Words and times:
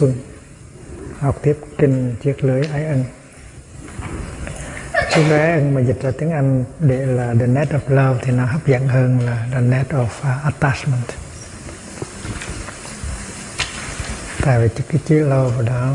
Phương. 0.00 0.14
Học 1.18 1.38
tiếp 1.42 1.58
kinh 1.78 2.14
chiếc 2.22 2.44
lưới 2.44 2.62
ái 2.62 2.86
ân. 2.86 3.04
Chiếc 5.14 5.22
lưới 5.28 5.38
ái 5.38 5.52
ân 5.52 5.74
mà 5.74 5.80
dịch 5.80 6.02
ra 6.02 6.10
tiếng 6.18 6.30
Anh 6.30 6.64
để 6.80 7.06
là 7.06 7.34
the 7.40 7.46
net 7.46 7.68
of 7.70 7.80
love 7.88 8.20
thì 8.24 8.32
nó 8.32 8.44
hấp 8.44 8.66
dẫn 8.66 8.88
hơn 8.88 9.20
là 9.20 9.48
the 9.52 9.60
net 9.60 9.88
of 9.88 10.04
uh, 10.04 10.44
attachment. 10.44 11.06
Tại 14.40 14.60
vì 14.60 14.68
cái 14.88 15.00
chữ 15.06 15.28
love 15.28 15.66
đó 15.66 15.94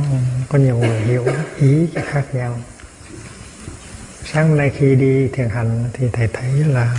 có 0.50 0.60
nhiều 0.60 0.78
người 0.78 1.00
hiểu 1.00 1.26
ý 1.58 1.88
khác 1.96 2.26
nhau. 2.34 2.60
Sáng 4.26 4.48
hôm 4.50 4.58
nay 4.58 4.72
khi 4.78 4.96
đi 4.96 5.28
thiền 5.28 5.50
hành 5.50 5.90
thì 5.94 6.10
thầy 6.14 6.28
thấy 6.28 6.52
là 6.52 6.98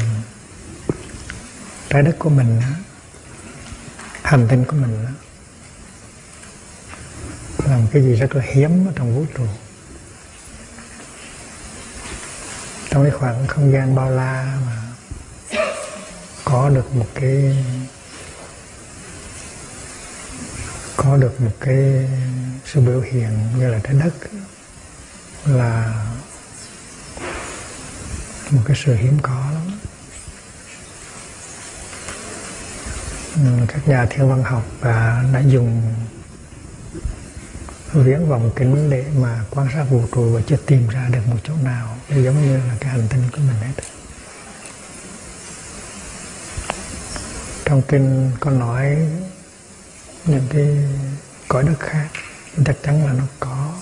trái 1.89 2.03
đất 2.03 2.17
của 2.19 2.31
mình 2.31 2.61
hành 4.23 4.49
tinh 4.49 4.65
của 4.65 4.77
mình 4.77 5.07
là 7.73 7.79
một 7.79 7.89
cái 7.93 8.03
gì 8.03 8.15
rất 8.15 8.37
là 8.37 8.43
hiếm 8.47 8.87
ở 8.87 8.93
trong 8.97 9.15
vũ 9.15 9.27
trụ. 9.35 9.47
Trong 12.91 13.03
cái 13.03 13.13
khoảng 13.13 13.47
không 13.47 13.73
gian 13.73 13.95
bao 13.95 14.11
la 14.11 14.59
mà 14.67 14.83
có 16.45 16.69
được 16.69 16.95
một 16.95 17.07
cái, 17.15 17.65
có 20.97 21.17
được 21.17 21.41
một 21.41 21.53
cái 21.61 22.09
sự 22.65 22.81
biểu 22.81 23.01
hiện 23.01 23.39
như 23.59 23.69
là 23.69 23.79
trái 23.85 23.95
đất, 23.95 24.15
là 25.45 26.05
một 28.51 28.63
cái 28.65 28.77
sự 28.85 28.95
hiếm 28.95 29.19
có 29.23 29.47
lắm. 29.55 29.79
Các 33.69 33.89
nhà 33.89 34.07
thiên 34.11 34.29
văn 34.29 34.43
học 34.43 34.65
đã 35.33 35.43
dùng 35.47 35.95
viễn 37.93 38.29
vọng 38.29 38.51
kính 38.57 38.91
để 38.91 39.05
mà 39.17 39.45
quan 39.51 39.69
sát 39.75 39.85
vũ 39.91 40.03
trụ 40.15 40.33
và 40.33 40.41
chưa 40.47 40.57
tìm 40.57 40.89
ra 40.89 41.09
được 41.09 41.27
một 41.27 41.37
chỗ 41.45 41.55
nào 41.63 41.97
giống 42.09 42.43
như 42.43 42.57
là 42.57 42.77
cái 42.81 42.91
hành 42.91 43.09
tinh 43.09 43.23
của 43.33 43.39
mình 43.39 43.57
hết. 43.57 43.83
Trong 47.65 47.83
kinh 47.83 48.31
có 48.41 48.51
nói 48.51 48.97
những 50.25 50.47
cái 50.51 50.67
cõi 51.49 51.63
đất 51.63 51.81
khác, 51.81 52.09
chắc 52.65 52.77
chắn 52.83 53.07
là 53.07 53.13
nó 53.13 53.25
có, 53.41 53.73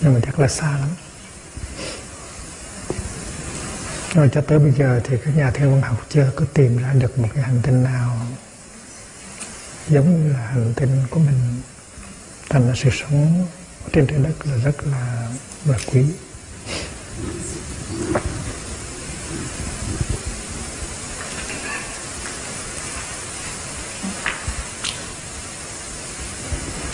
nhưng 0.00 0.14
mà 0.14 0.20
chắc 0.26 0.40
là 0.40 0.48
xa 0.48 0.78
lắm. 0.78 0.88
Rồi 4.14 4.30
cho 4.32 4.40
tới 4.40 4.58
bây 4.58 4.72
giờ 4.72 5.00
thì 5.04 5.16
các 5.24 5.36
nhà 5.36 5.50
thiên 5.50 5.72
văn 5.72 5.82
học 5.82 6.06
chưa 6.08 6.30
có 6.36 6.44
tìm 6.54 6.76
ra 6.76 6.92
được 6.92 7.18
một 7.18 7.28
cái 7.34 7.44
hành 7.44 7.60
tinh 7.62 7.82
nào 7.82 8.16
giống 9.88 10.24
như 10.24 10.32
là 10.32 10.38
hành 10.38 10.72
tinh 10.76 11.02
của 11.10 11.18
mình 11.18 11.60
thành 12.56 12.68
là 12.68 12.74
sự 12.74 12.90
sống 12.90 13.46
trên 13.92 14.06
trái 14.06 14.18
đất 14.18 14.46
là 14.46 14.56
rất 14.56 14.86
là 14.86 15.28
là 15.64 15.78
quý. 15.86 16.04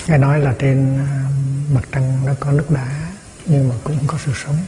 Ngài 0.07 0.19
nói 0.19 0.41
là 0.41 0.55
trên 0.59 0.99
mặt 1.75 1.81
trăng 1.93 2.27
nó 2.27 2.33
có 2.41 2.53
nước 2.53 2.71
đá, 2.71 3.13
nhưng 3.47 3.69
mà 3.69 3.75
cũng 3.85 3.99
có 4.07 4.19
sự 4.25 4.33
sống. 4.45 4.59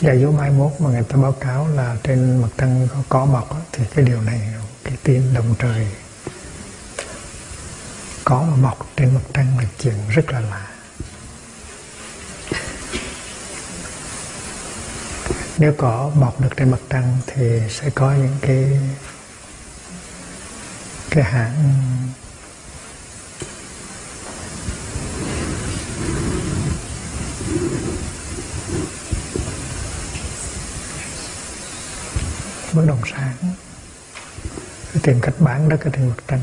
Và 0.00 0.12
dấu 0.12 0.32
mai 0.32 0.50
mốt 0.50 0.72
mà 0.78 0.90
người 0.90 1.02
ta 1.08 1.16
báo 1.16 1.32
cáo 1.32 1.68
là 1.68 1.96
trên 2.02 2.42
mặt 2.42 2.48
trăng 2.58 2.88
có 2.94 3.02
có 3.08 3.24
mọc 3.24 3.66
thì 3.72 3.84
cái 3.94 4.04
điều 4.04 4.20
này 4.20 4.40
cái 4.84 4.96
tin 5.02 5.34
đồng 5.34 5.54
trời 5.58 5.86
có 8.24 8.42
mà 8.42 8.56
mọc 8.56 8.86
trên 8.96 9.14
mặt 9.14 9.20
trăng 9.34 9.58
là 9.58 9.64
chuyện 9.78 9.94
rất 10.10 10.32
là 10.32 10.40
lạ. 10.40 10.68
Nếu 15.58 15.74
có 15.78 16.10
mọc 16.14 16.40
được 16.40 16.48
trên 16.56 16.70
mặt 16.70 16.80
trăng 16.90 17.18
thì 17.26 17.60
sẽ 17.70 17.90
có 17.90 18.12
những 18.12 18.36
cái 18.40 18.80
cái 21.10 21.24
hãng 21.24 21.82
bất 32.72 32.84
động 32.86 33.00
sản. 33.10 33.34
Tìm 35.02 35.20
cách 35.20 35.34
bán 35.38 35.68
đất 35.68 35.80
ở 35.80 35.90
trên 35.90 36.08
mặt 36.08 36.24
trăng 36.28 36.40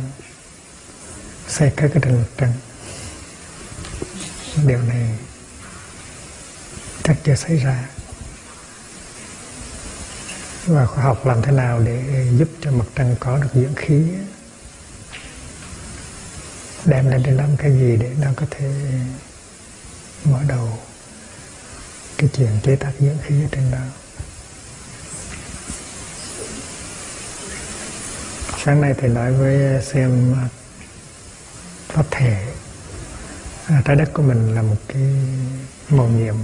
xây 1.62 1.72
các 1.76 1.92
cái 1.94 2.04
đường 2.06 2.24
mặt 2.38 2.54
điều 4.66 4.82
này 4.82 5.18
chắc 7.04 7.18
chưa 7.24 7.36
xảy 7.36 7.58
ra. 7.58 7.90
Và 10.66 10.86
khoa 10.86 11.04
học 11.04 11.26
làm 11.26 11.42
thế 11.42 11.52
nào 11.52 11.80
để 11.80 12.28
giúp 12.38 12.50
cho 12.62 12.72
mặt 12.72 12.86
trăng 12.96 13.16
có 13.20 13.38
được 13.38 13.48
dưỡng 13.54 13.76
khí? 13.76 14.04
Đem 16.86 17.10
lên 17.10 17.24
để 17.24 17.32
làm 17.32 17.58
cái 17.58 17.72
gì 17.72 17.98
để 17.98 18.12
nó 18.22 18.28
có 18.36 18.46
thể 18.50 18.72
mở 20.24 20.40
đầu 20.48 20.80
cái 22.18 22.30
chuyện 22.34 22.52
chế 22.64 22.76
tác 22.76 22.92
dưỡng 23.00 23.18
khí 23.24 23.42
ở 23.44 23.48
trên 23.52 23.72
đó? 23.72 23.86
Sáng 28.66 28.82
nay 28.82 28.94
thầy 29.00 29.10
nói 29.10 29.34
với 29.34 29.82
xem 29.84 30.36
pháp 31.94 32.06
thể 32.12 32.54
à, 33.68 33.82
trái 33.86 33.96
đất 33.96 34.10
của 34.14 34.24
mình 34.24 34.56
là 34.56 34.62
một 34.62 34.76
cái 34.88 35.02
màu 35.90 36.08
nhiệm. 36.08 36.36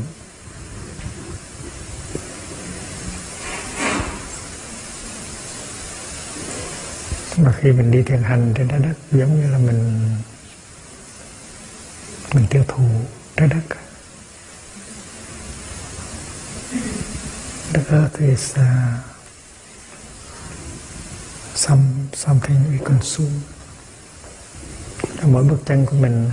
Và 7.38 7.52
khi 7.52 7.72
mình 7.72 7.92
đi 7.92 8.04
thiền 8.04 8.24
hành 8.24 8.54
trên 8.56 8.68
trái 8.68 8.80
đất 8.80 8.94
giống 9.12 9.42
như 9.42 9.52
là 9.52 9.58
mình 9.58 10.10
mình 12.34 12.46
tiêu 12.50 12.64
thụ 12.68 12.84
trái 13.36 13.48
đất. 13.48 13.78
The 17.74 17.82
earth 17.90 18.20
is 18.20 18.56
à, 18.56 19.00
uh, 19.00 19.18
some 21.56 21.84
something 22.14 22.58
we 22.72 22.84
consume 22.84 23.57
mỗi 25.28 25.44
bước 25.44 25.58
chân 25.66 25.86
của 25.86 25.96
mình 25.96 26.32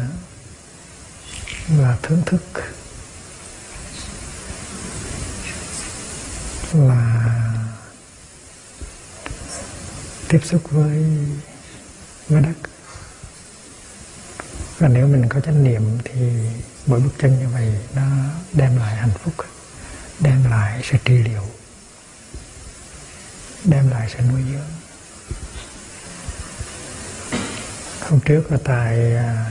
là 1.78 1.98
thưởng 2.02 2.22
thức. 2.26 2.42
Là 6.72 7.24
tiếp 10.28 10.40
xúc 10.44 10.62
với 10.70 11.04
với 12.28 12.42
đất. 12.42 12.70
Và 14.78 14.88
nếu 14.88 15.06
mình 15.06 15.28
có 15.28 15.40
chánh 15.40 15.64
niệm 15.64 15.98
thì 16.04 16.20
mỗi 16.86 17.00
bước 17.00 17.12
chân 17.18 17.38
như 17.38 17.48
vậy 17.48 17.78
nó 17.94 18.02
đem 18.52 18.76
lại 18.76 18.96
hạnh 18.96 19.10
phúc, 19.24 19.34
đem 20.20 20.50
lại 20.50 20.80
sự 20.90 20.98
trị 21.04 21.14
liệu, 21.14 21.42
đem 23.64 23.90
lại 23.90 24.10
sự 24.16 24.22
nuôi 24.22 24.42
dưỡng. 24.52 24.83
Hôm 28.08 28.20
trước 28.20 28.52
là 28.52 28.58
tại 28.64 29.14
à, 29.16 29.46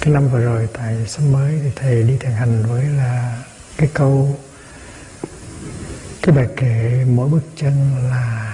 cái 0.00 0.14
năm 0.14 0.28
vừa 0.28 0.40
rồi, 0.40 0.68
tại 0.72 0.96
sắp 1.08 1.22
mới 1.22 1.60
thì 1.62 1.70
thầy 1.76 2.02
đi 2.02 2.16
thiền 2.16 2.30
hành 2.32 2.66
với 2.66 2.84
là 2.84 3.42
cái 3.76 3.88
câu, 3.94 4.40
cái 6.22 6.36
bài 6.36 6.48
kệ 6.56 7.04
mỗi 7.08 7.28
bước 7.28 7.42
chân 7.56 7.94
là 8.10 8.48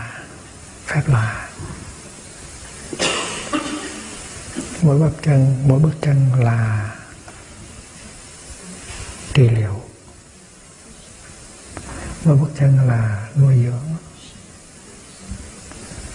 phép 0.86 1.02
lạ. 1.06 1.48
Mỗi 4.82 4.98
bước 4.98 5.12
chân, 5.22 5.56
mỗi 5.66 5.78
bước 5.78 5.94
chân 6.00 6.30
là 6.38 6.94
trị 9.34 9.48
liệu. 9.48 9.82
Mỗi 12.24 12.36
bước 12.36 12.50
chân 12.58 12.88
là 12.88 13.28
nuôi 13.36 13.54
dưỡng. 13.64 13.96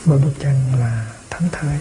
Mỗi 0.06 0.20
bước 0.20 0.34
chân 0.40 0.56
là 0.80 1.06
thánh 1.44 1.62
thơi 1.62 1.80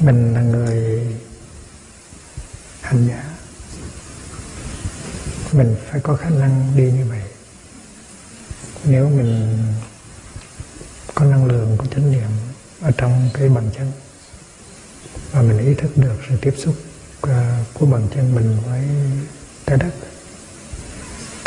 mình 0.00 0.34
là 0.34 0.40
người 0.40 1.06
hành 2.80 3.08
giả. 3.08 3.24
Mình 5.52 5.76
phải 5.90 6.00
có 6.00 6.16
khả 6.16 6.30
năng 6.30 6.72
đi 6.76 6.92
như 6.92 7.04
vậy. 7.08 7.22
Nếu 8.84 9.08
mình 9.08 9.58
có 11.14 11.24
năng 11.24 11.46
lượng 11.46 11.76
của 11.78 11.86
chánh 11.86 12.12
niệm 12.12 12.28
ở 12.80 12.90
trong 12.96 13.30
cái 13.34 13.48
bằng 13.48 13.70
chân, 13.76 13.92
và 15.32 15.42
mình 15.42 15.58
ý 15.58 15.74
thức 15.74 15.96
được 15.96 16.16
sự 16.28 16.36
tiếp 16.40 16.54
xúc 16.58 16.74
à, 17.22 17.64
của 17.74 17.86
bằng 17.86 18.08
chân 18.14 18.34
mình 18.34 18.58
với 18.66 18.82
trái 19.66 19.78
đất 19.78 19.90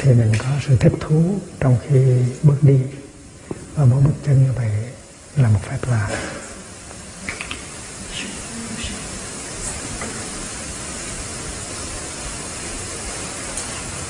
thì 0.07 0.13
mình 0.13 0.31
có 0.39 0.45
sự 0.67 0.77
thích 0.79 0.93
thú 0.99 1.39
trong 1.59 1.77
khi 1.87 1.99
bước 2.43 2.57
đi. 2.61 2.79
Và 3.75 3.85
mỗi 3.85 4.01
bước 4.01 4.13
chân 4.25 4.43
như 4.43 4.51
vậy 4.55 4.71
là 5.35 5.49
một 5.49 5.59
phép 5.63 5.77
lạ. 5.87 6.09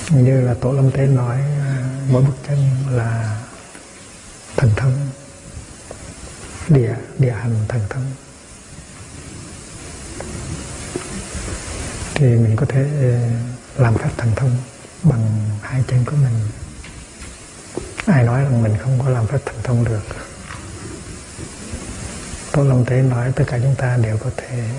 Như 0.09 0.41
là 0.41 0.53
tổ 0.53 0.71
lâm 0.71 0.91
tế 0.91 1.05
nói 1.05 1.35
à, 1.37 1.89
mỗi 2.09 2.23
bước 2.23 2.35
chân 2.47 2.57
là 2.91 3.41
thần 4.55 4.71
thông. 4.75 5.09
Địa 6.67 6.95
địa 7.17 7.31
hành 7.31 7.55
thần 7.67 7.81
thông. 7.89 8.11
Thì 12.13 12.25
mình 12.25 12.55
có 12.55 12.65
thể 12.65 12.83
à, 13.01 13.29
làm 13.77 13.95
phép 13.97 14.09
thần 14.17 14.31
thông 14.35 14.57
bằng 15.03 15.49
hai 15.61 15.83
chân 15.87 16.05
của 16.05 16.15
mình. 16.15 16.39
Ai 18.05 18.23
nói 18.23 18.43
rằng 18.43 18.63
mình 18.63 18.77
không 18.83 18.99
có 19.03 19.09
làm 19.09 19.27
phép 19.27 19.39
thần 19.45 19.55
thông 19.63 19.83
được? 19.83 20.03
Tôi 22.51 22.65
Long 22.65 22.85
Tế 22.85 22.95
nói 22.95 23.31
tất 23.35 23.43
cả 23.47 23.59
chúng 23.63 23.75
ta 23.75 23.97
đều 23.97 24.17
có 24.17 24.29
thể 24.37 24.69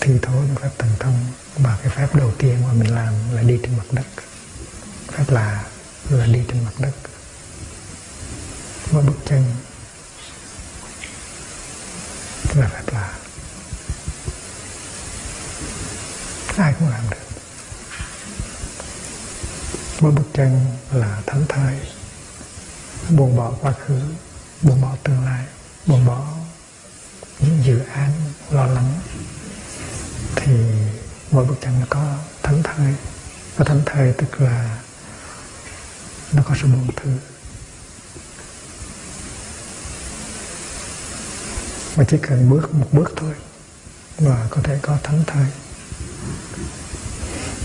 thi 0.00 0.12
thố 0.22 0.32
một 0.32 0.60
phép 0.62 0.70
thần 0.78 0.90
thông 0.98 1.18
và 1.58 1.78
cái 1.82 1.92
phép 1.96 2.14
đầu 2.14 2.32
tiên 2.38 2.56
mà 2.66 2.72
mình 2.72 2.94
làm 2.94 3.14
là 3.34 3.42
đi 3.42 3.58
trên 3.62 3.76
mặt 3.76 3.84
đất. 3.92 4.06
Phép 5.12 5.24
là 5.28 5.64
là 6.08 6.26
đi 6.26 6.40
trên 6.48 6.64
mặt 6.64 6.74
đất. 6.78 6.92
Mỗi 8.92 9.02
bước 9.02 9.16
chân 9.26 9.44
là 12.54 12.68
phép 12.68 12.92
là 12.92 13.12
ai 16.56 16.74
cũng 16.78 16.88
làm 16.88 17.04
mỗi 20.02 20.12
bước 20.12 20.26
chân 20.34 20.60
là 20.92 21.22
thánh 21.26 21.44
thai. 21.48 21.80
Buông 23.10 23.36
bỏ 23.36 23.52
quá 23.60 23.72
khứ, 23.86 24.00
buông 24.62 24.80
bỏ 24.80 24.96
tương 25.02 25.24
lai, 25.24 25.44
buông 25.86 26.06
bỏ 26.06 26.26
những 27.40 27.64
dự 27.64 27.78
án 27.78 28.10
lo 28.50 28.66
lắng. 28.66 28.92
Thì 30.36 30.52
mỗi 31.30 31.44
bức 31.44 31.60
tranh 31.60 31.80
nó 31.80 31.86
có 31.90 32.16
thánh 32.42 32.62
thai. 32.62 32.94
Và 33.56 33.64
thánh 33.64 33.80
thai 33.86 34.12
tức 34.12 34.40
là 34.40 34.78
nó 36.32 36.42
có 36.42 36.54
sự 36.62 36.68
buông 36.68 36.88
thư 36.96 37.10
mà 41.96 42.04
chỉ 42.08 42.16
cần 42.22 42.50
bước 42.50 42.74
một 42.74 42.88
bước 42.92 43.12
thôi 43.16 43.34
và 44.18 44.46
có 44.50 44.60
thể 44.64 44.78
có 44.82 44.98
thánh 45.02 45.24
thai. 45.26 45.46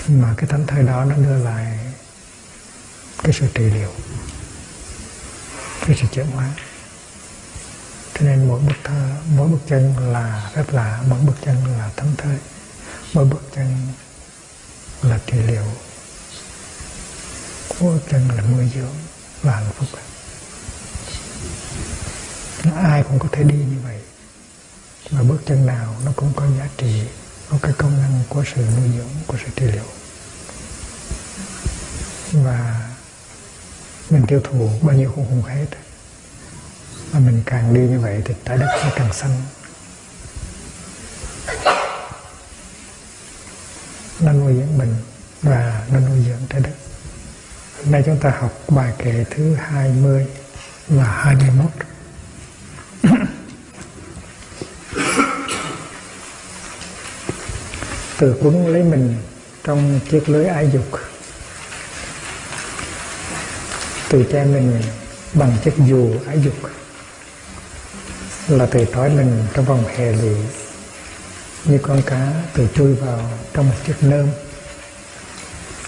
Mà 0.08 0.34
cái 0.38 0.48
thánh 0.50 0.68
thai 0.68 0.84
đó 0.84 1.06
nó 1.06 1.16
đưa 1.16 1.38
lại 1.38 1.87
cái 3.24 3.34
sự 3.34 3.48
trị 3.54 3.64
liệu. 3.64 3.92
Cái 5.88 5.98
sự 6.02 6.08
chuyển 6.12 6.26
hóa. 6.26 6.50
Cho 8.14 8.26
nên 8.26 8.48
mỗi 8.48 8.60
bước 8.60 8.76
thơ 8.84 9.16
mỗi 9.36 9.48
bước 9.48 9.60
chân 9.68 10.12
là 10.14 10.52
rất 10.56 10.74
lạ, 10.74 11.04
mỗi 11.08 11.20
bước 11.20 11.36
chân 11.46 11.56
là 11.78 11.90
thánh 11.96 12.16
thơi 12.18 12.38
mỗi 13.14 13.26
bước 13.26 13.42
chân 13.56 13.78
là 15.02 15.20
trị 15.26 15.38
liệu. 15.48 15.66
Mỗi 17.80 17.94
bước 17.94 18.02
chân 18.10 18.30
là 18.30 18.42
nuôi 18.42 18.70
dưỡng 18.76 18.96
và 19.42 19.56
hạnh 19.56 19.72
phúc. 19.78 19.88
Ai 22.76 23.04
cũng 23.04 23.20
có 23.20 23.28
thể 23.32 23.44
đi 23.44 23.56
như 23.56 23.78
vậy. 23.84 24.02
Và 25.10 25.24
bước 25.24 25.40
chân 25.46 25.66
nào 25.66 25.96
nó 26.06 26.12
cũng 26.16 26.34
có 26.36 26.48
giá 26.58 26.68
trị 26.78 27.02
có 27.50 27.58
cái 27.62 27.72
công 27.78 27.98
năng 27.98 28.24
của 28.30 28.44
sự 28.56 28.62
nuôi 28.78 28.90
dưỡng 28.98 29.10
của 29.28 29.38
sự 29.46 29.52
trị 29.56 29.66
liệu. 29.66 29.86
Và 32.32 32.87
mình 34.10 34.26
tiêu 34.28 34.42
thụ 34.44 34.70
bao 34.82 34.96
nhiêu 34.96 35.12
cũng 35.16 35.26
không 35.30 35.42
hết. 35.42 35.66
Mà 37.14 37.20
mình 37.20 37.42
càng 37.46 37.74
đi 37.74 37.82
như 37.82 38.00
vậy 38.00 38.22
thì 38.26 38.34
trái 38.46 38.58
đất 38.58 38.80
nó 38.84 38.90
càng 38.96 39.14
xanh. 39.14 39.42
Nó 44.20 44.34
nuôi 44.34 44.54
dưỡng 44.54 44.78
mình 44.78 44.96
và 45.42 45.88
nó 45.92 46.00
nuôi 46.00 46.18
dưỡng 46.28 46.42
trái 46.50 46.62
đất. 46.62 46.74
Hôm 47.84 47.92
nay 47.92 48.04
chúng 48.06 48.20
ta 48.20 48.34
học 48.40 48.54
bài 48.68 48.94
kệ 48.98 49.26
thứ 49.30 49.56
20 49.56 50.28
và 50.88 51.04
21 51.04 51.72
từ 58.18 58.36
quấn 58.42 58.68
lấy 58.68 58.84
mình 58.84 59.16
trong 59.64 60.00
chiếc 60.10 60.30
lưới 60.30 60.46
ái 60.46 60.70
dục 60.74 61.00
từ 64.10 64.24
che 64.24 64.46
mình 64.46 64.82
bằng 65.34 65.58
chiếc 65.64 65.74
dù 65.88 66.16
ái 66.28 66.40
dục 66.44 66.54
là 68.48 68.66
từ 68.66 68.86
trói 68.94 69.10
mình 69.10 69.46
trong 69.54 69.66
vòng 69.66 69.84
hè 69.88 70.12
lụy 70.12 70.36
như 71.66 71.80
con 71.82 72.02
cá 72.06 72.34
từ 72.54 72.68
chui 72.76 72.94
vào 72.94 73.20
trong 73.54 73.70
một 73.70 73.76
chiếc 73.88 73.96
nơm, 74.02 74.28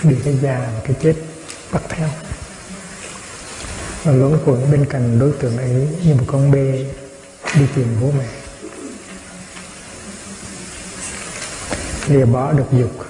bị 0.03 0.15
cái 0.25 0.37
già 0.41 0.59
và 0.73 0.81
cái 0.83 0.95
chết 1.03 1.15
bắt 1.71 1.81
theo. 1.89 2.09
Và 4.03 4.11
luẩn 4.11 4.39
quẩn 4.45 4.71
bên 4.71 4.85
cạnh 4.85 5.19
đối 5.19 5.31
tượng 5.31 5.57
ấy 5.57 5.87
như 6.03 6.15
một 6.15 6.23
con 6.27 6.51
bê 6.51 6.85
đi 7.55 7.65
tìm 7.75 7.87
bố 8.01 8.11
mẹ. 8.17 8.27
Lìa 12.07 12.25
bỏ 12.25 12.51
được 12.51 12.67
dục, 12.71 13.05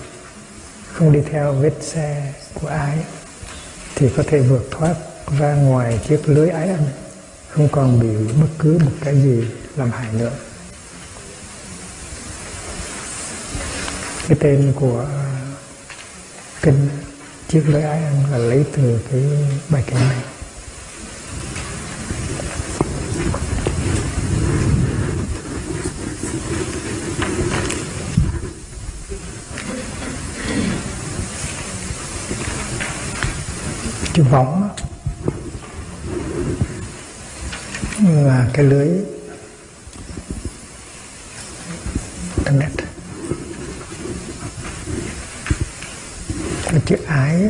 không 0.93 1.11
đi 1.11 1.19
theo 1.31 1.53
vết 1.53 1.73
xe 1.81 2.33
của 2.53 2.67
ai 2.67 2.97
thì 3.99 4.09
có 4.17 4.23
thể 4.27 4.39
vượt 4.39 4.67
thoát 4.71 4.95
ra 5.39 5.55
ngoài 5.55 5.99
chiếc 6.07 6.29
lưới 6.29 6.49
ái 6.49 6.69
ân, 6.69 6.87
không 7.49 7.69
còn 7.71 7.99
bị 7.99 8.33
bất 8.41 8.47
cứ 8.59 8.77
một 8.85 8.91
cái 9.01 9.21
gì 9.21 9.43
làm 9.75 9.91
hại 9.91 10.13
nữa. 10.13 10.31
Cái 14.27 14.37
tên 14.39 14.73
của 14.75 15.05
kinh 16.61 16.89
chiếc 17.47 17.63
lưới 17.67 17.81
ái 17.81 18.03
ăn 18.03 18.23
là 18.31 18.37
lấy 18.37 18.65
từ 18.75 18.99
cái 19.11 19.21
bài 19.69 19.83
kinh 19.87 19.99
này. 19.99 20.17
Chữ 34.19 34.25
võng. 34.31 34.69
Là 37.99 38.49
cái 38.53 38.65
lưới 38.65 38.89
internet 42.37 42.71
cái 46.63 46.81
chữ 46.85 46.95
ái 47.07 47.49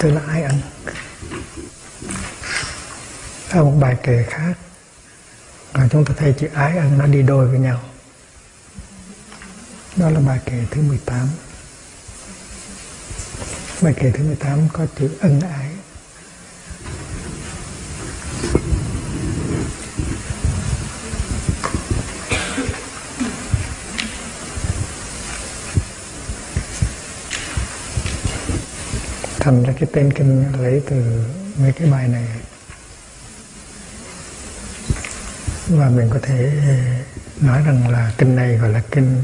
tức 0.00 0.10
là 0.10 0.20
ái 0.28 0.42
anh 0.42 0.60
ở 3.50 3.64
một 3.64 3.74
bài 3.80 3.96
kể 4.02 4.24
khác 4.30 4.54
là 5.74 5.88
chúng 5.90 6.04
ta 6.04 6.14
thấy 6.16 6.34
chữ 6.38 6.48
ái 6.54 6.78
anh 6.78 6.98
nó 6.98 7.06
đi 7.06 7.22
đôi 7.22 7.48
với 7.48 7.58
nhau 7.58 7.80
đó 9.96 10.10
là 10.10 10.20
bài 10.20 10.38
kệ 10.46 10.64
thứ 10.70 10.82
18 10.82 11.28
bài 13.82 13.94
kệ 13.96 14.10
thứ 14.10 14.24
18 14.24 14.68
có 14.72 14.86
chữ 14.98 15.10
ân 15.20 15.40
ái. 15.40 15.68
Thành 29.38 29.62
ra 29.62 29.72
cái 29.78 29.88
tên 29.92 30.12
kinh 30.12 30.44
lấy 30.62 30.82
từ 30.90 31.24
mấy 31.56 31.72
cái 31.72 31.90
bài 31.90 32.08
này. 32.08 32.26
Và 35.68 35.88
mình 35.88 36.10
có 36.10 36.18
thể 36.22 36.52
nói 37.40 37.62
rằng 37.66 37.88
là 37.88 38.12
kinh 38.18 38.36
này 38.36 38.56
gọi 38.56 38.70
là 38.70 38.82
kinh 38.90 39.22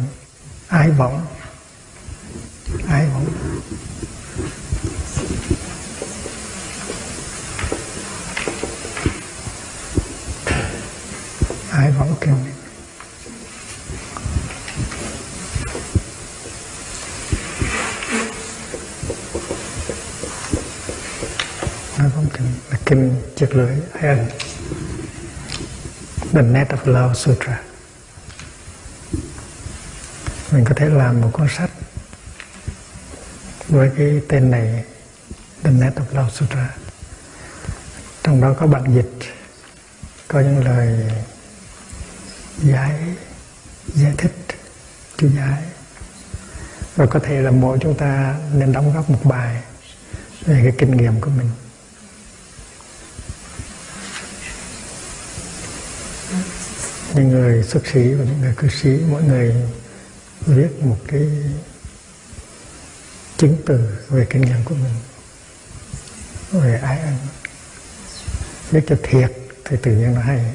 ái 0.69 0.91
vọng 0.91 1.27
ái 2.89 3.07
vọng 3.07 3.27
ái 11.71 11.91
võng 11.93 12.15
kinh 12.21 12.45
ái 21.99 22.09
vọng 22.15 22.27
kinh 22.35 22.47
là 22.71 22.79
kinh 22.87 23.23
chiếc 23.37 23.55
lưỡi 23.57 23.77
hay 23.95 24.17
ẩn 24.17 24.27
The 26.33 26.43
Net 26.43 26.69
of 26.69 26.93
Love 26.93 27.15
Sutra? 27.15 27.68
Mình 30.59 30.65
có 30.65 30.75
thể 30.75 30.89
làm 30.89 31.21
một 31.21 31.31
cuốn 31.33 31.49
sách 31.49 31.71
với 33.69 33.91
cái 33.97 34.21
tên 34.29 34.51
này, 34.51 34.85
The 35.63 35.71
Net 35.71 35.93
of 35.95 36.05
Love 36.13 36.31
Sutra. 36.31 36.71
Trong 38.23 38.41
đó 38.41 38.55
có 38.61 38.67
bản 38.67 38.95
dịch, 38.95 39.11
có 40.29 40.41
những 40.41 40.65
lời 40.65 41.13
giải 42.59 43.01
giải 43.87 44.13
thích, 44.19 44.33
chú 45.17 45.29
giải. 45.37 45.63
Và 46.97 47.07
có 47.07 47.21
thể 47.21 47.41
là 47.41 47.51
mỗi 47.51 47.79
chúng 47.81 47.95
ta 47.95 48.37
nên 48.53 48.73
đóng 48.73 48.95
góp 48.95 49.11
một 49.11 49.25
bài 49.25 49.63
về 50.45 50.61
cái 50.63 50.73
kinh 50.79 50.97
nghiệm 50.97 51.21
của 51.21 51.31
mình. 51.31 51.51
Những 57.15 57.29
người 57.29 57.65
xuất 57.65 57.87
sĩ 57.87 58.13
và 58.15 58.25
những 58.25 58.41
người 58.41 58.55
cư 58.57 58.69
sĩ, 58.69 58.99
mỗi 59.11 59.23
người 59.23 59.55
viết 60.47 60.83
một 60.83 60.97
cái 61.09 61.29
chứng 63.37 63.57
từ 63.67 63.99
về 64.09 64.27
kinh 64.31 64.43
nghiệm 64.43 64.65
của 64.65 64.75
mình, 64.75 64.95
về 66.53 66.79
ái 66.79 67.01
ân. 67.01 67.17
Viết 68.71 68.81
cho 68.89 68.97
thiệt 69.03 69.33
thì 69.65 69.77
tự 69.83 69.93
nhiên 69.93 70.15
nó 70.15 70.21
hay. 70.21 70.55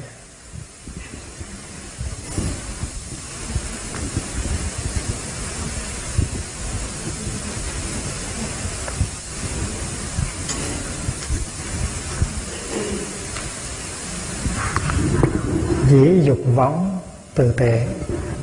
Dĩ 15.90 16.20
dục 16.24 16.38
võng 16.54 16.98
từ 17.34 17.52
tệ 17.52 17.86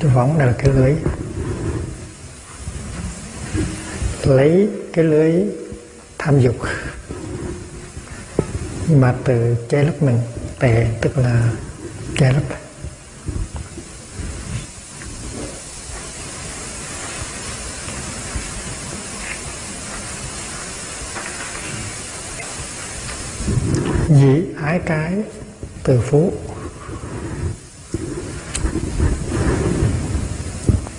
cái 0.00 0.10
võng 0.10 0.38
là 0.38 0.54
cái 0.58 0.68
lưới 0.68 0.94
lấy 4.26 4.68
cái 4.92 5.04
lưới 5.04 5.32
tham 6.18 6.40
dục. 6.40 6.56
Mà 8.88 9.14
từ 9.24 9.56
che 9.68 9.82
lấp 9.82 10.02
mình 10.02 10.18
tệ 10.58 10.86
tức 11.00 11.18
là 11.18 11.52
che 12.16 12.32
lấp. 12.32 12.42
Dĩ 24.08 24.42
ái 24.62 24.80
cái 24.86 25.12
từ 25.82 26.00
phú. 26.00 26.32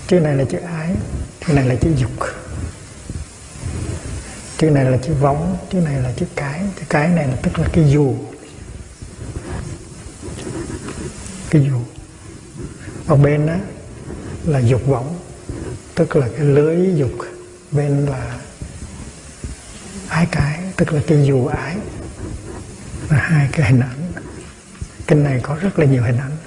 Chữ 0.07 0.19
này 0.19 0.35
là 0.35 0.43
chữ 0.49 0.57
ái, 0.57 0.95
chữ 1.47 1.53
này 1.53 1.65
là 1.67 1.75
chữ 1.75 1.89
dục 1.97 2.42
chữ 4.57 4.69
này 4.69 4.85
là 4.85 4.97
chữ 4.97 5.13
võng 5.13 5.57
chữ 5.71 5.79
này 5.79 6.01
là 6.01 6.11
chữ 6.15 6.25
cái. 6.35 6.61
Chữ 6.79 6.85
cái 6.89 7.07
này 7.07 7.27
là 7.27 7.35
tức 7.35 7.59
là 7.59 7.67
cái 7.73 7.91
dù. 7.91 8.15
Cái 11.49 11.61
dù. 11.69 11.79
Ở 13.07 13.15
bên 13.15 13.47
đó 13.47 13.55
là 14.45 14.59
dục 14.59 14.81
võng 14.85 15.19
tức 15.95 16.15
là 16.15 16.27
cái 16.37 16.45
lưới 16.45 16.95
dục. 16.95 17.11
Bên 17.71 18.05
là 18.05 18.39
ái 20.07 20.27
cái, 20.31 20.59
tức 20.77 20.93
là 20.93 21.01
cái 21.07 21.25
dù 21.25 21.45
ái. 21.45 21.77
Là 23.09 23.17
hai 23.17 23.49
cái 23.51 23.71
hình 23.71 23.79
ảnh. 23.79 24.11
Kinh 25.07 25.23
này 25.23 25.39
có 25.43 25.55
rất 25.55 25.79
là 25.79 25.85
nhiều 25.85 26.03
hình 26.03 26.17
ảnh. 26.17 26.37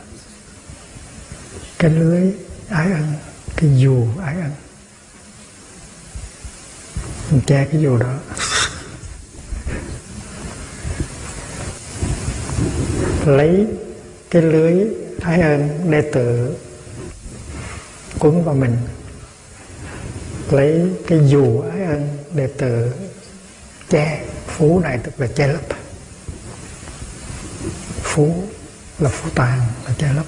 Cái 1.78 1.90
lưới 1.90 2.32
ái 2.68 2.92
ân, 2.92 3.12
cái 3.56 3.70
dù 3.78 4.06
ái 4.24 4.34
ân 4.40 4.50
mình 7.30 7.40
che 7.46 7.66
cái 7.72 7.80
dù 7.80 7.96
đó. 7.98 8.14
Lấy 13.26 13.66
cái 14.30 14.42
lưới 14.42 14.86
ái 15.22 15.40
ơn 15.40 15.90
đệ 15.90 16.10
tử 16.12 16.56
quấn 18.18 18.44
vào 18.44 18.54
mình. 18.54 18.76
Lấy 20.50 20.90
cái 21.06 21.20
dù 21.26 21.60
ái 21.60 21.82
ân 21.84 22.18
đệ 22.34 22.46
tử 22.46 22.92
che, 23.88 24.24
phú 24.46 24.80
này 24.80 24.98
tức 24.98 25.20
là 25.20 25.26
che 25.26 25.46
lấp. 25.46 25.62
Phú 28.02 28.44
là 28.98 29.10
phú 29.10 29.28
tàn 29.34 29.60
là 29.86 29.94
che 29.98 30.12
lấp. 30.12 30.26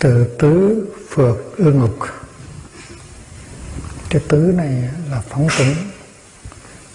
Từ 0.00 0.24
tứ 0.38 0.86
phược 1.08 1.56
ư 1.56 1.72
ngục. 1.72 1.98
Cái 4.10 4.22
tứ 4.28 4.36
này 4.36 4.90
là 5.10 5.22
phóng 5.28 5.48
túng. 5.58 5.74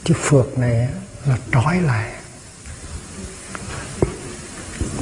Chứ 0.04 0.14
phược 0.18 0.58
này 0.58 0.88
là 1.26 1.38
trói 1.52 1.82
lại. 1.82 2.12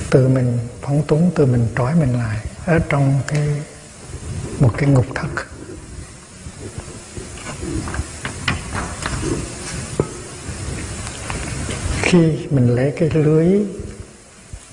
Từ 0.10 0.28
mình 0.28 0.60
phóng 0.82 1.04
túng 1.08 1.32
từ 1.36 1.46
mình 1.46 1.68
trói 1.78 1.96
mình 1.96 2.14
lại. 2.14 2.38
Ở 2.66 2.80
trong 2.90 3.22
cái, 3.28 3.48
một 4.60 4.74
cái 4.78 4.90
ngục 4.90 5.06
thất. 5.16 5.28
Khi 12.02 12.48
mình 12.50 12.76
lấy 12.76 12.94
cái 12.98 13.10
lưới 13.10 13.66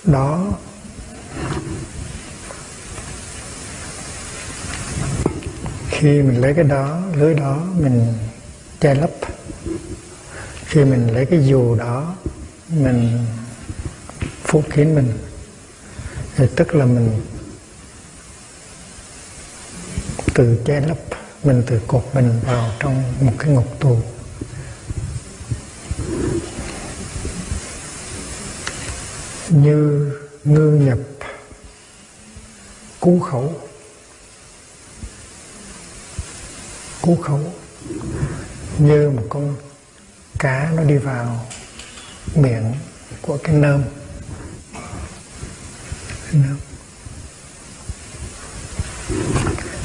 đó 0.04 0.52
khi 5.98 6.22
mình 6.22 6.40
lấy 6.40 6.54
cái 6.54 6.64
đó, 6.64 7.02
lưới 7.14 7.34
đó 7.34 7.66
mình 7.78 8.14
che 8.80 8.94
lấp. 8.94 9.10
Khi 10.66 10.84
mình 10.84 11.06
lấy 11.14 11.26
cái 11.26 11.46
dù 11.46 11.74
đó, 11.74 12.14
mình 12.68 13.26
phủ 14.42 14.62
kín 14.74 14.94
mình. 14.94 15.12
Thì 16.36 16.46
tức 16.56 16.74
là 16.74 16.84
mình 16.84 17.20
từ 20.34 20.58
che 20.64 20.80
lấp, 20.80 20.98
mình 21.44 21.62
từ 21.66 21.80
cột 21.86 22.04
mình 22.14 22.40
vào 22.46 22.70
trong 22.80 23.02
một 23.20 23.32
cái 23.38 23.50
ngục 23.50 23.80
tù. 23.80 24.00
Như 29.48 30.12
ngư 30.44 30.70
nhập 30.70 30.98
cú 33.00 33.20
khẩu. 33.20 33.65
Hú 37.06 37.16
khẩu 37.16 37.52
như 38.78 39.10
một 39.10 39.22
con 39.28 39.56
cá 40.38 40.70
nó 40.76 40.82
đi 40.82 40.96
vào 40.96 41.46
miệng 42.34 42.74
của 43.22 43.38
cái 43.44 43.54
nơm. 43.54 43.82
Cái 46.30 46.40
nơm. 46.42 46.58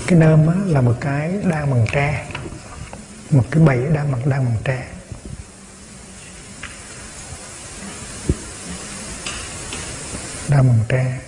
Cái 0.08 0.20
nơm 0.20 0.48
á, 0.48 0.56
là 0.66 0.82
một 0.82 0.96
cái 1.02 1.34
đang 1.44 1.72
bằng 1.72 1.86
tre 1.92 2.28
một 3.30 3.44
cái 3.52 3.64
bẫy 3.64 3.78
đang 3.94 4.12
bằng 4.12 4.30
đang 4.30 4.46
bằng 4.46 4.58
tre. 4.64 4.88
Đang 10.48 10.68
bằng 10.68 10.80
tre. 10.90 11.20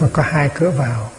Và 0.00 0.08
có 0.12 0.22
hai 0.22 0.50
cửa 0.54 0.70
vào. 0.70 1.10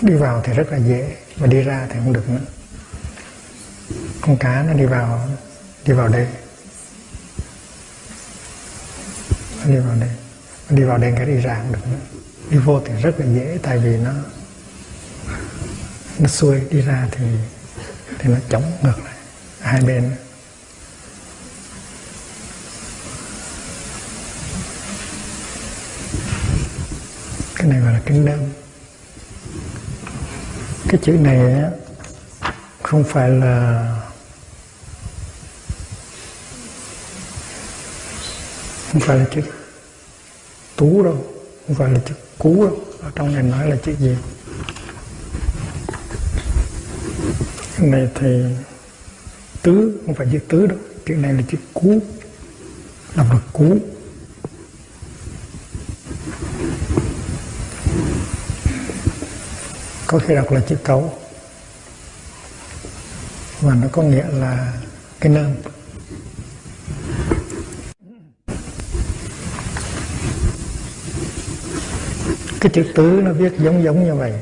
Đi 0.00 0.14
vào 0.14 0.42
thì 0.44 0.52
rất 0.52 0.66
là 0.70 0.78
dễ, 0.78 1.16
mà 1.36 1.46
đi 1.46 1.62
ra 1.62 1.86
thì 1.90 1.94
không 1.94 2.12
được 2.12 2.28
nữa. 2.28 2.40
Con 4.20 4.36
cá 4.36 4.62
nó 4.62 4.72
đi 4.72 4.84
vào 4.84 5.28
đi 5.84 5.92
vào 5.92 6.08
đây 6.08 6.26
nó 9.64 9.70
đi 9.70 9.78
vào 9.78 9.96
đây 10.00 10.10
nó 10.70 10.76
đi 10.76 10.84
vào 10.84 10.98
đây 10.98 11.12
cái 11.16 11.26
đi 11.26 11.36
ra 11.36 11.62
được 11.72 11.86
nữa. 11.90 11.98
Đi 12.50 12.58
vô 12.58 12.80
thì 12.84 12.92
rất 13.02 13.20
là 13.20 13.26
dễ, 13.34 13.58
tại 13.62 13.78
vì 13.78 13.96
nó 13.96 14.12
nó 16.18 16.28
xuôi. 16.28 16.60
Đi 16.70 16.80
ra 16.80 17.08
thì 17.12 17.24
thì 18.18 18.30
nó 18.30 18.38
chống 18.48 18.72
ngược 18.82 18.98
lại 19.04 19.15
hai 19.66 19.80
bên. 19.80 20.16
Cái 27.54 27.68
này 27.68 27.80
gọi 27.80 27.92
là 27.92 28.00
kính 28.06 28.24
đơn 28.24 28.50
cái 30.88 31.00
chữ 31.02 31.12
này 31.12 31.62
không 32.82 33.04
phải 33.04 33.30
là 33.30 33.92
không 38.92 39.00
phải 39.00 39.18
là 39.18 39.24
chữ 39.34 39.42
tú 40.76 41.02
đâu, 41.02 41.26
không 41.66 41.76
phải 41.76 41.90
là 41.90 42.00
chữ 42.08 42.14
cú 42.38 42.64
đâu. 42.64 42.78
Ở 43.02 43.10
trong 43.14 43.34
này 43.34 43.42
nói 43.42 43.70
là 43.70 43.76
chữ 43.84 43.94
gì? 44.00 44.16
Cái 47.76 47.86
này 47.86 48.08
thì 48.14 48.42
tứ, 49.66 50.00
không 50.06 50.14
phải 50.14 50.26
chữ 50.32 50.38
tứ 50.48 50.66
đâu. 50.66 50.78
Chữ 51.06 51.14
này 51.14 51.32
là 51.34 51.42
chữ 51.48 51.58
cú. 51.74 52.00
Đọc 53.16 53.26
là 53.30 53.38
cú. 53.52 53.78
Có 60.06 60.18
khi 60.18 60.34
đọc 60.34 60.52
là 60.52 60.60
chữ 60.68 60.76
cấu. 60.84 61.18
Và 63.60 63.74
nó 63.74 63.88
có 63.92 64.02
nghĩa 64.02 64.26
là 64.28 64.72
cái 65.20 65.32
nơm. 65.32 65.54
Cái 72.60 72.70
chữ 72.72 72.84
tứ 72.94 73.20
nó 73.24 73.32
viết 73.32 73.52
giống 73.58 73.84
giống 73.84 74.04
như 74.04 74.14
vậy. 74.14 74.32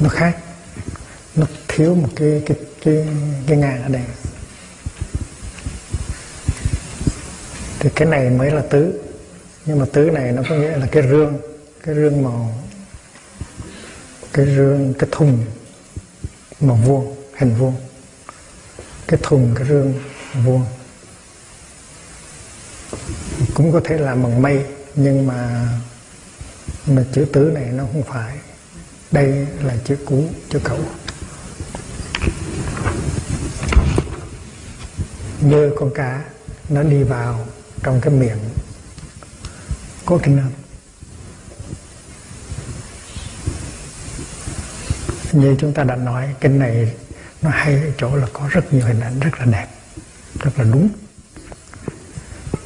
Nó 0.00 0.08
khác. 0.08 0.36
Nó 1.34 1.46
thiếu 1.68 1.94
một 1.94 2.08
cái 2.16 2.42
cái 2.46 2.56
cái 2.84 3.06
cái 3.46 3.56
ngàn 3.56 3.82
ở 3.82 3.88
đây. 3.88 4.04
Thì 7.78 7.90
cái 7.94 8.08
này 8.08 8.30
mới 8.30 8.50
là 8.50 8.62
tứ. 8.70 9.00
Nhưng 9.66 9.78
mà 9.78 9.86
tứ 9.92 10.10
này 10.10 10.32
nó 10.32 10.42
có 10.48 10.54
nghĩa 10.54 10.76
là 10.76 10.86
cái 10.92 11.02
rương 11.02 11.38
cái 11.86 11.94
rương 11.94 12.22
màu, 12.22 12.64
cái 14.32 14.46
rương, 14.46 14.94
cái 14.98 15.08
thùng 15.12 15.44
màu 16.60 16.76
vuông, 16.76 17.16
hình 17.36 17.54
vuông. 17.54 17.74
Cái 19.08 19.20
thùng, 19.22 19.54
cái 19.54 19.66
rương 19.68 19.94
vuông. 20.44 20.64
Cũng 23.54 23.72
có 23.72 23.80
thể 23.84 23.98
làm 23.98 24.22
bằng 24.22 24.42
mây, 24.42 24.64
nhưng 24.94 25.26
mà 25.26 25.68
mà 26.86 27.04
chữ 27.12 27.26
tứ 27.32 27.50
này 27.54 27.64
nó 27.64 27.84
không 27.92 28.02
phải 28.02 28.36
đây 29.12 29.46
là 29.64 29.76
chữ 29.84 29.96
cú 30.06 30.24
chữ 30.50 30.60
cậu. 30.64 30.78
Như 35.40 35.72
con 35.76 35.90
cá, 35.94 36.24
nó 36.68 36.82
đi 36.82 37.02
vào 37.02 37.46
trong 37.82 38.00
cái 38.00 38.14
miệng. 38.14 38.38
Có 40.06 40.18
kinh 40.22 40.38
âm 40.38 40.50
như 45.32 45.56
chúng 45.58 45.72
ta 45.72 45.84
đã 45.84 45.96
nói 45.96 46.34
kinh 46.40 46.58
này 46.58 46.94
nó 47.42 47.50
hay 47.50 47.74
ở 47.74 47.90
chỗ 47.98 48.16
là 48.16 48.26
có 48.32 48.48
rất 48.50 48.72
nhiều 48.72 48.86
hình 48.86 49.00
ảnh 49.00 49.20
rất 49.20 49.30
là 49.38 49.44
đẹp, 49.44 49.66
rất 50.38 50.58
là 50.58 50.64
đúng. 50.64 50.88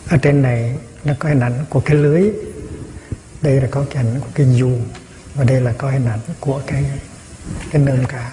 Ở 0.08 0.16
trên 0.16 0.42
này 0.42 0.76
nó 1.04 1.14
có 1.18 1.28
hình 1.28 1.40
ảnh 1.40 1.64
của 1.68 1.80
cái 1.80 1.96
lưới. 1.96 2.30
Đây 3.42 3.60
là 3.60 3.68
có 3.70 3.84
cái 3.90 4.04
ảnh 4.04 4.20
của 4.20 4.28
cái 4.34 4.46
dù 4.54 4.78
và 5.40 5.46
đây 5.46 5.60
là 5.60 5.72
có 5.78 5.90
hình 5.90 6.04
ảnh 6.04 6.20
của 6.40 6.62
cái 6.66 6.84
cái 7.70 7.82
nương 7.82 8.04
cá. 8.04 8.32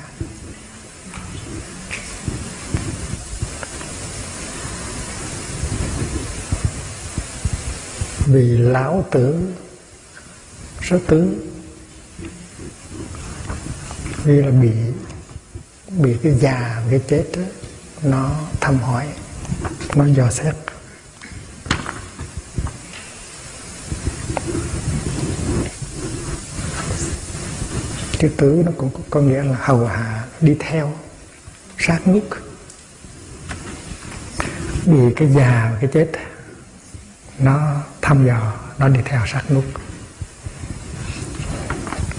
Vì 8.26 8.58
lão 8.58 9.06
tử 9.12 9.40
rất 10.82 11.00
tứ 11.08 11.36
vì 14.24 14.42
là 14.42 14.52
bị 14.52 14.72
bị 15.90 16.18
cái 16.24 16.34
già 16.34 16.84
cái 16.90 17.02
chết 17.08 17.26
đó, 17.38 17.44
nó 18.04 18.40
thăm 18.62 18.80
hỏi 18.80 19.08
nó 19.96 20.06
dò 20.06 20.30
xét. 20.32 20.56
Chữ 28.20 28.30
tứ 28.38 28.64
nó 28.66 28.72
cũng 28.78 28.90
có 29.10 29.22
nghĩa 29.22 29.44
là 29.44 29.58
hầu 29.60 29.86
hạ, 29.86 30.24
đi 30.42 30.56
theo, 30.60 30.94
sát 31.78 32.08
nút 32.08 32.24
vì 34.86 35.14
cái 35.16 35.28
già 35.28 35.70
và 35.72 35.78
cái 35.82 35.90
chết, 35.94 36.12
nó 37.40 37.82
thăm 38.02 38.28
dò, 38.28 38.54
nó 38.78 38.88
đi 38.88 39.00
theo 39.06 39.22
sát 39.26 39.52
nút 39.52 39.64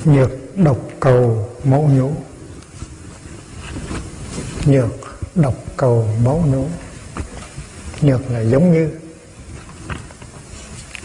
nhược 0.09 0.31
độc 0.57 0.79
cầu 1.01 1.49
mẫu 1.65 1.89
nhũ. 1.89 2.13
Nhược 4.67 4.91
độc 5.35 5.55
cầu 5.77 6.09
mẫu 6.25 6.45
nhũ. 6.47 6.69
Nhược 8.01 8.31
là 8.31 8.41
giống 8.41 8.73
như. 8.73 8.91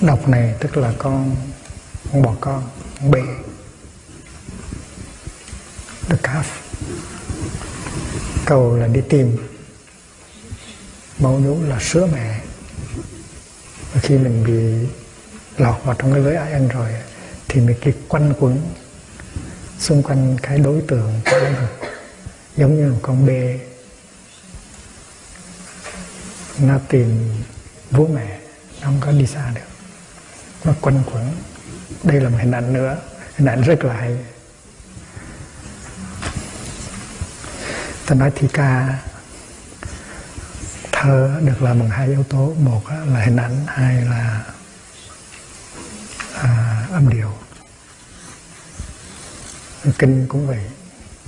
Độc 0.01 0.29
này 0.29 0.55
tức 0.59 0.77
là 0.77 0.93
con 0.97 1.35
con 2.11 2.21
bò 2.21 2.35
con 2.41 2.63
con 3.01 3.11
bê 3.11 3.21
the 6.09 6.17
calf. 6.23 6.43
Cầu 8.45 8.77
là 8.77 8.87
đi 8.87 9.01
tìm. 9.09 9.37
Mẫu 11.19 11.39
nhũ 11.39 11.63
là 11.63 11.79
sữa 11.79 12.07
mẹ. 12.13 12.39
Và 13.93 14.01
khi 14.01 14.17
mình 14.17 14.43
bị 14.43 14.89
lọt 15.57 15.83
vào 15.83 15.95
trong 15.99 16.13
cái 16.13 16.21
lưới 16.21 16.35
ái 16.35 16.51
ăn 16.51 16.67
rồi, 16.67 16.89
thì 17.47 17.61
mình 17.61 17.77
cái 17.81 17.93
quanh 18.07 18.33
quẩn 18.39 18.61
xung 19.79 20.03
quanh 20.03 20.37
cái 20.41 20.57
đối 20.57 20.81
tượng 20.81 21.21
của 21.25 21.31
ái 21.31 21.53
giống 22.57 22.77
như 22.77 22.91
một 22.91 22.99
con 23.01 23.25
bê. 23.25 23.59
Nó 26.59 26.79
tìm 26.89 27.29
bố 27.91 28.07
mẹ, 28.07 28.39
nó 28.81 28.87
không 28.87 28.97
có 29.01 29.11
đi 29.11 29.27
xa 29.27 29.51
được. 29.55 29.61
Nó 30.63 30.73
quanh 30.81 31.03
quẩn. 31.05 31.31
Đây 32.03 32.21
là 32.21 32.29
một 32.29 32.37
hình 32.41 32.51
ảnh 32.51 32.73
nữa. 32.73 32.97
Hình 33.35 33.47
ảnh 33.47 33.61
rất 33.61 33.83
là 33.83 33.93
hay. 33.93 34.17
Ta 38.05 38.15
nói 38.15 38.31
thi 38.35 38.47
ca 38.53 38.99
thơ 40.91 41.39
được 41.41 41.61
làm 41.61 41.79
bằng 41.79 41.89
hai 41.89 42.07
yếu 42.07 42.23
tố. 42.23 42.53
Một 42.59 42.81
là 42.89 43.23
hình 43.23 43.37
ảnh 43.37 43.65
hai 43.67 44.01
là 44.01 44.43
à, 46.33 46.85
âm 46.91 47.09
điệu. 47.09 47.33
Kinh 49.99 50.27
cũng 50.27 50.47
vậy. 50.47 50.61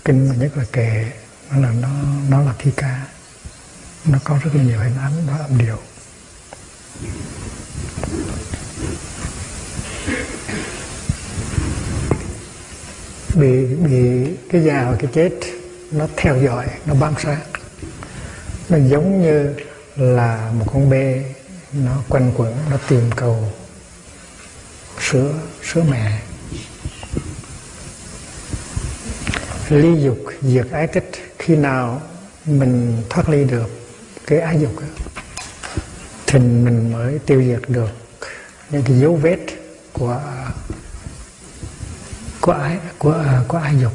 Kinh 0.05 0.29
mà 0.29 0.35
nhất 0.35 0.57
là 0.57 0.63
kệ 0.71 1.11
nó 1.51 1.57
là 1.59 1.71
nó 1.71 1.89
nó 2.29 2.41
là 2.41 2.53
thi 2.57 2.71
ca. 2.77 3.01
Nó 4.05 4.19
có 4.23 4.39
rất 4.43 4.55
là 4.55 4.63
nhiều 4.63 4.79
hình 4.79 4.97
ảnh 4.97 5.13
và 5.27 5.38
âm 5.38 5.57
điệu. 5.57 5.77
Bị 13.35 13.65
bị 13.65 14.27
cái 14.51 14.63
già 14.63 14.85
và 14.91 14.97
cái 14.99 15.11
chết 15.13 15.54
nó 15.97 16.08
theo 16.15 16.38
dõi, 16.41 16.65
nó 16.86 16.93
bám 16.93 17.13
sát. 17.23 17.39
Nó 18.69 18.77
giống 18.77 19.21
như 19.21 19.55
là 19.95 20.51
một 20.60 20.65
con 20.73 20.89
bê, 20.89 21.23
nó 21.73 22.03
quanh 22.10 22.31
quẩn, 22.38 22.55
nó 22.71 22.77
tìm 22.88 23.12
cầu 23.15 23.51
sữa 24.99 25.34
sữa 25.63 25.84
mẹ. 25.89 26.21
Ly 29.69 30.03
dục 30.03 30.17
diệt 30.41 30.67
ái 30.71 30.88
tích, 30.88 31.12
khi 31.39 31.55
nào 31.55 32.01
mình 32.45 33.03
thoát 33.10 33.29
ly 33.29 33.43
được 33.43 33.69
cái 34.27 34.39
ái 34.39 34.60
dục 34.60 34.73
thì 36.27 36.39
mình 36.39 36.91
mới 36.91 37.19
tiêu 37.25 37.43
diệt 37.43 37.69
được 37.69 37.89
những 38.69 38.84
cái 38.84 38.99
dấu 38.99 39.15
vết 39.15 39.39
của 39.93 40.21
của 42.41 42.51
ái, 42.51 42.77
của 42.97 43.23
của 43.47 43.58
ái 43.58 43.73
dục 43.81 43.93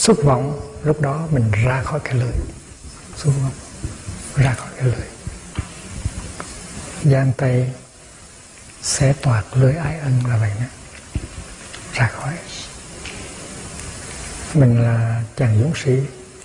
xúc 0.00 0.18
vọng, 0.24 0.60
lúc 0.82 1.00
đó 1.00 1.26
mình 1.30 1.50
ra 1.64 1.82
khỏi 1.82 2.00
cái 2.04 2.14
lưới. 2.14 2.32
Xúc 3.16 3.34
vọng, 3.42 3.52
ra 4.36 4.54
khỏi 4.54 4.68
cái 4.76 4.86
lưới. 4.86 5.06
Giang 7.04 7.32
tay 7.36 7.70
xé 8.82 9.12
toạc 9.12 9.56
lưới 9.56 9.74
ái 9.74 9.98
ân 9.98 10.12
là 10.28 10.36
vậy 10.36 10.50
nhé 10.60 10.66
ra 11.94 12.06
khỏi. 12.08 12.34
Mình 14.54 14.82
là 14.82 15.22
chàng 15.36 15.58
dũng 15.60 15.72
sĩ, 15.84 15.92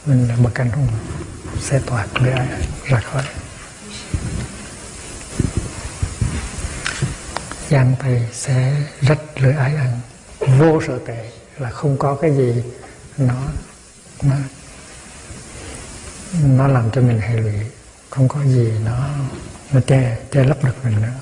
mình 0.05 0.27
là 0.27 0.35
bậc 0.35 0.55
anh 0.55 0.69
hùng. 0.69 0.87
Sẽ 1.61 1.79
toạc 1.85 2.21
lưỡi 2.21 2.33
ái 2.33 2.47
ra 2.85 2.99
khỏi. 2.99 3.23
Gian 7.69 7.95
tay 7.99 8.29
sẽ 8.33 8.81
rách 9.01 9.21
lưỡi 9.35 9.53
ái 9.53 9.75
ân. 9.75 9.99
Vô 10.59 10.81
sở 10.87 10.99
tệ 11.07 11.31
là 11.57 11.69
không 11.69 11.97
có 11.97 12.15
cái 12.21 12.35
gì 12.35 12.63
nó 13.17 13.34
nó 14.23 14.36
nó 16.43 16.67
làm 16.67 16.91
cho 16.91 17.01
mình 17.01 17.19
hệ 17.19 17.38
lụy. 17.38 17.54
Không 18.10 18.28
có 18.28 18.43
gì 18.43 18.71
nó 18.86 19.10
nó 19.71 19.82
che 19.88 20.17
che 20.32 20.43
lấp 20.43 20.63
được 20.63 20.75
mình 20.84 21.01
nữa. 21.01 21.13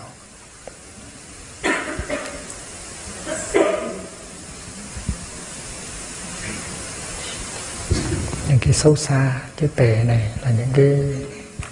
Những 8.50 8.60
cái 8.62 8.74
xấu 8.74 8.96
xa, 8.96 9.42
cái 9.58 9.70
tệ 9.76 10.04
này 10.04 10.32
là 10.42 10.52
những 10.52 10.70
cái 10.74 11.00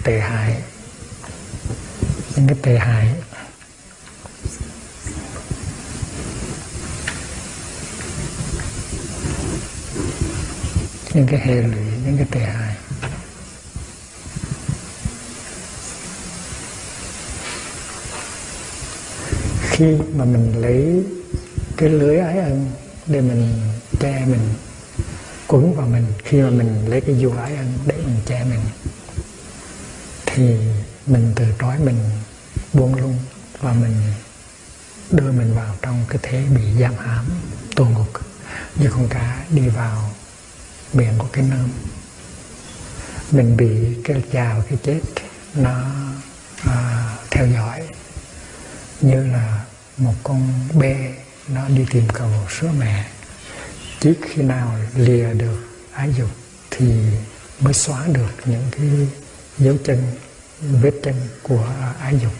tệ 0.04 0.20
hại. 0.20 0.62
Những 2.36 2.46
cái 2.46 2.56
tệ 2.62 2.78
hại 2.78 3.14
những 11.14 11.26
cái 11.26 11.40
hệ 11.40 11.54
lụy, 11.54 11.84
những 12.06 12.16
cái 12.16 12.26
tệ 12.30 12.40
hại. 12.40 12.76
Khi 19.70 19.96
mà 20.14 20.24
mình 20.24 20.60
lấy 20.60 21.02
cái 21.76 21.88
lưới 21.88 22.18
ái 22.18 22.38
ân 22.38 22.70
để 23.06 23.20
mình 23.20 23.52
che 24.00 24.24
mình 24.26 24.54
quấn 25.46 25.74
vào 25.74 25.86
mình, 25.86 26.06
khi 26.24 26.42
mà 26.42 26.50
mình 26.50 26.88
lấy 26.88 27.00
cái 27.00 27.18
dù 27.18 27.32
ái 27.32 27.56
ân 27.56 27.78
để 27.86 27.96
mình 27.96 28.16
che 28.26 28.44
mình, 28.44 28.60
thì 30.26 30.56
mình 31.06 31.32
từ 31.36 31.44
trói 31.60 31.78
mình, 31.78 31.98
buông 32.72 32.94
lung 32.94 33.18
và 33.60 33.72
mình 33.72 33.94
đưa 35.10 35.32
mình 35.32 35.54
vào 35.54 35.76
trong 35.82 36.04
cái 36.08 36.18
thế 36.22 36.44
bị 36.56 36.62
giam 36.80 36.94
hãm, 36.98 37.24
tù 37.76 37.84
ngục. 37.84 38.08
Như 38.76 38.90
con 38.90 39.08
cá 39.08 39.44
đi 39.50 39.68
vào 39.68 40.10
miệng 40.92 41.14
của 41.18 41.28
cái 41.32 41.44
nơm. 41.50 41.68
Mình 43.30 43.56
bị 43.56 43.70
cái 44.04 44.22
già 44.32 44.54
và 44.56 44.64
cái 44.68 44.78
chết 44.82 45.00
nó 45.54 45.90
à, 46.64 47.08
theo 47.30 47.46
dõi. 47.46 47.82
Như 49.00 49.26
là 49.26 49.64
một 49.96 50.14
con 50.22 50.68
bê 50.74 51.14
nó 51.48 51.68
đi 51.68 51.86
tìm 51.90 52.04
cầu 52.12 52.30
sữa 52.50 52.70
mẹ. 52.78 53.04
Trước 54.00 54.14
khi 54.22 54.42
nào 54.42 54.78
lìa 54.96 55.34
được 55.34 55.66
ái 55.92 56.14
dục 56.18 56.30
thì 56.70 56.86
mới 57.60 57.74
xóa 57.74 58.06
được 58.06 58.30
những 58.44 58.64
cái 58.70 58.86
dấu 59.58 59.76
chân 59.84 60.02
vết 60.60 60.92
chân 61.02 61.14
của 61.42 61.68
ái 62.00 62.18
dục. 62.22 62.32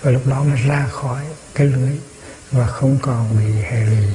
Và 0.00 0.10
lúc 0.10 0.26
đó 0.26 0.42
mới 0.42 0.58
ra 0.66 0.86
khỏi 0.90 1.24
cái 1.54 1.66
lưới 1.66 1.98
và 2.50 2.66
không 2.66 2.98
còn 3.02 3.36
bị 3.38 3.62
hệ 3.62 3.84
lụy. 3.84 4.06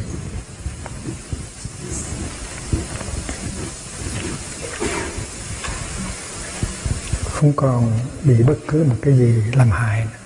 Không 7.43 7.53
còn 7.55 7.99
bị 8.23 8.43
bất 8.43 8.55
cứ 8.67 8.83
một 8.83 8.95
cái 9.01 9.17
gì 9.17 9.43
làm 9.53 9.71
hại 9.71 10.05
nữa. 10.05 10.19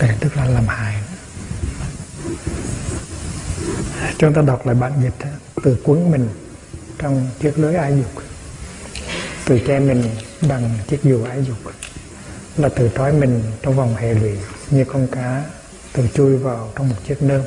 Để 0.00 0.16
tức 0.20 0.36
là 0.36 0.44
làm 0.44 0.66
hại 0.66 0.94
chúng 4.18 4.34
ta 4.34 4.42
đọc 4.42 4.66
lại 4.66 4.74
bản 4.74 4.92
dịch, 5.02 5.28
từ 5.62 5.76
quấn 5.84 6.10
mình 6.10 6.28
trong 6.98 7.28
chiếc 7.40 7.58
lưới 7.58 7.74
ái 7.74 7.92
dục, 7.96 8.22
từ 9.44 9.58
che 9.66 9.78
mình 9.78 10.04
bằng 10.48 10.78
chiếc 10.88 11.02
dù 11.02 11.24
ái 11.24 11.44
dục, 11.44 11.72
là 12.56 12.68
từ 12.68 12.90
trói 12.96 13.12
mình 13.12 13.42
trong 13.62 13.76
vòng 13.76 13.96
hệ 13.96 14.14
lụy, 14.14 14.38
như 14.70 14.84
con 14.84 15.06
cá 15.12 15.44
từ 15.92 16.08
chui 16.14 16.36
vào 16.36 16.72
trong 16.76 16.88
một 16.88 16.96
chiếc 17.08 17.22
nơm, 17.22 17.42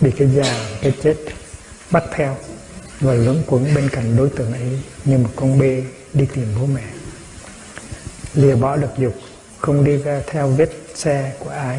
bị 0.00 0.10
cái 0.10 0.28
già, 0.28 0.66
cái 0.82 0.92
chết 1.02 1.16
bắt 1.90 2.04
theo 2.14 2.36
và 3.02 3.14
luẩn 3.14 3.42
quẩn 3.46 3.74
bên 3.74 3.88
cạnh 3.88 4.16
đối 4.16 4.28
tượng 4.30 4.52
ấy 4.52 4.78
như 5.04 5.18
một 5.18 5.30
con 5.36 5.58
bê 5.58 5.82
đi 6.14 6.26
tìm 6.34 6.46
bố 6.60 6.66
mẹ. 6.66 6.82
Lìa 8.34 8.54
bỏ 8.54 8.76
được 8.76 8.88
dục, 8.98 9.14
không 9.58 9.84
đi 9.84 9.96
ra 9.96 10.22
theo 10.26 10.48
vết 10.48 10.70
xe 10.94 11.32
của 11.38 11.50
ái, 11.50 11.78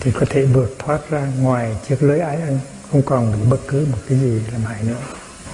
thì 0.00 0.10
có 0.10 0.26
thể 0.30 0.44
vượt 0.44 0.76
thoát 0.78 1.10
ra 1.10 1.26
ngoài 1.40 1.76
chiếc 1.88 2.02
lưới 2.02 2.20
ái 2.20 2.36
ân, 2.36 2.58
không 2.92 3.02
còn 3.02 3.32
bị 3.32 3.50
bất 3.50 3.60
cứ 3.68 3.86
một 3.92 3.98
cái 4.08 4.18
gì 4.18 4.40
làm 4.52 4.64
hại 4.64 4.82
nữa. 4.82 4.96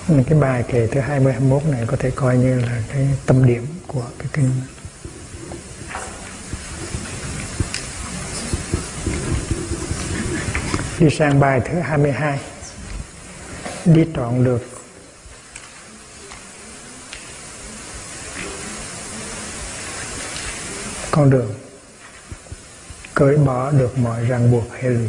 Nên 0.09 0.25
cái 0.25 0.38
bài 0.38 0.64
kể 0.69 0.87
thứ 0.87 1.01
20 1.01 1.33
21 1.33 1.62
này 1.64 1.85
có 1.87 1.97
thể 1.97 2.11
coi 2.11 2.37
như 2.37 2.61
là 2.61 2.83
cái 2.92 3.09
tâm 3.27 3.47
điểm 3.47 3.66
của 3.87 4.05
cái 4.19 4.29
kinh. 4.33 4.51
Đi 10.99 11.11
sang 11.11 11.40
bài 11.40 11.61
thứ 11.64 11.81
22 11.81 12.38
đi 13.85 14.05
trọn 14.14 14.45
được 14.45 14.76
con 21.16 21.31
đường. 21.31 21.55
Cởi 23.14 23.37
bỏ 23.37 23.70
được 23.70 23.98
mọi 23.98 24.24
ràng 24.24 24.50
buộc 24.50 24.72
hệ 24.72 24.88
lụy. 24.88 25.09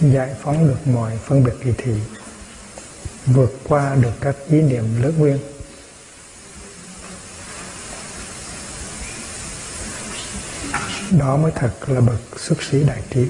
Giải 0.00 0.34
phóng 0.42 0.68
được 0.68 0.86
mọi 0.86 1.18
phân 1.26 1.44
biệt 1.44 1.52
kỳ 1.64 1.72
thị. 1.78 1.94
Vượt 3.26 3.52
qua 3.64 3.94
được 3.94 4.12
các 4.20 4.36
ý 4.50 4.60
niệm 4.62 5.02
lớn 5.02 5.14
nguyên. 5.18 5.38
Đó 11.18 11.36
mới 11.36 11.52
thật 11.54 11.72
là 11.86 12.00
bậc 12.00 12.40
xuất 12.40 12.62
sĩ 12.62 12.84
đại 12.84 13.02
trí 13.10 13.26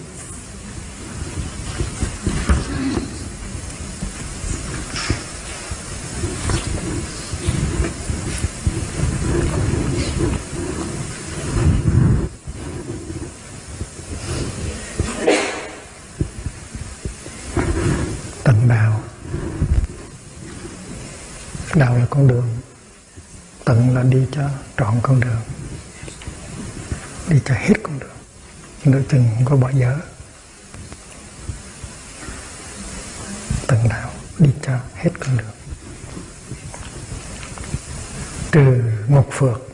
đạo 21.78 21.94
là 21.98 22.06
con 22.10 22.28
đường 22.28 22.46
tận 23.64 23.87
là 23.98 24.04
đi 24.04 24.26
cho 24.32 24.48
trọn 24.78 24.94
con 25.02 25.20
đường. 25.20 25.40
Đi 27.28 27.40
cho 27.44 27.54
hết 27.54 27.74
con 27.82 27.98
đường. 27.98 28.16
Nửa 28.84 29.00
chừng 29.08 29.24
không 29.34 29.44
có 29.44 29.56
bỏ 29.56 29.70
dở. 29.70 29.96
Từng 33.66 33.88
đạo 33.88 34.10
đi 34.38 34.50
cho 34.62 34.78
hết 34.94 35.10
con 35.20 35.36
đường. 35.36 35.50
Trừ 38.52 38.82
ngục 39.08 39.28
phược 39.32 39.68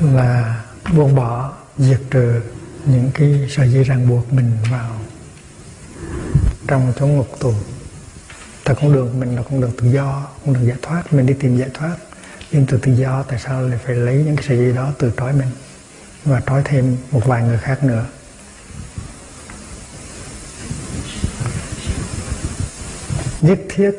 là 0.00 0.64
buông 0.94 1.14
bỏ, 1.14 1.52
diệt 1.78 2.00
trừ 2.10 2.40
những 2.84 3.10
cái 3.14 3.46
sợi 3.50 3.72
dây 3.72 3.84
ràng 3.84 4.08
buộc 4.08 4.32
mình 4.32 4.56
vào 4.70 5.00
trong 6.66 6.92
chốn 6.98 7.16
ngục 7.16 7.36
tù. 7.40 7.54
Ta 8.64 8.74
con 8.74 8.92
đường 8.92 9.20
mình 9.20 9.36
là 9.36 9.42
con 9.42 9.60
đường 9.60 9.72
tự 9.76 9.92
do, 9.92 10.26
con 10.44 10.54
đường 10.54 10.66
giải 10.66 10.78
thoát, 10.82 11.12
mình 11.12 11.26
đi 11.26 11.34
tìm 11.40 11.56
giải 11.56 11.68
thoát 11.74 11.96
dân 12.50 12.66
tự 12.66 12.78
tự 12.82 12.92
do 12.92 13.22
tại 13.22 13.38
sao 13.38 13.62
lại 13.62 13.78
phải 13.84 13.94
lấy 13.94 14.14
những 14.14 14.36
cái 14.36 14.44
sợi 14.48 14.56
dây 14.58 14.72
đó 14.72 14.92
từ 14.98 15.12
trói 15.16 15.32
mình 15.32 15.50
và 16.24 16.42
trói 16.46 16.62
thêm 16.64 16.96
một 17.10 17.22
vài 17.24 17.42
người 17.42 17.58
khác 17.58 17.84
nữa? 17.84 18.06
Nhất 23.40 23.58
thiết 23.68 23.90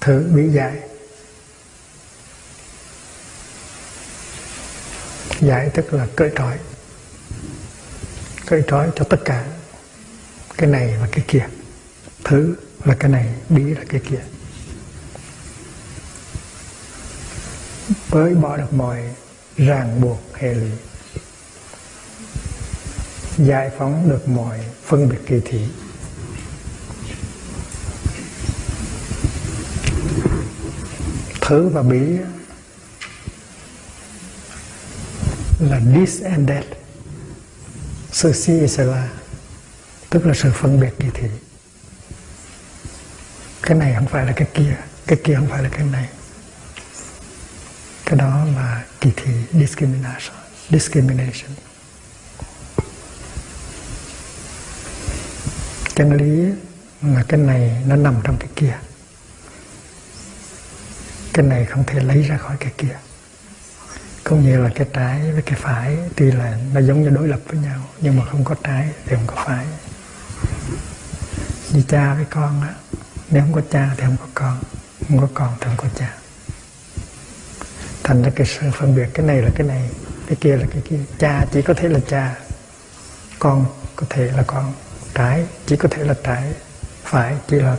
thử 0.00 0.30
bị 0.34 0.48
dạy, 0.48 0.80
dạy 5.40 5.70
tức 5.74 5.94
là 5.94 6.06
cởi 6.16 6.30
trói. 6.36 6.58
Cởi 8.46 8.62
trói 8.68 8.90
cho 8.96 9.04
tất 9.04 9.20
cả 9.24 9.44
cái 10.56 10.70
này 10.70 10.96
và 11.00 11.08
cái 11.12 11.24
kia. 11.28 11.46
Thứ 12.24 12.54
là 12.84 12.94
cái 12.94 13.10
này 13.10 13.26
bí 13.48 13.62
là 13.64 13.82
cái 13.88 14.00
kia. 14.10 14.20
Với 18.08 18.34
bỏ 18.34 18.56
được 18.56 18.72
mọi 18.72 19.14
ràng 19.56 20.00
buộc 20.00 20.20
hệ 20.34 20.54
lụy. 20.54 20.70
Giải 23.38 23.70
phóng 23.78 24.10
được 24.10 24.28
mọi 24.28 24.60
phân 24.84 25.08
biệt 25.08 25.18
kỳ 25.26 25.40
thị. 25.44 25.66
Thứ 31.40 31.68
và 31.68 31.82
bí 31.82 32.00
là 35.58 35.80
this 35.94 36.22
and 36.22 36.48
that. 36.48 36.64
Ceci 38.22 38.68
sẽ 38.68 38.84
là 38.84 39.08
tức 40.10 40.26
là 40.26 40.34
sự 40.34 40.50
phân 40.54 40.80
biệt 40.80 40.90
kỳ 40.98 41.08
thị. 41.14 41.28
Cái 43.62 43.78
này 43.78 43.94
không 43.94 44.06
phải 44.06 44.26
là 44.26 44.32
cái 44.32 44.48
kia 44.54 44.76
cái 45.06 45.18
kia 45.24 45.34
không 45.34 45.48
phải 45.48 45.62
là 45.62 45.68
cái 45.68 45.86
này 45.86 46.08
cái 48.10 48.18
đó 48.18 48.44
là 48.56 48.84
kỳ 49.00 49.10
thị 49.16 49.32
discrimination 49.52 50.36
discrimination. 50.70 51.50
Chân 55.94 56.16
lý 56.16 56.52
là 57.02 57.22
cái 57.28 57.40
này 57.40 57.82
nó 57.86 57.96
nằm 57.96 58.14
trong 58.24 58.36
cái 58.36 58.48
kia. 58.56 58.78
Cái 61.32 61.46
này 61.46 61.66
không 61.66 61.84
thể 61.86 62.00
lấy 62.00 62.22
ra 62.22 62.36
khỏi 62.36 62.56
cái 62.60 62.72
kia. 62.78 62.98
Cũng 64.24 64.42
như 64.42 64.62
là 64.62 64.70
cái 64.74 64.86
trái 64.92 65.32
với 65.32 65.42
cái 65.42 65.58
phải, 65.62 65.98
tuy 66.16 66.32
là 66.32 66.58
nó 66.74 66.80
giống 66.80 67.02
như 67.02 67.08
đối 67.08 67.28
lập 67.28 67.40
với 67.46 67.58
nhau, 67.58 67.80
nhưng 68.00 68.16
mà 68.16 68.24
không 68.24 68.44
có 68.44 68.54
trái 68.62 68.88
thì 69.06 69.16
không 69.16 69.26
có 69.26 69.44
phải. 69.46 69.66
Như 71.72 71.82
cha 71.88 72.14
với 72.14 72.24
con 72.30 72.62
á, 72.62 72.74
nếu 73.30 73.42
không 73.42 73.52
có 73.52 73.62
cha 73.70 73.94
thì 73.96 74.04
không 74.04 74.16
có 74.20 74.26
con, 74.34 74.58
không 75.08 75.20
có 75.20 75.28
con 75.34 75.56
thì 75.60 75.66
không 75.66 75.76
có 75.76 75.88
cha 75.98 76.19
thành 78.10 78.22
ra 78.22 78.30
cái 78.36 78.46
sự 78.46 78.66
phân 78.72 78.96
biệt, 78.96 79.06
cái 79.14 79.26
này 79.26 79.42
là 79.42 79.50
cái 79.54 79.66
này, 79.66 79.90
cái 80.26 80.36
kia 80.40 80.56
là 80.56 80.66
cái 80.70 80.82
kia. 80.90 80.98
Cha 81.18 81.46
chỉ 81.52 81.62
có 81.62 81.74
thể 81.74 81.88
là 81.88 82.00
cha, 82.08 82.36
con 83.38 83.66
có 83.96 84.06
thể 84.10 84.32
là 84.36 84.42
con 84.46 84.72
trái 85.14 85.46
chỉ 85.66 85.76
có 85.76 85.88
thể 85.88 86.04
là 86.04 86.14
trái 86.24 86.52
phải 87.04 87.34
chỉ 87.48 87.56
là 87.56 87.76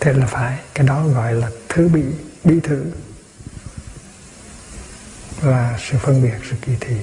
thể 0.00 0.12
là 0.12 0.26
phải. 0.26 0.58
Cái 0.74 0.86
đó 0.86 1.04
gọi 1.14 1.34
là 1.34 1.50
thứ 1.68 1.88
bị, 1.88 2.02
bí 2.44 2.60
thử 2.60 2.84
là 5.42 5.78
sự 5.90 5.98
phân 5.98 6.22
biệt, 6.22 6.34
sự 6.50 6.56
kỳ 6.62 6.72
thị. 6.80 6.96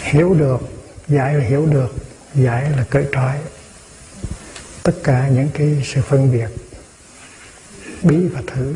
Hiểu 0.00 0.34
được 0.34 0.81
giải 1.08 1.34
là 1.34 1.44
hiểu 1.44 1.66
được, 1.66 1.94
giải 2.34 2.70
là 2.70 2.84
cởi 2.90 3.06
trói. 3.12 3.38
Tất 4.82 4.94
cả 5.04 5.28
những 5.28 5.50
cái 5.54 5.82
sự 5.84 6.02
phân 6.02 6.32
biệt, 6.32 6.48
bí 8.02 8.16
và 8.16 8.42
thử, 8.46 8.74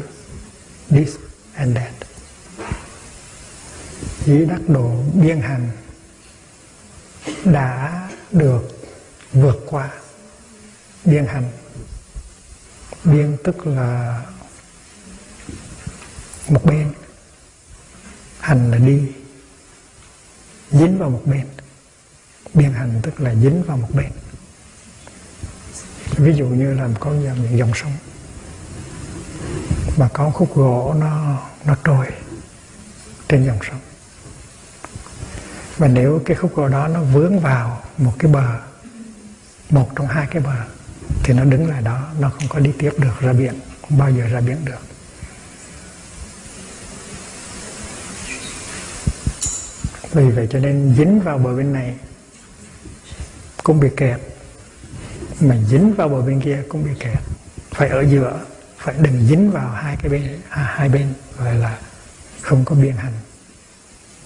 this 0.88 1.14
and 1.54 1.76
that. 1.76 1.92
Chỉ 4.24 4.44
đắc 4.44 4.60
độ 4.68 5.02
biên 5.14 5.40
hành 5.40 5.70
đã 7.44 8.08
được 8.30 8.78
vượt 9.32 9.56
qua 9.66 9.90
biên 11.04 11.26
hành. 11.26 11.50
Biên 13.04 13.36
tức 13.44 13.66
là 13.66 14.22
một 16.48 16.64
bên, 16.64 16.92
hành 18.40 18.70
là 18.70 18.78
đi, 18.78 19.02
dính 20.70 20.98
vào 20.98 21.10
một 21.10 21.22
bên 21.24 21.46
biên 22.56 22.72
hành, 22.72 23.00
tức 23.02 23.20
là 23.20 23.34
dính 23.34 23.62
vào 23.62 23.76
một 23.76 23.88
bên. 23.94 24.10
Ví 26.16 26.34
dụ 26.34 26.46
như 26.46 26.74
là 26.74 26.88
có 27.00 27.10
những 27.10 27.58
dòng 27.58 27.72
sông, 27.74 27.92
mà 29.96 30.08
có 30.12 30.30
khúc 30.30 30.54
gỗ 30.54 30.94
nó 31.00 31.42
nó 31.64 31.76
trôi 31.84 32.06
trên 33.28 33.46
dòng 33.46 33.58
sông. 33.68 33.80
Và 35.78 35.88
nếu 35.88 36.20
cái 36.24 36.36
khúc 36.36 36.56
gỗ 36.56 36.68
đó 36.68 36.88
nó 36.88 37.02
vướng 37.02 37.40
vào 37.40 37.82
một 37.98 38.12
cái 38.18 38.32
bờ, 38.32 38.58
một 39.70 39.90
trong 39.96 40.06
hai 40.06 40.26
cái 40.30 40.42
bờ, 40.42 40.56
thì 41.24 41.34
nó 41.34 41.44
đứng 41.44 41.66
lại 41.66 41.82
đó, 41.82 42.08
nó 42.20 42.30
không 42.30 42.48
có 42.48 42.58
đi 42.58 42.72
tiếp 42.78 42.92
được 42.98 43.20
ra 43.20 43.32
biển, 43.32 43.54
không 43.82 43.98
bao 43.98 44.10
giờ 44.10 44.26
ra 44.26 44.40
biển 44.40 44.64
được. 44.64 44.80
Vì 50.12 50.30
vậy 50.30 50.48
cho 50.50 50.58
nên 50.58 50.94
dính 50.98 51.20
vào 51.20 51.38
bờ 51.38 51.56
bên 51.56 51.72
này 51.72 51.94
cũng 53.66 53.80
bị 53.80 53.88
kẹt. 53.96 54.20
Mà 55.40 55.56
dính 55.68 55.94
vào 55.94 56.08
bờ 56.08 56.22
bên 56.22 56.40
kia 56.40 56.62
cũng 56.68 56.84
bị 56.84 56.90
kẹt. 57.00 57.18
Phải 57.70 57.88
ở 57.88 58.00
giữa 58.00 58.40
phải 58.76 58.94
đừng 58.98 59.26
dính 59.26 59.50
vào 59.50 59.70
hai 59.70 59.96
cái 59.96 60.08
bên 60.08 60.40
à, 60.48 60.62
hai 60.76 60.88
bên 60.88 61.14
gọi 61.38 61.54
là 61.54 61.78
không 62.40 62.64
có 62.64 62.74
biên 62.74 62.96
hành. 62.96 63.12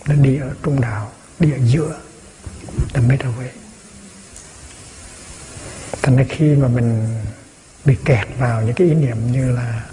Nó 0.07 0.15
đi 0.15 0.37
ở 0.37 0.51
trung 0.63 0.81
đạo 0.81 1.13
đi 1.39 1.53
ở 1.53 1.59
giữa 1.65 2.01
the 2.95 3.01
middle 3.01 3.31
way 3.39 3.49
thành 6.03 6.17
ra 6.17 6.25
khi 6.29 6.55
mà 6.55 6.69
mình 6.69 7.19
bị 7.85 7.97
kẹt 8.05 8.29
vào 8.39 8.63
những 8.63 8.75
cái 8.75 8.87
ý 8.87 8.95
niệm 8.95 9.33
như 9.33 9.53
là 9.53 9.85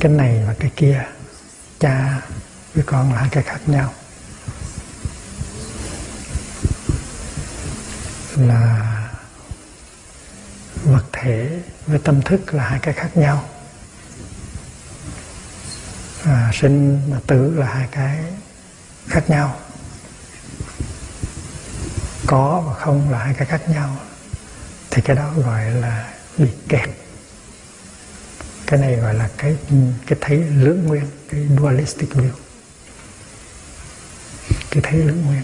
cái 0.00 0.12
này 0.12 0.44
và 0.46 0.54
cái 0.58 0.70
kia 0.76 1.04
cha 1.80 2.20
với 2.74 2.84
con 2.86 3.12
là 3.12 3.18
hai 3.18 3.28
cái 3.32 3.42
khác 3.42 3.60
nhau. 3.66 3.92
Là 8.36 8.92
vật 10.84 11.04
thể 11.12 11.62
với 11.86 11.98
tâm 11.98 12.22
thức 12.22 12.54
là 12.54 12.68
hai 12.68 12.78
cái 12.78 12.94
khác 12.94 13.16
nhau. 13.16 13.48
À, 16.24 16.50
sinh 16.54 17.00
và 17.10 17.20
tử 17.26 17.54
là 17.54 17.66
hai 17.66 17.88
cái 17.92 18.24
khác 19.06 19.30
nhau. 19.30 19.56
Có 22.26 22.62
và 22.66 22.74
không 22.74 23.10
là 23.10 23.18
hai 23.18 23.34
cái 23.34 23.46
khác 23.46 23.68
nhau. 23.68 23.96
Thì 24.90 25.02
cái 25.02 25.16
đó 25.16 25.32
gọi 25.36 25.70
là 25.70 26.14
bị 26.38 26.48
kẹt. 26.68 26.88
Cái 28.66 28.80
này 28.80 28.96
gọi 28.96 29.14
là 29.14 29.30
cái 29.38 29.56
cái 30.06 30.18
thấy 30.20 30.38
lưỡng 30.38 30.86
nguyên 30.86 31.04
cái 31.30 31.46
dualistic 31.58 32.10
view. 32.10 32.30
Cái 34.70 34.82
thấy 34.82 34.98
lưỡng 34.98 35.22
nguyên 35.26 35.42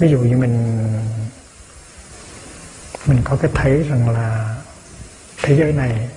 ví 0.00 0.10
dụ 0.10 0.18
như 0.18 0.36
mình 0.36 0.86
mình 3.06 3.20
có 3.24 3.36
cái 3.36 3.50
thấy 3.54 3.82
rằng 3.82 4.08
là 4.08 4.56
thế 5.42 5.56
giới 5.56 5.72
này 5.72 6.08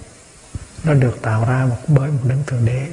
nó 0.83 0.93
được 0.93 1.21
tạo 1.21 1.45
ra 1.45 1.65
một, 1.65 1.77
bởi 1.87 2.11
một 2.11 2.19
đấng 2.23 2.43
thượng 2.47 2.65
đế. 2.65 2.87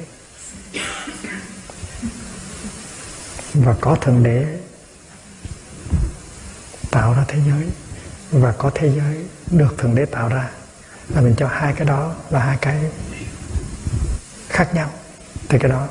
Và 3.53 3.75
có 3.81 3.95
thượng 3.95 4.23
đế 4.23 4.45
tạo 6.91 7.13
ra 7.13 7.25
thế 7.27 7.39
giới, 7.47 7.67
và 8.31 8.51
có 8.51 8.71
thế 8.75 8.91
giới 8.97 9.25
được 9.51 9.77
thượng 9.77 9.95
đế 9.95 10.05
tạo 10.05 10.29
ra. 10.29 10.49
Là 11.09 11.21
mình 11.21 11.35
cho 11.37 11.47
hai 11.47 11.73
cái 11.73 11.87
đó 11.87 12.15
là 12.29 12.39
hai 12.39 12.57
cái 12.61 12.81
khác 14.49 14.73
nhau. 14.73 14.91
Thì 15.49 15.59
cái 15.59 15.71
đó 15.71 15.87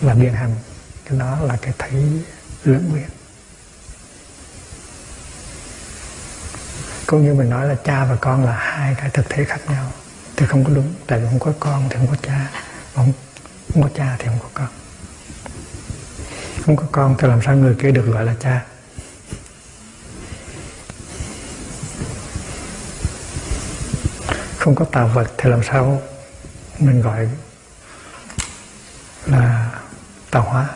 là 0.00 0.14
biên 0.14 0.32
hành 0.32 0.54
cái 1.04 1.18
đó 1.18 1.38
là 1.40 1.56
cái 1.62 1.72
thấy 1.78 1.92
lưỡng 2.64 2.88
nguyện 2.90 3.08
cũng 7.08 7.24
như 7.24 7.34
mình 7.34 7.50
nói 7.50 7.66
là 7.66 7.74
cha 7.84 8.04
và 8.04 8.16
con 8.16 8.44
là 8.44 8.52
hai 8.52 8.94
cái 8.98 9.10
thực 9.10 9.28
thể 9.28 9.44
khác 9.44 9.60
nhau. 9.68 9.92
Thì 10.36 10.46
không 10.46 10.64
có 10.64 10.70
đúng 10.74 10.94
tại 11.06 11.20
vì 11.20 11.26
không 11.30 11.38
có 11.38 11.52
con 11.60 11.88
thì 11.90 11.96
không 11.96 12.06
có 12.06 12.16
cha. 12.22 12.50
Không, 12.94 13.12
không 13.72 13.82
có 13.82 13.88
cha 13.94 14.16
thì 14.18 14.26
không 14.26 14.38
có 14.38 14.48
con. 14.54 14.68
Không 16.66 16.76
có 16.76 16.84
con 16.92 17.14
thì 17.18 17.28
làm 17.28 17.42
sao 17.42 17.56
người 17.56 17.74
kia 17.74 17.90
được 17.90 18.06
gọi 18.06 18.24
là 18.24 18.34
cha? 18.40 18.64
Không 24.58 24.74
có 24.74 24.84
tạo 24.84 25.08
vật 25.14 25.32
thì 25.38 25.50
làm 25.50 25.62
sao 25.62 26.02
mình 26.78 27.02
gọi 27.02 27.28
là 29.26 29.70
tạo 30.30 30.42
hóa? 30.42 30.68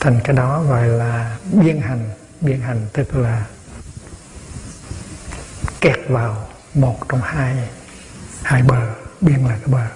Thành 0.00 0.20
cái 0.24 0.36
đó 0.36 0.62
gọi 0.62 0.86
là 0.88 1.36
biên 1.52 1.80
hành 1.80 2.10
biên 2.42 2.60
hành, 2.60 2.86
tức 2.92 3.16
là 3.16 3.46
kẹt 5.80 5.98
vào 6.08 6.48
một 6.74 7.08
trong 7.08 7.20
hai 7.22 7.68
hai 8.42 8.62
bờ, 8.62 8.94
biên 9.20 9.44
là 9.44 9.58
cái 9.58 9.66
bờ. 9.66 9.86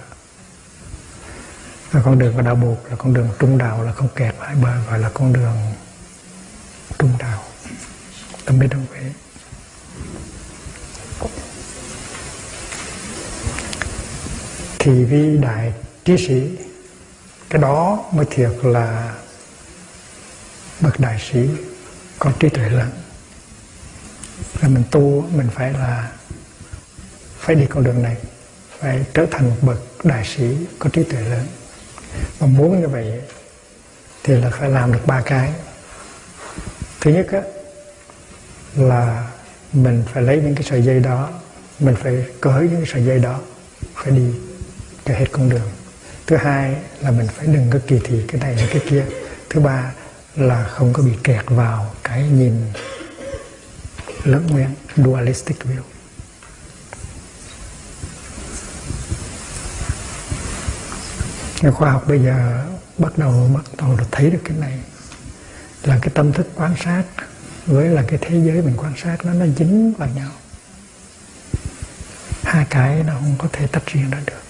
Và 1.91 2.01
con 2.05 2.19
đường 2.19 2.33
của 2.35 2.41
đạo 2.41 2.55
buộc 2.55 2.89
là 2.89 2.95
con 2.95 3.13
đường 3.13 3.29
trung 3.39 3.57
đạo, 3.57 3.83
là 3.83 3.91
không 3.91 4.09
kẹt 4.15 4.35
hai 4.39 4.55
bờ, 4.55 4.81
gọi 4.89 4.99
là 4.99 5.09
con 5.13 5.33
đường 5.33 5.57
trung 6.99 7.13
đạo. 7.19 7.43
Tâm 8.45 8.59
biết 8.59 8.67
đồng 8.71 8.85
quý 8.93 8.99
thì 14.79 15.03
vi 15.03 15.37
đại 15.37 15.73
trí 16.05 16.17
sĩ, 16.27 16.57
cái 17.49 17.61
đó 17.61 18.05
mới 18.11 18.25
thiệt 18.29 18.51
là 18.63 19.15
bậc 20.79 20.99
đại 20.99 21.19
sĩ 21.31 21.49
có 22.19 22.31
trí 22.39 22.49
tuệ 22.49 22.69
lớn. 22.69 22.89
Là 24.61 24.67
mình 24.67 24.83
tu 24.91 25.21
mình 25.35 25.47
phải 25.53 25.73
là 25.73 26.11
phải 27.39 27.55
đi 27.55 27.65
con 27.69 27.83
đường 27.83 28.03
này 28.03 28.17
phải 28.79 29.05
trở 29.13 29.25
thành 29.31 29.49
một 29.49 29.55
bậc 29.61 30.05
đại 30.05 30.25
sĩ 30.25 30.57
có 30.79 30.89
trí 30.89 31.03
tuệ 31.03 31.21
lớn. 31.21 31.47
Mà 32.39 32.47
muốn 32.47 32.81
như 32.81 32.87
vậy 32.87 33.21
thì 34.23 34.35
là 34.35 34.49
phải 34.49 34.69
làm 34.69 34.93
được 34.93 35.05
ba 35.05 35.21
cái. 35.21 35.53
Thứ 37.01 37.11
nhất 37.11 37.27
á, 37.31 37.41
là 38.75 39.27
mình 39.73 40.03
phải 40.13 40.23
lấy 40.23 40.37
những 40.37 40.55
cái 40.55 40.63
sợi 40.63 40.81
dây 40.81 40.99
đó 40.99 41.29
mình 41.79 41.95
phải 41.95 42.25
cởi 42.41 42.61
những 42.61 42.75
cái 42.75 42.91
sợi 42.93 43.05
dây 43.05 43.19
đó 43.19 43.39
phải 43.93 44.11
đi 44.11 44.33
cho 45.05 45.13
hết 45.13 45.25
con 45.31 45.49
đường. 45.49 45.69
Thứ 46.27 46.35
hai 46.35 46.75
là 47.01 47.11
mình 47.11 47.27
phải 47.27 47.47
đừng 47.47 47.69
có 47.71 47.79
kỳ 47.87 47.99
thị 48.03 48.23
cái 48.27 48.41
này 48.41 48.67
cái 48.69 48.81
kia. 48.89 49.05
Thứ 49.49 49.59
ba 49.59 49.91
là 50.37 50.63
không 50.63 50.93
có 50.93 51.03
bị 51.03 51.11
kẹt 51.23 51.45
vào 51.47 51.95
cái 52.03 52.23
nhìn 52.29 52.73
lẫn 54.23 54.47
nguyên 54.47 54.69
dualistic 54.95 55.57
view. 55.59 55.81
Nhà 61.61 61.71
khoa 61.71 61.91
học 61.91 62.03
bây 62.07 62.19
giờ 62.19 62.65
bắt 62.97 63.17
đầu 63.17 63.51
bắt 63.55 63.65
đầu 63.77 63.95
được 63.97 64.05
thấy 64.11 64.29
được 64.29 64.41
cái 64.43 64.57
này 64.57 64.79
là 65.83 65.99
cái 66.01 66.11
tâm 66.13 66.33
thức 66.33 66.47
quan 66.55 66.75
sát 66.83 67.03
với 67.65 67.89
là 67.89 68.03
cái 68.07 68.19
thế 68.21 68.41
giới 68.45 68.61
mình 68.61 68.73
quan 68.77 68.93
sát 68.97 69.17
nó 69.25 69.33
nó 69.33 69.45
dính 69.57 69.93
vào 69.97 70.09
nhau. 70.15 70.31
Hai 72.43 72.65
cái 72.69 73.03
nó 73.03 73.13
không 73.13 73.35
có 73.37 73.47
thể 73.53 73.67
tách 73.67 73.85
riêng 73.85 74.11
ra 74.11 74.21
được 74.25 74.46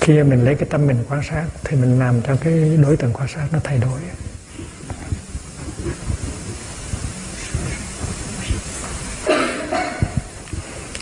khi 0.00 0.22
mình 0.22 0.44
lấy 0.44 0.54
cái 0.54 0.68
tâm 0.70 0.86
mình 0.86 1.04
quan 1.08 1.22
sát 1.30 1.44
thì 1.64 1.76
mình 1.76 1.98
làm 1.98 2.22
cho 2.22 2.36
cái 2.36 2.78
đối 2.82 2.96
tượng 2.96 3.12
quan 3.12 3.28
sát 3.28 3.46
nó 3.52 3.58
thay 3.64 3.78
đổi. 3.78 4.00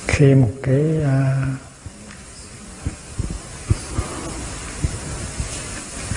Khi 0.06 0.34
một 0.34 0.50
cái 0.62 0.82
uh, 1.02 1.58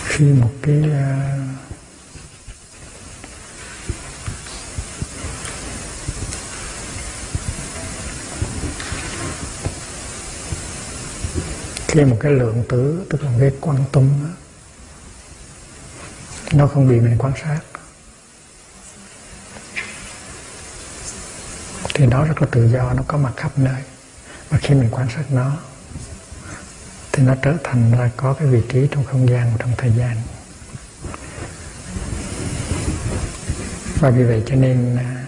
khi 0.07 0.25
một 0.25 0.51
cái 0.61 0.79
uh, 0.79 1.70
khi 11.91 12.05
một 12.05 12.17
cái 12.19 12.31
lượng 12.31 12.63
tử, 12.69 13.05
tức 13.09 13.23
là 13.23 13.31
cái 13.39 13.51
quan 13.61 13.83
tâm 13.91 14.09
nó 16.53 16.67
không 16.67 16.87
bị 16.87 16.99
mình 16.99 17.17
quan 17.19 17.33
sát. 17.43 17.59
Thì 21.93 22.05
nó 22.05 22.23
rất 22.23 22.41
là 22.41 22.47
tự 22.51 22.69
do, 22.69 22.93
nó 22.93 23.03
có 23.07 23.17
mặt 23.17 23.31
khắp 23.37 23.51
nơi. 23.57 23.81
Và 24.49 24.57
khi 24.57 24.75
mình 24.75 24.89
quan 24.91 25.07
sát 25.15 25.23
nó, 25.31 25.57
thì 27.11 27.23
nó 27.23 27.35
trở 27.41 27.53
thành 27.63 27.91
ra 27.91 28.11
có 28.17 28.33
cái 28.33 28.47
vị 28.47 28.61
trí 28.69 28.87
trong 28.91 29.03
không 29.03 29.29
gian 29.29 29.51
và 29.51 29.57
trong 29.59 29.71
thời 29.77 29.91
gian. 29.97 30.17
Và 33.99 34.09
vì 34.09 34.23
vậy 34.23 34.43
cho 34.47 34.55
nên 34.55 34.97
à, 34.97 35.25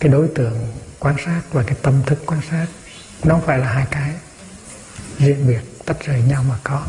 cái 0.00 0.12
đối 0.12 0.28
tượng 0.28 0.72
quan 0.98 1.16
sát 1.24 1.40
và 1.52 1.62
cái 1.62 1.76
tâm 1.82 2.02
thức 2.06 2.18
quan 2.26 2.40
sát, 2.50 2.66
nó 3.24 3.34
không 3.34 3.46
phải 3.46 3.58
là 3.58 3.66
hai 3.66 3.86
cái, 3.90 4.12
riêng 5.18 5.46
biệt 5.46 5.71
tách 5.86 6.04
rời 6.04 6.22
nhau 6.22 6.44
mà 6.48 6.54
có. 6.64 6.86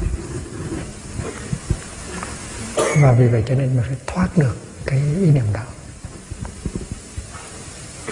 Và 3.02 3.12
vì 3.12 3.28
vậy 3.28 3.44
cho 3.48 3.56
nên 3.56 3.76
mình 3.76 3.86
phải 3.88 3.98
thoát 4.08 4.38
được 4.38 4.58
cái 4.86 5.00
ý 5.00 5.26
niệm 5.32 5.46
đó. 5.54 5.62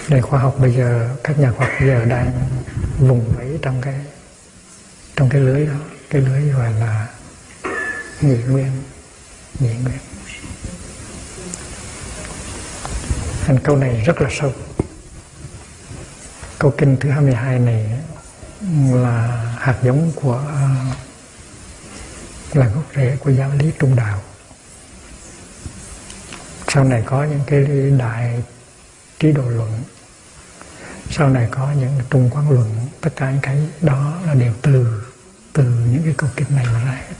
Nền 0.08 0.22
khoa 0.22 0.40
học 0.40 0.56
bây 0.58 0.74
giờ, 0.74 1.16
các 1.24 1.38
nhà 1.38 1.52
khoa 1.52 1.66
học 1.66 1.76
bây 1.80 1.88
giờ 1.88 2.04
đang 2.04 2.48
vùng 2.98 3.32
vẫy 3.36 3.58
trong 3.62 3.80
cái 3.80 3.94
trong 5.16 5.28
cái 5.28 5.40
lưới 5.40 5.66
đó, 5.66 5.74
cái 6.10 6.22
lưới 6.22 6.42
gọi 6.42 6.72
là 6.72 7.08
nhị 8.20 8.36
nguyên 8.36 8.70
nhị 9.60 9.68
nguyên. 9.68 9.98
Thành 13.44 13.58
câu 13.58 13.76
này 13.76 14.02
rất 14.06 14.20
là 14.20 14.28
sâu. 14.32 14.52
Câu 16.58 16.74
kinh 16.78 16.96
thứ 17.00 17.10
22 17.10 17.58
này 17.58 17.90
là 18.94 19.44
hạt 19.58 19.76
giống 19.82 20.12
của 20.14 20.42
uh, 20.44 20.96
là 22.56 22.66
gốc 22.66 22.84
rễ 22.96 23.16
của 23.16 23.30
giáo 23.30 23.50
lý 23.58 23.70
trung 23.78 23.96
đạo. 23.96 24.20
Sau 26.68 26.84
này 26.84 27.02
có 27.06 27.24
những 27.24 27.40
cái 27.46 27.90
đại 27.98 28.42
trí 29.18 29.32
độ 29.32 29.42
luận, 29.42 29.82
sau 31.10 31.28
này 31.28 31.48
có 31.50 31.72
những 31.80 32.00
trung 32.10 32.30
quán 32.32 32.50
luận, 32.50 32.86
tất 33.00 33.10
cả 33.16 33.30
những 33.30 33.40
cái 33.42 33.58
đó 33.80 34.18
là 34.26 34.34
đều 34.34 34.54
từ 34.62 35.02
từ 35.52 35.64
những 35.64 36.02
cái 36.04 36.14
câu 36.16 36.30
kinh 36.36 36.56
này 36.56 36.66
mà 36.72 36.84
ra 36.84 36.92
hết. 36.92 37.14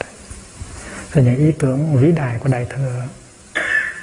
Là 1.12 1.22
những 1.22 1.37
ý 1.37 1.52
tưởng 1.59 1.96
vĩ 1.96 2.12
đại 2.12 2.38
của 2.38 2.48
đại 2.48 2.66
thừa 2.70 3.02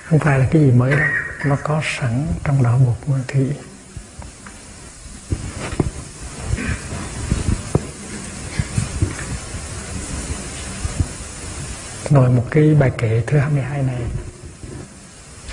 không 0.06 0.20
phải 0.20 0.40
là 0.40 0.48
cái 0.52 0.62
gì 0.62 0.72
mới 0.72 0.92
đâu, 0.92 1.08
nó 1.46 1.58
có 1.64 1.82
sẵn 1.98 2.28
trong 2.44 2.64
đó 2.64 2.78
một 2.78 2.96
nguyên 3.06 3.24
thủy. 3.28 3.54
Nói 12.12 12.30
một 12.30 12.46
cái 12.52 12.76
bài 12.76 12.92
kể 12.98 13.24
thứ 13.28 13.38
22 13.38 13.84
này, 13.84 14.02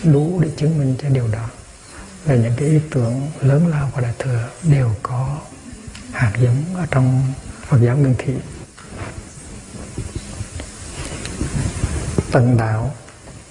đủ 0.04 0.40
để 0.42 0.48
chứng 0.56 0.78
minh 0.78 0.94
cho 1.02 1.08
điều 1.08 1.28
đó. 1.28 1.48
Là 2.26 2.34
những 2.34 2.52
cái 2.56 2.68
ý 2.68 2.78
tưởng 2.90 3.30
lớn 3.40 3.66
lao 3.66 3.90
của 3.94 4.00
đại 4.00 4.12
thừa 4.18 4.48
đều 4.62 4.90
có 5.02 5.38
hạt 6.12 6.32
giống 6.40 6.64
ở 6.74 6.86
trong 6.90 7.22
Phật 7.68 7.78
giáo 7.80 7.96
Nguyên 7.96 8.14
Thị 8.18 8.34
tận 12.32 12.56
đạo 12.56 12.94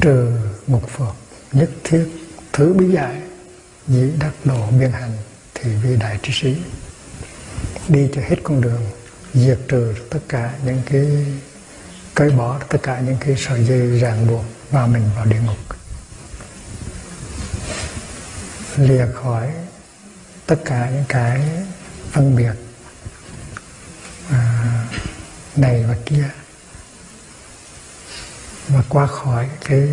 trừ 0.01 0.31
ngục 0.67 0.89
Phật 0.89 1.13
nhất 1.51 1.69
thiết, 1.83 2.05
thứ 2.53 2.73
bí 2.73 2.85
giải 2.91 3.21
dĩ 3.87 4.11
đắc 4.19 4.31
độ 4.43 4.67
biên 4.79 4.91
hành 4.91 5.11
thì 5.53 5.75
vi 5.75 5.95
đại 5.95 6.19
trí 6.23 6.33
sĩ 6.33 6.57
đi 7.87 8.09
cho 8.15 8.21
hết 8.21 8.35
con 8.43 8.61
đường, 8.61 8.81
diệt 9.33 9.59
trừ 9.67 9.93
tất 10.09 10.19
cả 10.29 10.53
những 10.65 10.81
cái 10.85 11.07
cởi 12.15 12.29
bỏ 12.29 12.59
tất 12.69 12.77
cả 12.83 12.99
những 12.99 13.17
cái 13.19 13.35
sợi 13.37 13.63
dây 13.63 13.99
ràng 13.99 14.27
buộc 14.27 14.45
và 14.71 14.87
mình 14.87 15.09
vào 15.15 15.25
địa 15.25 15.39
ngục. 15.45 15.57
Lìa 18.77 19.05
khỏi 19.13 19.51
tất 20.45 20.55
cả 20.65 20.89
những 20.89 21.05
cái 21.09 21.41
phân 22.11 22.35
biệt 22.35 22.53
à, 24.31 24.63
này 25.55 25.83
và 25.83 25.95
kia. 26.05 26.29
Và 28.67 28.83
qua 28.89 29.07
khỏi 29.07 29.49
cái 29.65 29.89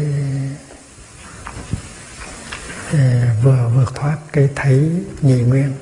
à, 2.92 3.34
vừa 3.42 3.70
vượt 3.74 3.94
thoát 3.94 4.16
cái 4.32 4.48
thấy 4.56 5.04
nhị 5.22 5.40
nguyên 5.40 5.72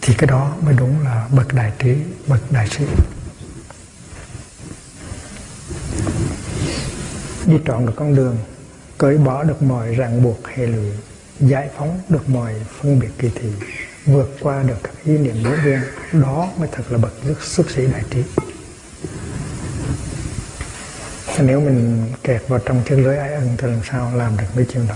thì 0.00 0.14
cái 0.14 0.26
đó 0.26 0.56
mới 0.60 0.74
đúng 0.74 1.04
là 1.04 1.28
bậc 1.30 1.54
đại 1.54 1.72
trí 1.78 1.96
bậc 2.26 2.52
đại 2.52 2.68
sĩ 2.68 2.84
đi 7.46 7.56
trọn 7.66 7.86
được 7.86 7.92
con 7.96 8.14
đường, 8.14 8.36
cởi 8.98 9.18
bỏ 9.18 9.42
được 9.42 9.62
mọi 9.62 9.94
ràng 9.94 10.22
buộc 10.22 10.48
hệ 10.48 10.66
lụy, 10.66 10.90
giải 11.40 11.68
phóng 11.76 12.00
được 12.08 12.28
mọi 12.28 12.54
phân 12.80 12.98
biệt 12.98 13.10
kỳ 13.18 13.30
thị, 13.34 13.48
vượt 14.06 14.36
qua 14.40 14.62
được 14.62 14.76
các 14.82 14.92
ý 15.04 15.18
niệm 15.18 15.42
ngũ 15.42 15.50
viên 15.64 15.80
đó 16.12 16.48
mới 16.58 16.68
thật 16.72 16.82
là 16.90 16.98
bậc 16.98 17.12
xuất 17.42 17.70
sĩ 17.70 17.86
đại 17.86 18.02
trí. 18.10 18.22
Nếu 21.38 21.60
mình 21.60 22.06
kẹt 22.22 22.42
vào 22.48 22.58
trong 22.58 22.82
chân 22.88 23.04
lưới 23.04 23.16
ái 23.16 23.32
ân 23.32 23.56
thì 23.58 23.68
làm 23.68 23.80
sao 23.90 24.12
làm 24.16 24.36
được 24.36 24.46
mấy 24.56 24.66
chuyện 24.72 24.86
đó? 24.88 24.94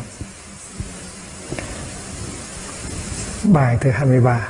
Bài 3.45 3.79
thứ 3.81 3.91
23 3.91 4.49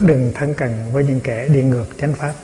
đừng 0.00 0.32
thân 0.34 0.54
cận 0.54 0.74
với 0.92 1.04
những 1.04 1.20
kẻ 1.20 1.48
đi 1.48 1.62
ngược 1.62 1.86
chánh 2.00 2.14
pháp 2.14 2.34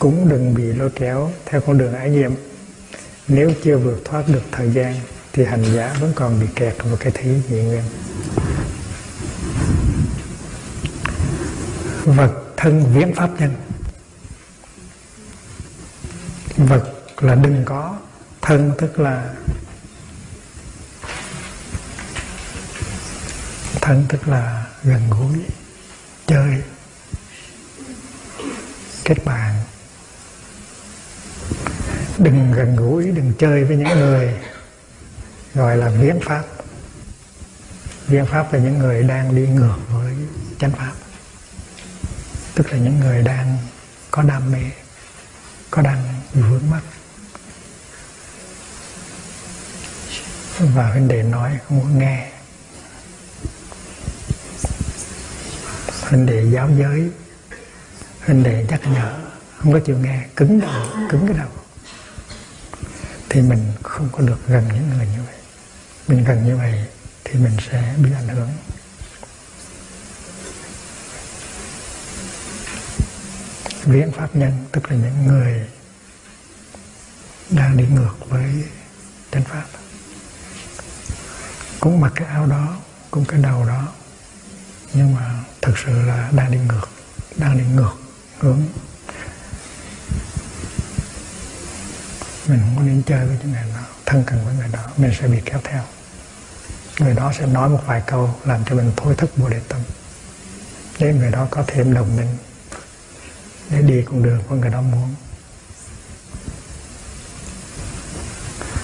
cũng 0.00 0.28
đừng 0.28 0.54
bị 0.54 0.62
lôi 0.62 0.90
kéo 0.90 1.30
theo 1.46 1.60
con 1.60 1.78
đường 1.78 1.94
ái 1.94 2.10
nhiệm. 2.10 2.32
Nếu 3.28 3.52
chưa 3.64 3.76
vượt 3.76 4.04
thoát 4.04 4.28
được 4.28 4.42
thời 4.52 4.70
gian, 4.70 4.94
thì 5.32 5.44
hành 5.44 5.64
giả 5.74 5.96
vẫn 6.00 6.12
còn 6.14 6.40
bị 6.40 6.46
kẹt 6.54 6.74
vào 6.84 6.96
cái 7.00 7.12
thứ 7.12 7.30
nhị 7.48 7.62
nguyên. 7.62 7.82
Vật 12.04 12.32
thân 12.56 12.92
viễn 12.94 13.14
pháp 13.14 13.30
nhân. 13.40 13.54
Vật 16.56 16.94
là 17.18 17.34
đừng 17.34 17.62
có, 17.64 17.96
thân 18.42 18.72
tức 18.78 19.00
là 19.00 19.34
thân 23.80 24.04
tức 24.08 24.28
là 24.28 24.66
gần 24.84 25.02
gũi, 25.10 25.38
chơi, 26.26 26.62
kết 29.04 29.24
bạn 29.24 29.54
đừng 32.20 32.52
gần 32.52 32.76
gũi, 32.76 33.10
đừng 33.10 33.32
chơi 33.38 33.64
với 33.64 33.76
những 33.76 33.98
người 33.98 34.34
gọi 35.54 35.76
là 35.76 35.88
viễn 35.88 36.20
pháp. 36.20 36.44
Viễn 38.06 38.26
pháp 38.26 38.52
là 38.52 38.58
những 38.58 38.78
người 38.78 39.02
đang 39.02 39.36
đi 39.36 39.46
ngược 39.46 39.76
với 39.92 40.14
chánh 40.58 40.70
pháp. 40.70 40.92
Tức 42.54 42.72
là 42.72 42.78
những 42.78 43.00
người 43.00 43.22
đang 43.22 43.58
có 44.10 44.22
đam 44.22 44.52
mê, 44.52 44.62
có 45.70 45.82
đang 45.82 46.04
vướng 46.34 46.70
mắc. 46.70 46.82
Và 50.58 50.90
vấn 50.94 51.08
đề 51.08 51.22
nói 51.22 51.58
không 51.68 51.78
muốn 51.78 51.98
nghe. 51.98 52.30
Huynh 56.00 56.26
đệ 56.26 56.44
giáo 56.52 56.70
giới. 56.78 57.10
Huynh 58.26 58.42
đệ 58.42 58.66
nhắc 58.68 58.80
nhở, 58.84 59.18
không 59.58 59.72
có 59.72 59.78
chịu 59.78 59.98
nghe, 59.98 60.24
cứng 60.36 60.60
đầu, 60.60 60.86
cứng 61.10 61.26
cái 61.26 61.36
đầu 61.38 61.48
thì 63.30 63.42
mình 63.42 63.72
không 63.82 64.08
có 64.12 64.20
được 64.20 64.38
gần 64.48 64.64
những 64.74 64.90
người 64.90 65.06
như 65.06 65.22
vậy. 65.26 65.36
Mình 66.08 66.24
gần 66.24 66.46
như 66.46 66.56
vậy 66.56 66.84
thì 67.24 67.38
mình 67.38 67.56
sẽ 67.70 67.94
bị 68.02 68.10
ảnh 68.12 68.28
hưởng. 68.28 68.50
Viễn 73.84 74.12
pháp 74.12 74.36
nhân, 74.36 74.52
tức 74.72 74.90
là 74.90 74.96
những 74.96 75.26
người 75.26 75.68
đang 77.50 77.76
đi 77.76 77.84
ngược 77.86 78.14
với 78.28 78.64
chánh 79.32 79.44
pháp, 79.44 79.64
cũng 81.80 82.00
mặc 82.00 82.12
cái 82.14 82.28
áo 82.28 82.46
đó, 82.46 82.76
cũng 83.10 83.24
cái 83.24 83.40
đầu 83.42 83.64
đó, 83.64 83.88
nhưng 84.94 85.14
mà 85.14 85.44
thực 85.62 85.78
sự 85.78 86.02
là 86.02 86.30
đang 86.32 86.52
đi 86.52 86.58
ngược, 86.58 86.88
đang 87.36 87.58
đi 87.58 87.64
ngược 87.64 87.94
hướng 88.38 88.62
mình 92.50 92.60
không 92.60 92.76
có 92.76 92.82
nên 92.82 93.02
chơi 93.02 93.26
với 93.26 93.36
những 93.40 93.52
người 93.52 93.62
đó 93.74 93.80
thân 94.06 94.24
cận 94.24 94.38
với 94.44 94.54
người 94.54 94.68
đó, 94.72 94.80
mình 94.96 95.12
sẽ 95.20 95.28
bị 95.28 95.38
kéo 95.44 95.60
theo. 95.64 95.82
Người 96.98 97.14
đó 97.14 97.32
sẽ 97.38 97.46
nói 97.46 97.68
một 97.68 97.80
vài 97.86 98.02
câu 98.06 98.34
làm 98.44 98.64
cho 98.64 98.74
mình 98.74 98.92
thôi 98.96 99.14
thức 99.18 99.30
bồ 99.36 99.48
đề 99.48 99.60
tâm. 99.68 99.80
Để 100.98 101.12
người 101.12 101.30
đó 101.30 101.48
có 101.50 101.64
thêm 101.66 101.94
đồng 101.94 102.16
minh, 102.16 102.36
để 103.70 103.82
đi 103.82 104.02
con 104.06 104.22
đường 104.22 104.42
của 104.48 104.54
người 104.54 104.70
đó 104.70 104.80
muốn. 104.80 105.14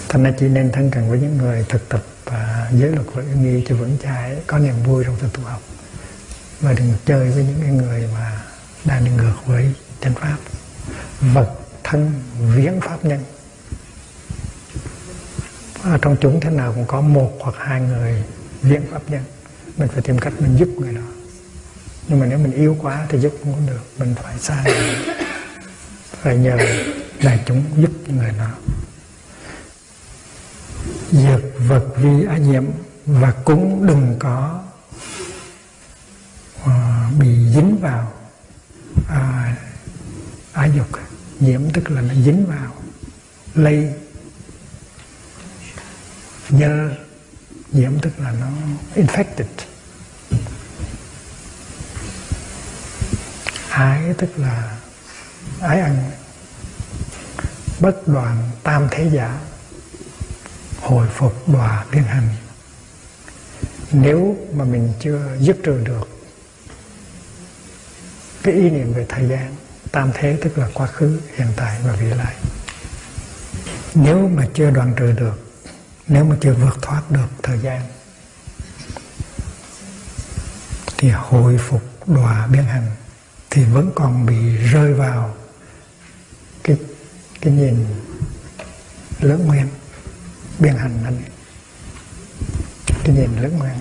Thành 0.09 0.25
ra 0.25 0.33
chỉ 0.39 0.49
nên 0.49 0.73
thân 0.73 0.91
cận 0.91 1.09
với 1.09 1.19
những 1.19 1.39
người 1.39 1.65
thực 1.69 1.89
tập 1.89 2.03
và 2.25 2.71
giới 2.73 2.91
luật 2.91 3.07
và 3.15 3.23
nghi 3.23 3.65
cho 3.69 3.75
vững 3.75 3.99
chãi, 4.03 4.37
có 4.47 4.59
niềm 4.59 4.83
vui 4.85 5.05
trong 5.05 5.17
sự 5.21 5.29
tu 5.33 5.43
học. 5.43 5.63
Và 6.61 6.73
đừng 6.73 6.95
chơi 7.07 7.31
với 7.31 7.45
những 7.45 7.77
người 7.77 8.09
mà 8.15 8.41
đang 8.85 9.05
đi 9.05 9.11
ngược 9.11 9.37
với 9.47 9.73
chân 10.01 10.15
pháp. 10.15 10.37
Vật, 11.21 11.51
thân 11.85 12.23
viễn 12.57 12.81
pháp 12.81 13.05
nhân 13.05 13.25
à, 15.87 15.99
trong 16.03 16.17
chúng 16.21 16.41
thế 16.41 16.51
nào 16.51 16.73
cũng 16.73 16.87
có 16.87 17.01
một 17.01 17.33
hoặc 17.41 17.55
hai 17.59 17.81
người 17.81 18.25
viện 18.63 18.83
pháp 18.91 19.03
nhân 19.09 19.23
mình 19.77 19.89
phải 19.89 20.03
tìm 20.03 20.19
cách 20.19 20.33
mình 20.39 20.57
giúp 20.57 20.69
người 20.79 20.95
đó. 20.95 21.01
Nhưng 22.09 22.21
mà 22.21 22.27
nếu 22.27 22.39
mình 22.39 22.53
yếu 22.53 22.77
quá 22.83 23.07
thì 23.09 23.19
giúp 23.19 23.33
không 23.43 23.53
có 23.53 23.61
được. 23.73 23.81
Mình 23.99 24.15
phải 24.23 24.39
xa 24.39 24.65
phải 26.23 26.37
nhờ 26.37 26.57
đại 27.23 27.41
chúng 27.47 27.65
giúp 27.77 27.91
người 28.09 28.33
đó. 28.39 28.51
Dược 31.13 31.41
vật 31.69 31.87
vi 31.97 32.25
ái 32.25 32.41
nhiễm 32.41 32.65
và 33.07 33.33
cũng 33.45 33.87
đừng 33.87 34.17
có 34.19 34.63
uh, 36.65 36.71
bị 37.19 37.29
dính 37.55 37.79
vào 37.81 38.13
à, 39.09 39.53
uh, 39.53 40.55
ái 40.55 40.71
dục. 40.77 40.87
Nhiễm 41.41 41.61
tức 41.73 41.91
là 41.91 42.01
nó 42.01 42.15
dính 42.15 42.47
vào 42.47 42.73
lây 43.55 43.95
Nhiễm 46.49 46.71
nhiễm 47.73 47.99
tức 48.03 48.11
là 48.19 48.33
nó 48.33 48.47
infected. 48.95 49.45
Ái 53.71 54.15
tức 54.19 54.39
là 54.39 54.77
ái 55.61 55.81
ăn 55.81 56.11
bất 57.81 58.09
đoàn 58.09 58.51
tam 58.63 58.89
thế 58.91 59.11
giả, 59.13 59.41
hồi 60.81 61.09
phục 61.15 61.49
đòa 61.49 61.85
biến 61.93 62.03
hành. 62.03 62.29
Nếu 63.93 64.37
mà 64.53 64.65
mình 64.65 64.93
chưa 65.01 65.21
dứt 65.41 65.57
trừ 65.63 65.81
được 65.85 66.09
cái 68.43 68.55
ý 68.55 68.71
niệm 68.71 68.93
về 68.93 69.07
thời 69.09 69.29
gian, 69.29 69.55
tam 69.93 70.11
thế 70.15 70.39
tức 70.43 70.59
là 70.59 70.69
quá 70.75 70.87
khứ, 70.87 71.21
hiện 71.37 71.49
tại 71.57 71.79
và 71.85 71.93
vị 71.93 72.07
lai. 72.07 72.35
Nếu 73.95 74.29
mà 74.29 74.47
chưa 74.55 74.71
đoạn 74.71 74.93
trừ 74.97 75.13
được 75.13 75.46
nếu 76.09 76.25
mà 76.25 76.37
chưa 76.41 76.53
vượt 76.53 76.83
thoát 76.83 77.11
được 77.11 77.29
thời 77.43 77.59
gian, 77.59 77.83
thì 80.99 81.11
hồi 81.11 81.59
phục 81.59 81.83
đọa 82.07 82.47
biến 82.47 82.65
hành 82.65 82.91
thì 83.51 83.65
vẫn 83.65 83.91
còn 83.95 84.27
bị 84.27 84.57
rơi 84.57 84.95
vào 84.95 85.35
cái 86.65 86.77
cái 87.41 87.53
nhìn 87.53 87.87
lớn 89.21 89.47
nguyên 89.47 89.69
biên 90.59 90.75
hành 90.77 91.05
anh 91.05 91.23
cái 93.05 93.15
nhìn 93.15 93.43
lớn 93.43 93.59
nguyên. 93.59 93.75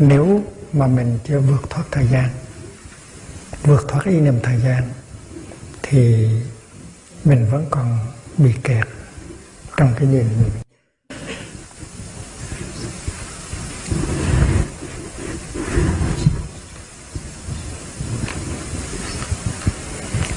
Nếu 0.00 0.42
mà 0.72 0.86
mình 0.86 1.18
chưa 1.24 1.40
vượt 1.40 1.70
thoát 1.70 1.84
thời 1.90 2.06
gian, 2.06 2.28
vượt 3.62 3.88
thoát 3.88 4.04
ý 4.04 4.20
niệm 4.20 4.40
thời 4.42 4.60
gian, 4.60 4.82
thì 5.82 6.28
mình 7.24 7.46
vẫn 7.50 7.66
còn 7.70 7.98
bị 8.36 8.52
kẹt 8.62 8.86
trong 9.76 9.94
cái 9.98 10.08
nhìn 10.08 10.26
mình. 10.42 10.50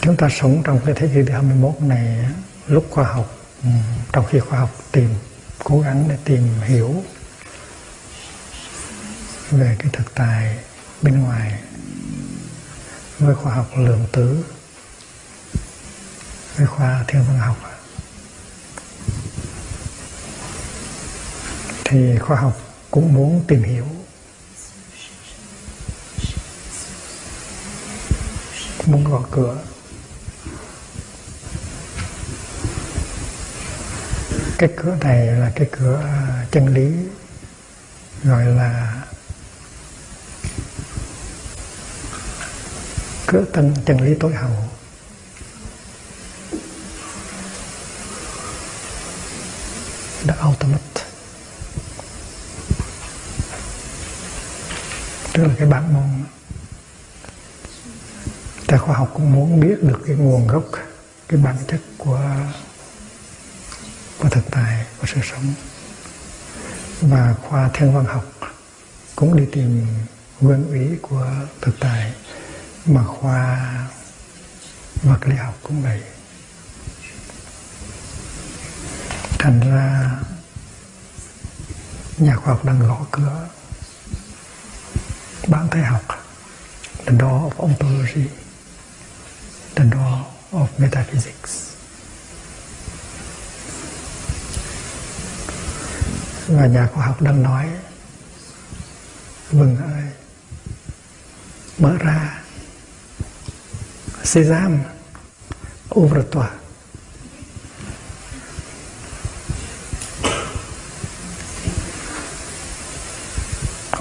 Chúng 0.01 0.15
ta 0.17 0.29
sống 0.29 0.61
trong 0.63 0.79
cái 0.85 0.95
thế 0.97 1.07
kỷ 1.07 1.23
thứ 1.23 1.33
21 1.33 1.81
này, 1.81 2.25
lúc 2.67 2.85
khoa 2.89 3.03
học 3.03 3.37
ừ, 3.63 3.69
trong 4.11 4.25
khi 4.29 4.39
khoa 4.39 4.59
học 4.59 4.69
tìm, 4.91 5.09
cố 5.63 5.79
gắng 5.79 6.05
để 6.09 6.17
tìm 6.25 6.43
hiểu 6.63 7.03
về 9.53 9.75
cái 9.79 9.89
thực 9.93 10.15
tài 10.15 10.57
bên 11.01 11.19
ngoài, 11.19 11.61
với 13.19 13.35
khoa 13.35 13.53
học 13.53 13.67
lượng 13.77 14.05
tử, 14.11 14.45
với 16.55 16.67
khoa 16.67 17.03
thiên 17.07 17.23
văn 17.27 17.39
học. 17.39 17.57
Thì 21.85 22.17
khoa 22.17 22.37
học 22.37 22.57
cũng 22.91 23.13
muốn 23.13 23.43
tìm 23.47 23.63
hiểu 23.63 23.85
muốn 28.85 29.03
gõ 29.03 29.23
cửa. 29.31 29.57
Cái 34.57 34.69
cửa 34.77 34.97
này 35.01 35.27
là 35.27 35.51
cái 35.55 35.67
cửa 35.71 36.01
à, 36.03 36.45
chân 36.51 36.67
lý, 36.67 36.91
gọi 38.23 38.45
là 38.45 39.03
cứ 43.27 43.45
tân 43.53 43.73
chân 43.85 44.01
lý 44.01 44.15
tối 44.19 44.33
hậu. 44.33 44.51
The 50.27 50.33
ultimate. 50.49 50.79
Tức 55.33 55.43
là 55.43 55.53
cái 55.57 55.67
bản 55.67 55.93
môn. 55.93 56.23
Ta 58.67 58.77
khoa 58.77 58.95
học 58.97 59.11
cũng 59.13 59.33
muốn 59.33 59.59
biết 59.59 59.75
được 59.81 60.01
cái 60.07 60.15
nguồn 60.15 60.47
gốc, 60.47 60.63
cái 61.27 61.39
bản 61.39 61.55
chất 61.67 61.81
của 61.97 62.29
của 64.19 64.29
thực 64.29 64.43
tại, 64.51 64.85
của 65.01 65.07
sự 65.07 65.21
sống. 65.23 65.53
Và 67.01 67.35
khoa 67.41 67.69
thiên 67.73 67.93
văn 67.93 68.05
học 68.05 68.25
cũng 69.15 69.37
đi 69.37 69.45
tìm 69.51 69.87
nguyên 70.41 70.67
ủy 70.67 70.97
của 71.01 71.27
thực 71.61 71.79
tại 71.79 72.13
mà 72.85 73.03
khoa 73.03 73.73
vật 75.03 75.27
lý 75.27 75.35
học 75.35 75.57
cũng 75.63 75.81
vậy. 75.81 76.01
Thành 79.39 79.59
ra 79.59 80.11
nhà 82.17 82.35
khoa 82.35 82.53
học 82.53 82.65
đang 82.65 82.79
gõ 82.79 83.05
cửa. 83.11 83.47
Bạn 85.47 85.67
thấy 85.71 85.81
học 85.81 86.01
the 87.05 87.13
door 87.19 87.53
of 87.53 87.57
ontology 87.57 88.27
the 89.75 89.83
door 89.91 90.19
of 90.51 90.67
metaphysics. 90.77 91.69
Và 96.47 96.65
nhà 96.67 96.89
khoa 96.93 97.05
học 97.05 97.21
đang 97.21 97.43
nói 97.43 97.69
vâng 99.51 99.77
ơi, 99.77 100.03
mở 101.77 101.97
ra 101.99 102.42
sésame 104.23 104.79
ouvre-toi 105.95 106.47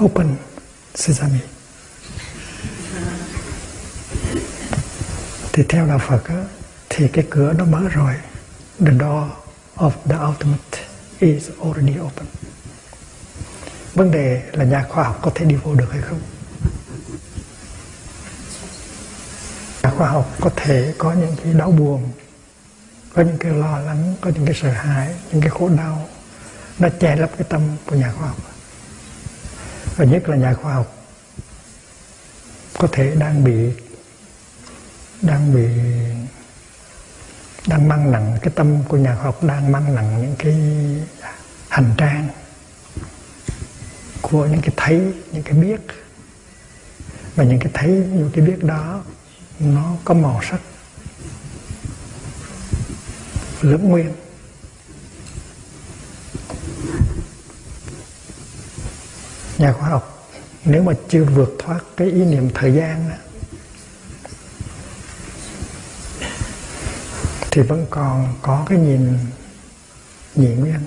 open 0.03 0.37
sesame. 0.95 1.39
Thì 5.53 5.63
theo 5.69 5.87
đạo 5.87 5.99
Phật 5.99 6.25
á, 6.25 6.45
thì 6.89 7.09
cái 7.09 7.27
cửa 7.31 7.53
nó 7.53 7.65
mở 7.65 7.89
rồi. 7.89 8.15
The 8.79 8.93
door 9.01 9.25
of 9.77 9.91
the 10.09 10.17
ultimate 10.29 10.79
is 11.19 11.51
already 11.65 12.01
open. 12.01 12.27
Vấn 13.95 14.11
đề 14.11 14.43
là 14.53 14.65
nhà 14.65 14.87
khoa 14.89 15.05
học 15.05 15.19
có 15.23 15.31
thể 15.35 15.45
đi 15.45 15.55
vô 15.55 15.75
được 15.75 15.89
hay 15.93 16.01
không? 16.03 16.21
Nhà 19.93 19.99
khoa 19.99 20.09
học 20.09 20.37
có 20.41 20.51
thể 20.57 20.95
có 20.99 21.13
những 21.13 21.37
cái 21.45 21.53
đau 21.53 21.71
buồn, 21.71 22.11
có 23.15 23.23
những 23.23 23.39
cái 23.39 23.53
lo 23.53 23.79
lắng, 23.79 24.15
có 24.21 24.31
những 24.35 24.47
cái 24.47 24.55
sợ 24.55 24.71
hãi, 24.71 25.15
những 25.33 25.41
cái 25.41 25.51
khổ 25.51 25.69
đau 25.69 26.09
nó 26.79 26.89
che 27.01 27.17
lấp 27.17 27.31
cái 27.39 27.47
tâm 27.49 27.63
của 27.87 27.97
nhà 27.97 28.13
khoa 28.13 28.29
học. 28.29 28.37
Và 29.97 30.05
nhất 30.05 30.29
là 30.29 30.37
nhà 30.37 30.55
khoa 30.55 30.75
học 30.75 30.97
có 32.79 32.89
thể 32.93 33.15
đang 33.19 33.45
bị 33.45 33.73
đang 35.23 35.55
bị, 35.55 35.69
đang 37.67 37.89
mang 37.89 38.13
nặng, 38.13 38.39
cái 38.43 38.53
tâm 38.55 38.83
của 38.89 38.97
nhà 38.97 39.15
khoa 39.15 39.25
học 39.25 39.45
đang 39.45 39.73
mang 39.73 39.95
nặng 39.95 40.23
những 40.23 40.37
cái 40.39 40.55
hành 41.69 41.95
trang 41.97 42.29
của 44.23 44.47
những 44.47 44.61
cái 44.61 44.71
thấy, 44.77 45.13
những 45.33 45.43
cái 45.43 45.55
biết. 45.55 45.81
Và 47.37 47.45
những 47.45 47.59
cái 47.59 47.71
thấy, 47.75 47.89
những 47.89 48.31
cái 48.35 48.45
biết 48.45 48.65
đó 48.65 49.03
nó 49.65 49.97
có 50.05 50.15
màu 50.15 50.41
sắc. 50.51 50.61
Lưỡng 53.61 53.89
nguyên. 53.89 54.13
Nhà 59.59 59.73
khoa 59.73 59.89
học 59.89 60.29
nếu 60.65 60.83
mà 60.83 60.93
chưa 61.09 61.25
vượt 61.25 61.57
thoát 61.59 61.81
cái 61.97 62.11
ý 62.11 62.25
niệm 62.25 62.51
thời 62.55 62.73
gian 62.73 63.09
đó, 63.09 63.17
thì 67.51 67.63
vẫn 67.63 67.87
còn 67.91 68.35
có 68.43 68.65
cái 68.69 68.79
nhìn 68.79 69.19
nhị 70.35 70.49
nguyên. 70.49 70.81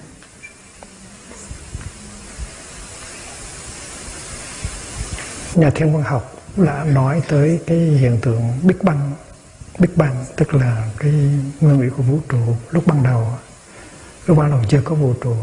Nhà 5.56 5.70
thiên 5.76 5.94
văn 5.94 6.04
học 6.04 6.35
đã 6.58 6.84
nói 6.84 7.22
tới 7.28 7.60
cái 7.68 7.78
hiện 7.78 8.20
tượng 8.22 8.52
Big 8.64 8.78
Bang. 8.84 9.12
Big 9.80 9.90
Bang 9.96 10.26
tức 10.36 10.54
là 10.54 10.90
cái 10.98 11.12
nguyên 11.62 11.82
lý 11.82 11.90
của 11.90 12.04
vũ 12.04 12.20
trụ 12.30 12.56
lúc 12.72 12.88
ban 12.88 13.04
đầu. 13.04 13.28
Lúc 14.26 14.38
ban 14.38 14.52
đầu 14.52 14.62
chưa 14.70 14.82
có 14.82 14.96
vũ 14.96 15.14
trụ 15.22 15.36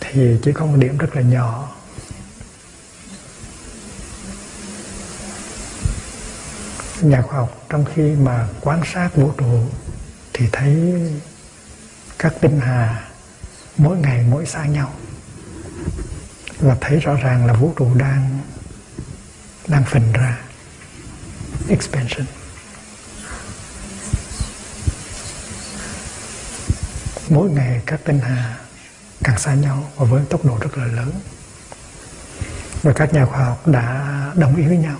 thì 0.00 0.36
chỉ 0.42 0.52
có 0.52 0.66
một 0.66 0.76
điểm 0.76 0.98
rất 0.98 1.16
là 1.16 1.22
nhỏ. 1.22 1.68
Nhà 7.00 7.22
khoa 7.22 7.38
học 7.38 7.66
trong 7.68 7.84
khi 7.94 8.02
mà 8.02 8.48
quan 8.60 8.80
sát 8.92 9.10
vũ 9.16 9.32
trụ 9.38 9.60
thì 10.32 10.46
thấy 10.52 11.02
các 12.18 12.34
tinh 12.40 12.60
hà 12.60 13.08
mỗi 13.76 13.96
ngày 13.96 14.24
mỗi 14.30 14.46
xa 14.46 14.66
nhau 14.66 14.92
và 16.60 16.76
thấy 16.80 17.00
rõ 17.00 17.14
ràng 17.14 17.46
là 17.46 17.52
vũ 17.52 17.72
trụ 17.76 17.94
đang 17.94 18.38
đang 19.68 19.84
phình 19.84 20.12
ra. 20.12 20.38
Expansion. 21.68 22.26
Mỗi 27.28 27.50
ngày 27.50 27.82
các 27.86 28.00
tinh 28.04 28.20
hà 28.20 28.58
càng 29.24 29.38
xa 29.38 29.54
nhau 29.54 29.90
và 29.96 30.04
với 30.04 30.24
tốc 30.30 30.44
độ 30.44 30.58
rất 30.60 30.78
là 30.78 30.84
lớn. 30.84 31.12
Và 32.82 32.92
các 32.92 33.12
nhà 33.14 33.26
khoa 33.26 33.44
học 33.44 33.68
đã 33.68 34.16
đồng 34.34 34.56
ý 34.56 34.62
với 34.66 34.76
nhau 34.76 34.96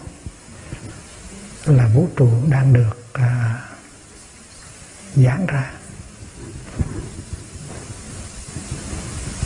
là 1.65 1.87
vũ 1.87 2.09
trụ 2.17 2.31
đang 2.49 2.73
được 2.73 3.05
à, 3.13 3.63
giãn 5.15 5.47
ra. 5.47 5.71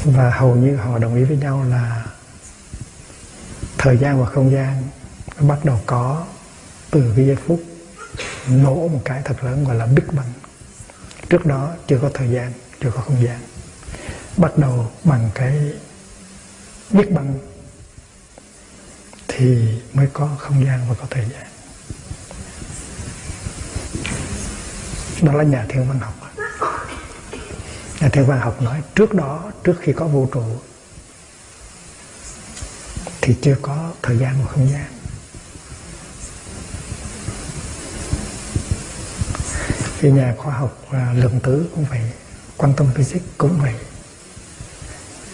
Và 0.05 0.31
hầu 0.31 0.57
như 0.57 0.77
họ 0.77 0.99
đồng 0.99 1.15
ý 1.15 1.25
với 1.25 1.37
nhau 1.37 1.65
là 1.71 2.05
thời 3.79 3.99
gian 3.99 4.21
và 4.21 4.31
không 4.31 4.53
gian 4.53 4.89
bắt 5.49 5.59
đầu 5.65 5.81
có 5.87 6.27
từ 6.91 7.13
cái 7.17 7.27
giây 7.27 7.37
phút 7.37 7.63
nổ 8.49 8.89
một 8.89 9.01
cái 9.05 9.23
thật 9.25 9.45
lớn 9.45 9.65
gọi 9.65 9.77
là 9.77 9.87
Big 9.87 10.05
Bang 10.13 10.33
trước 11.29 11.47
đó 11.47 11.71
chưa 11.87 11.99
có 12.03 12.11
thời 12.15 12.31
gian, 12.31 12.53
chưa 12.81 12.91
có 12.91 13.01
không 13.01 13.25
gian. 13.25 13.39
Bắt 14.37 14.59
đầu 14.59 14.91
bằng 15.05 15.31
cái 15.35 15.73
Big 16.91 17.15
Bang 17.15 17.39
thì 19.29 19.81
mới 19.93 20.07
có 20.13 20.29
không 20.39 20.65
gian 20.65 20.81
và 20.89 20.95
có 21.01 21.07
thời 21.11 21.27
gian. 21.33 21.47
Đó 25.23 25.33
là 25.33 25.45
nhà 25.45 25.67
thiên 25.69 25.89
văn 25.89 25.99
học 25.99 26.15
nhà 28.03 28.09
thiên 28.09 28.27
văn 28.27 28.41
học 28.41 28.63
nói 28.63 28.83
trước 28.95 29.15
đó, 29.15 29.53
trước 29.65 29.75
khi 29.81 29.93
có 29.93 30.07
vũ 30.07 30.29
trụ 30.33 30.43
thì 33.21 33.37
chưa 33.43 33.57
có 33.63 33.93
thời 34.03 34.19
gian 34.19 34.35
và 34.45 34.53
không 34.53 34.69
gian. 34.73 35.02
Thì 40.03 40.11
nhà 40.11 40.35
khoa 40.39 40.55
học 40.55 40.79
lượng 41.15 41.41
tử 41.43 41.67
cũng 41.75 41.85
vậy 41.85 42.01
quan 42.57 42.73
tâm 42.77 42.87
physics 42.95 43.25
cũng 43.39 43.59
vậy. 43.61 43.75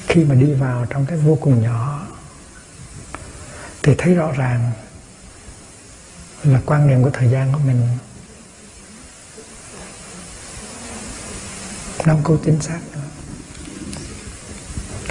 Khi 0.06 0.24
mà 0.24 0.34
đi 0.34 0.52
vào 0.52 0.86
trong 0.90 1.06
cái 1.06 1.18
vô 1.18 1.38
cùng 1.40 1.62
nhỏ 1.62 2.06
thì 3.82 3.94
thấy 3.98 4.14
rõ 4.14 4.32
ràng 4.32 4.70
là 6.44 6.60
quan 6.66 6.86
niệm 6.86 7.02
của 7.02 7.10
thời 7.10 7.28
gian 7.28 7.52
của 7.52 7.58
mình 7.58 7.88
nó 12.06 12.14
không 12.14 12.22
có 12.22 12.36
chính 12.44 12.60
xác 12.60 12.80
nữa. 12.92 13.00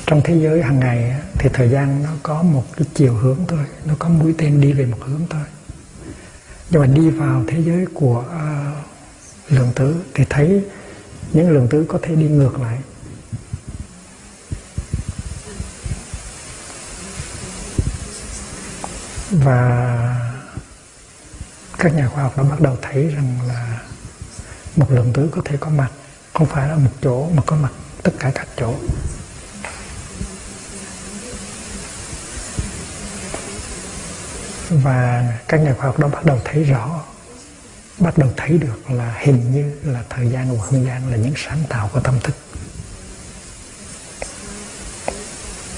Trong 0.06 0.22
thế 0.24 0.40
giới 0.40 0.64
hàng 0.64 0.80
ngày 0.80 1.22
thì 1.34 1.50
thời 1.54 1.70
gian 1.70 2.04
nó 2.04 2.10
có 2.24 2.44
một 2.44 2.66
cái 2.78 2.88
chiều 2.94 3.14
hướng 3.14 3.40
thôi 3.48 3.66
nó 3.86 3.96
có 4.00 4.10
mũi 4.10 4.36
tên 4.38 4.62
đi 4.62 4.74
về 4.74 4.86
một 4.86 4.98
hướng 5.02 5.22
thôi. 5.30 5.46
Nhưng 6.70 6.82
mà 6.82 6.88
đi 6.88 7.10
vào 7.10 7.44
thế 7.48 7.64
giới 7.64 7.86
của 7.94 8.20
uh, 8.20 8.97
lượng 9.50 9.72
tử 9.76 9.96
thì 10.14 10.26
thấy 10.30 10.64
những 11.34 11.50
lượng 11.50 11.68
tử 11.68 11.86
có 11.90 12.00
thể 12.02 12.16
đi 12.16 12.28
ngược 12.28 12.60
lại. 12.60 12.78
Và 19.32 19.94
các 21.78 21.96
nhà 21.96 22.08
khoa 22.08 22.24
học 22.24 22.38
đã 22.38 22.44
bắt 22.44 22.62
đầu 22.62 22.78
thấy 22.82 23.08
rằng 23.08 23.40
là 23.48 23.80
một 24.76 24.92
lượng 24.92 25.14
tử 25.14 25.30
có 25.32 25.42
thể 25.46 25.58
có 25.60 25.70
mặt, 25.70 25.92
không 26.34 26.48
phải 26.48 26.70
là 26.70 26.76
một 26.76 26.92
chỗ 27.02 27.30
mà 27.30 27.44
có 27.46 27.56
mặt 27.56 27.72
tất 28.04 28.12
cả 28.20 28.32
các 28.36 28.48
chỗ. 28.58 28.74
Và 34.70 35.34
các 35.48 35.58
nhà 35.58 35.74
khoa 35.78 35.86
học 35.86 36.00
đã 36.00 36.08
bắt 36.08 36.26
đầu 36.26 36.42
thấy 36.46 36.64
rõ 36.64 37.04
bắt 38.00 38.18
đầu 38.18 38.34
thấy 38.38 38.58
được 38.58 38.92
là 38.92 39.16
hình 39.20 39.52
như 39.52 39.80
là 39.84 40.04
thời 40.10 40.30
gian 40.30 40.58
và 40.58 40.66
không 40.66 40.86
gian 40.86 41.12
là 41.12 41.18
những 41.18 41.34
sáng 41.36 41.64
tạo 41.70 41.90
của 41.94 42.00
tâm 42.00 42.20
thức. 42.24 42.36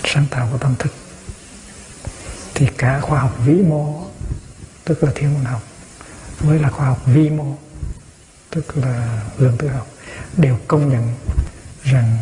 Sáng 0.03 0.25
tạo 0.29 0.49
của 0.51 0.57
tâm 0.57 0.75
thức. 0.79 0.93
Thì 2.53 2.67
cả 2.77 2.99
khoa 3.01 3.19
học 3.19 3.35
vĩ 3.45 3.53
mô, 3.53 4.03
tức 4.83 5.03
là 5.03 5.11
thiên 5.15 5.33
văn 5.35 5.45
học, 5.45 5.61
với 6.39 6.59
là 6.59 6.69
khoa 6.69 6.85
học 6.85 7.01
vi 7.05 7.29
mô, 7.29 7.55
tức 8.49 8.77
là 8.77 9.21
lượng 9.37 9.57
tử 9.57 9.67
học, 9.67 9.87
đều 10.37 10.59
công 10.67 10.89
nhận 10.89 11.15
rằng 11.83 12.17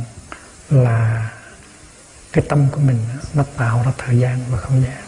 là 0.69 1.29
cái 2.31 2.43
tâm 2.49 2.67
của 2.71 2.79
mình 2.79 2.99
nó 3.33 3.43
tạo 3.57 3.83
ra 3.85 3.91
thời 3.97 4.19
gian 4.19 4.39
và 4.49 4.57
không 4.57 4.83
gian. 4.83 5.06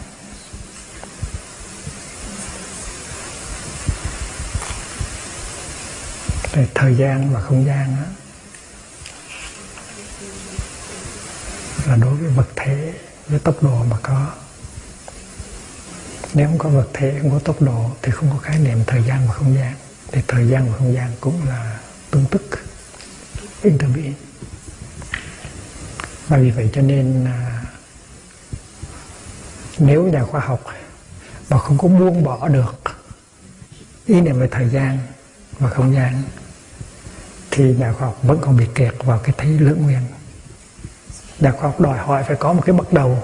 Thời, 6.60 6.68
thời 6.74 6.94
gian 6.94 7.32
và 7.32 7.40
không 7.40 7.66
gian 7.66 7.96
đó, 7.96 8.02
là 11.86 11.96
đối 11.96 12.14
với 12.14 12.30
vật 12.30 12.48
thể 12.56 12.92
với 13.26 13.38
tốc 13.38 13.62
độ 13.62 13.84
mà 13.84 13.96
có. 14.02 14.26
Nếu 16.34 16.48
không 16.48 16.58
có 16.58 16.68
vật 16.68 16.88
thể 16.92 17.18
không 17.22 17.30
có 17.30 17.38
tốc 17.38 17.62
độ 17.62 17.90
thì 18.02 18.12
không 18.12 18.30
có 18.32 18.38
khái 18.38 18.58
niệm 18.58 18.78
thời 18.86 19.02
gian 19.02 19.28
và 19.28 19.34
không 19.34 19.54
gian. 19.54 19.74
Thì 20.12 20.20
thời 20.28 20.48
gian 20.48 20.70
và 20.72 20.78
không 20.78 20.94
gian 20.94 21.12
cũng 21.20 21.48
là 21.48 21.78
tương 22.10 22.24
tức 22.30 22.42
intervene 23.62 24.12
và 26.28 26.38
vì 26.38 26.50
vậy 26.50 26.70
cho 26.72 26.82
nên 26.82 27.24
à, 27.24 27.62
nếu 29.78 30.04
nhà 30.04 30.24
khoa 30.24 30.40
học 30.40 30.64
mà 31.50 31.58
không 31.58 31.78
có 31.78 31.88
buông 31.88 32.24
bỏ 32.24 32.48
được 32.48 32.82
ý 34.06 34.20
niệm 34.20 34.40
về 34.40 34.48
thời 34.50 34.68
gian 34.68 34.98
và 35.58 35.70
không 35.70 35.94
gian 35.94 36.22
thì 37.60 37.74
nhà 37.78 37.92
khoa 37.92 38.06
học 38.06 38.18
vẫn 38.22 38.38
còn 38.40 38.56
bị 38.56 38.66
kẹt 38.74 38.94
vào 39.04 39.18
cái 39.18 39.34
thấy 39.38 39.48
lưỡng 39.48 39.82
nguyên. 39.82 40.00
Nhà 41.40 41.50
khoa 41.50 41.62
học 41.62 41.80
đòi 41.80 41.98
hỏi 41.98 42.24
phải 42.26 42.36
có 42.36 42.52
một 42.52 42.62
cái 42.66 42.76
bắt 42.76 42.92
đầu, 42.92 43.22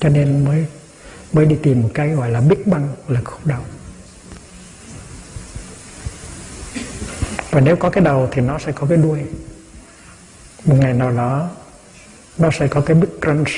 cho 0.00 0.08
nên 0.08 0.44
mới 0.44 0.66
mới 1.32 1.46
đi 1.46 1.56
tìm 1.62 1.82
một 1.82 1.90
cái 1.94 2.08
gọi 2.08 2.30
là 2.30 2.40
big 2.40 2.58
bang 2.66 2.88
là 3.08 3.20
khúc 3.24 3.46
đầu. 3.46 3.60
Và 7.50 7.60
nếu 7.60 7.76
có 7.76 7.90
cái 7.90 8.04
đầu 8.04 8.28
thì 8.32 8.42
nó 8.42 8.58
sẽ 8.58 8.72
có 8.72 8.86
cái 8.86 8.98
đuôi. 8.98 9.20
Một 10.64 10.76
ngày 10.80 10.92
nào 10.92 11.10
đó, 11.10 11.50
nó 12.38 12.50
sẽ 12.58 12.68
có 12.68 12.80
cái 12.80 12.96
big 12.96 13.10
crunch. 13.22 13.48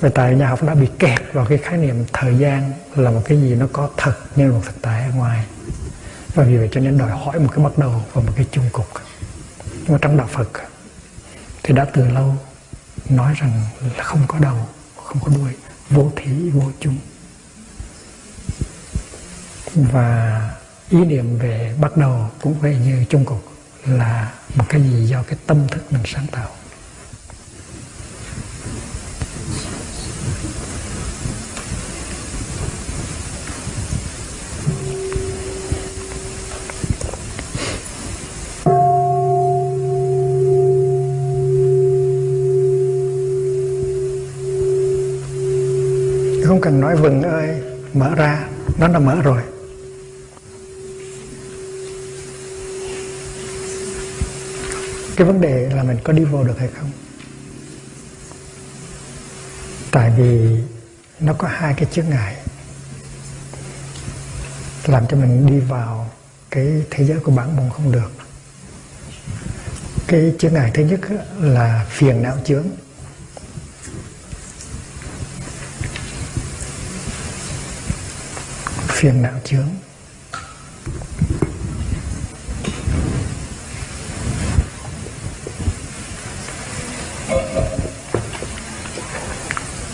Về 0.00 0.10
tại 0.14 0.34
nhà 0.34 0.48
học 0.48 0.62
đã 0.62 0.74
bị 0.74 0.88
kẹt 0.98 1.20
vào 1.32 1.46
cái 1.46 1.58
khái 1.58 1.78
niệm 1.78 2.04
thời 2.12 2.38
gian 2.38 2.72
là 2.94 3.10
một 3.10 3.22
cái 3.24 3.40
gì 3.40 3.54
nó 3.54 3.66
có 3.72 3.90
thật 3.96 4.14
như 4.36 4.52
một 4.52 4.60
thực 4.66 4.82
tại 4.82 5.02
ở 5.02 5.10
ngoài. 5.10 5.44
Và 6.34 6.44
vì 6.44 6.56
vậy 6.56 6.68
cho 6.72 6.80
nên 6.80 6.98
đòi 6.98 7.10
hỏi 7.10 7.40
một 7.40 7.48
cái 7.54 7.64
bắt 7.64 7.78
đầu 7.78 8.04
và 8.12 8.22
một 8.22 8.32
cái 8.36 8.46
chung 8.50 8.68
cục. 8.72 8.86
Nhưng 9.72 9.92
mà 9.92 9.98
trong 10.00 10.16
đạo 10.16 10.28
Phật 10.32 10.48
thì 11.62 11.74
đã 11.74 11.84
từ 11.84 12.08
lâu 12.08 12.36
nói 13.08 13.34
rằng 13.36 13.62
là 13.96 14.04
không 14.04 14.20
có 14.28 14.38
đầu, 14.38 14.68
không 14.96 15.18
có 15.24 15.30
đuôi, 15.34 15.52
vô 15.90 16.12
thí, 16.16 16.50
vô 16.50 16.70
chung. 16.80 16.96
Và 19.74 20.40
ý 20.90 21.04
niệm 21.04 21.38
về 21.38 21.74
bắt 21.80 21.96
đầu 21.96 22.30
cũng 22.40 22.54
vậy 22.60 22.76
như 22.84 23.04
chung 23.08 23.24
cục 23.24 23.52
là 23.86 24.32
một 24.54 24.64
cái 24.68 24.82
gì 24.82 25.06
do 25.06 25.22
cái 25.22 25.38
tâm 25.46 25.68
thức 25.68 25.92
mình 25.92 26.02
sáng 26.06 26.26
tạo. 26.32 26.48
Không 46.58 46.64
cần 46.64 46.80
nói 46.80 46.96
vừng 46.96 47.22
ơi, 47.22 47.62
mở 47.92 48.14
ra, 48.14 48.48
nó 48.78 48.88
đã 48.88 48.98
mở 48.98 49.20
rồi. 49.22 49.42
Cái 55.16 55.26
vấn 55.26 55.40
đề 55.40 55.70
là 55.74 55.82
mình 55.82 55.98
có 56.04 56.12
đi 56.12 56.24
vô 56.24 56.44
được 56.44 56.58
hay 56.58 56.68
không? 56.78 56.90
Tại 59.90 60.12
vì 60.18 60.56
nó 61.20 61.32
có 61.32 61.48
hai 61.48 61.74
cái 61.76 61.86
chướng 61.92 62.08
ngại, 62.08 62.36
làm 64.86 65.06
cho 65.08 65.16
mình 65.16 65.46
đi 65.46 65.60
vào 65.60 66.10
cái 66.50 66.82
thế 66.90 67.04
giới 67.04 67.18
của 67.18 67.32
bản 67.32 67.56
môn 67.56 67.70
không 67.70 67.92
được. 67.92 68.10
Cái 70.06 70.34
chướng 70.38 70.54
ngại 70.54 70.70
thứ 70.74 70.82
nhất 70.82 71.00
là 71.40 71.86
phiền 71.90 72.22
não 72.22 72.36
chướng. 72.44 72.66
Phiền 78.98 79.22
não 79.22 79.40
chướng. 79.44 79.68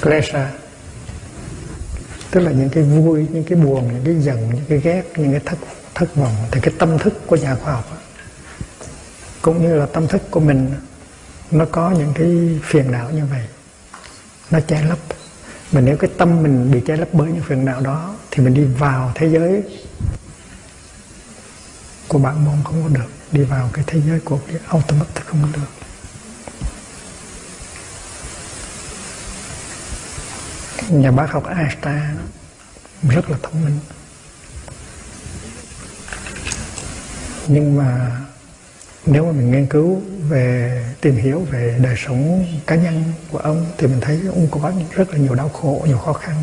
Klesha 0.02 0.50
tức 2.30 2.40
là 2.40 2.50
những 2.50 2.68
cái 2.68 2.82
vui, 2.84 3.26
những 3.32 3.44
cái 3.44 3.58
buồn, 3.58 3.88
những 3.92 4.02
cái 4.04 4.14
giận, 4.14 4.50
những 4.54 4.64
cái 4.68 4.78
ghét, 4.78 5.02
những 5.16 5.30
cái 5.30 5.40
thất 5.44 5.58
thất 5.94 6.16
vọng 6.16 6.34
thì 6.50 6.60
cái 6.60 6.74
tâm 6.78 6.98
thức 6.98 7.26
của 7.26 7.36
nhà 7.36 7.54
khoa 7.54 7.72
học 7.72 7.84
cũng 9.42 9.62
như 9.62 9.74
là 9.74 9.86
tâm 9.86 10.08
thức 10.08 10.22
của 10.30 10.40
mình 10.40 10.70
nó 11.50 11.64
có 11.64 11.90
những 11.90 12.12
cái 12.14 12.60
phiền 12.62 12.90
não 12.92 13.10
như 13.10 13.22
vậy. 13.30 13.42
Nó 14.50 14.60
che 14.60 14.82
lấp. 14.82 14.98
Mà 15.72 15.80
nếu 15.80 15.96
cái 15.96 16.10
tâm 16.18 16.42
mình 16.42 16.70
bị 16.70 16.80
che 16.86 16.96
lấp 16.96 17.08
bởi 17.12 17.28
những 17.32 17.42
phiền 17.42 17.64
não 17.64 17.80
đó 17.80 18.14
thì 18.34 18.44
mình 18.44 18.54
đi 18.54 18.64
vào 18.64 19.12
thế 19.14 19.28
giới 19.28 19.62
của 22.08 22.18
bản 22.18 22.44
môn 22.44 22.54
không 22.64 22.82
có 22.82 22.88
được. 22.88 23.10
Đi 23.32 23.42
vào 23.42 23.70
cái 23.72 23.84
thế 23.86 24.00
giới 24.00 24.20
của 24.20 24.38
cái 24.46 24.56
automat 24.68 25.06
thì 25.14 25.22
không 25.26 25.42
có 25.42 25.48
được. 25.52 25.68
Nhà 30.88 31.10
bác 31.10 31.32
học 31.32 31.44
Einstein 31.46 32.16
rất 33.08 33.30
là 33.30 33.38
thông 33.42 33.64
minh. 33.64 33.78
Nhưng 37.46 37.76
mà 37.76 38.20
nếu 39.06 39.24
mà 39.26 39.32
mình 39.32 39.50
nghiên 39.50 39.66
cứu 39.66 40.02
về, 40.28 40.84
tìm 41.00 41.16
hiểu 41.16 41.40
về 41.50 41.78
đời 41.82 41.94
sống 42.06 42.46
cá 42.66 42.74
nhân 42.74 43.04
của 43.30 43.38
ông 43.38 43.66
thì 43.78 43.86
mình 43.86 44.00
thấy 44.00 44.20
ông 44.28 44.48
có 44.50 44.72
rất 44.90 45.10
là 45.10 45.18
nhiều 45.18 45.34
đau 45.34 45.48
khổ, 45.48 45.82
nhiều 45.86 45.98
khó 45.98 46.12
khăn 46.12 46.36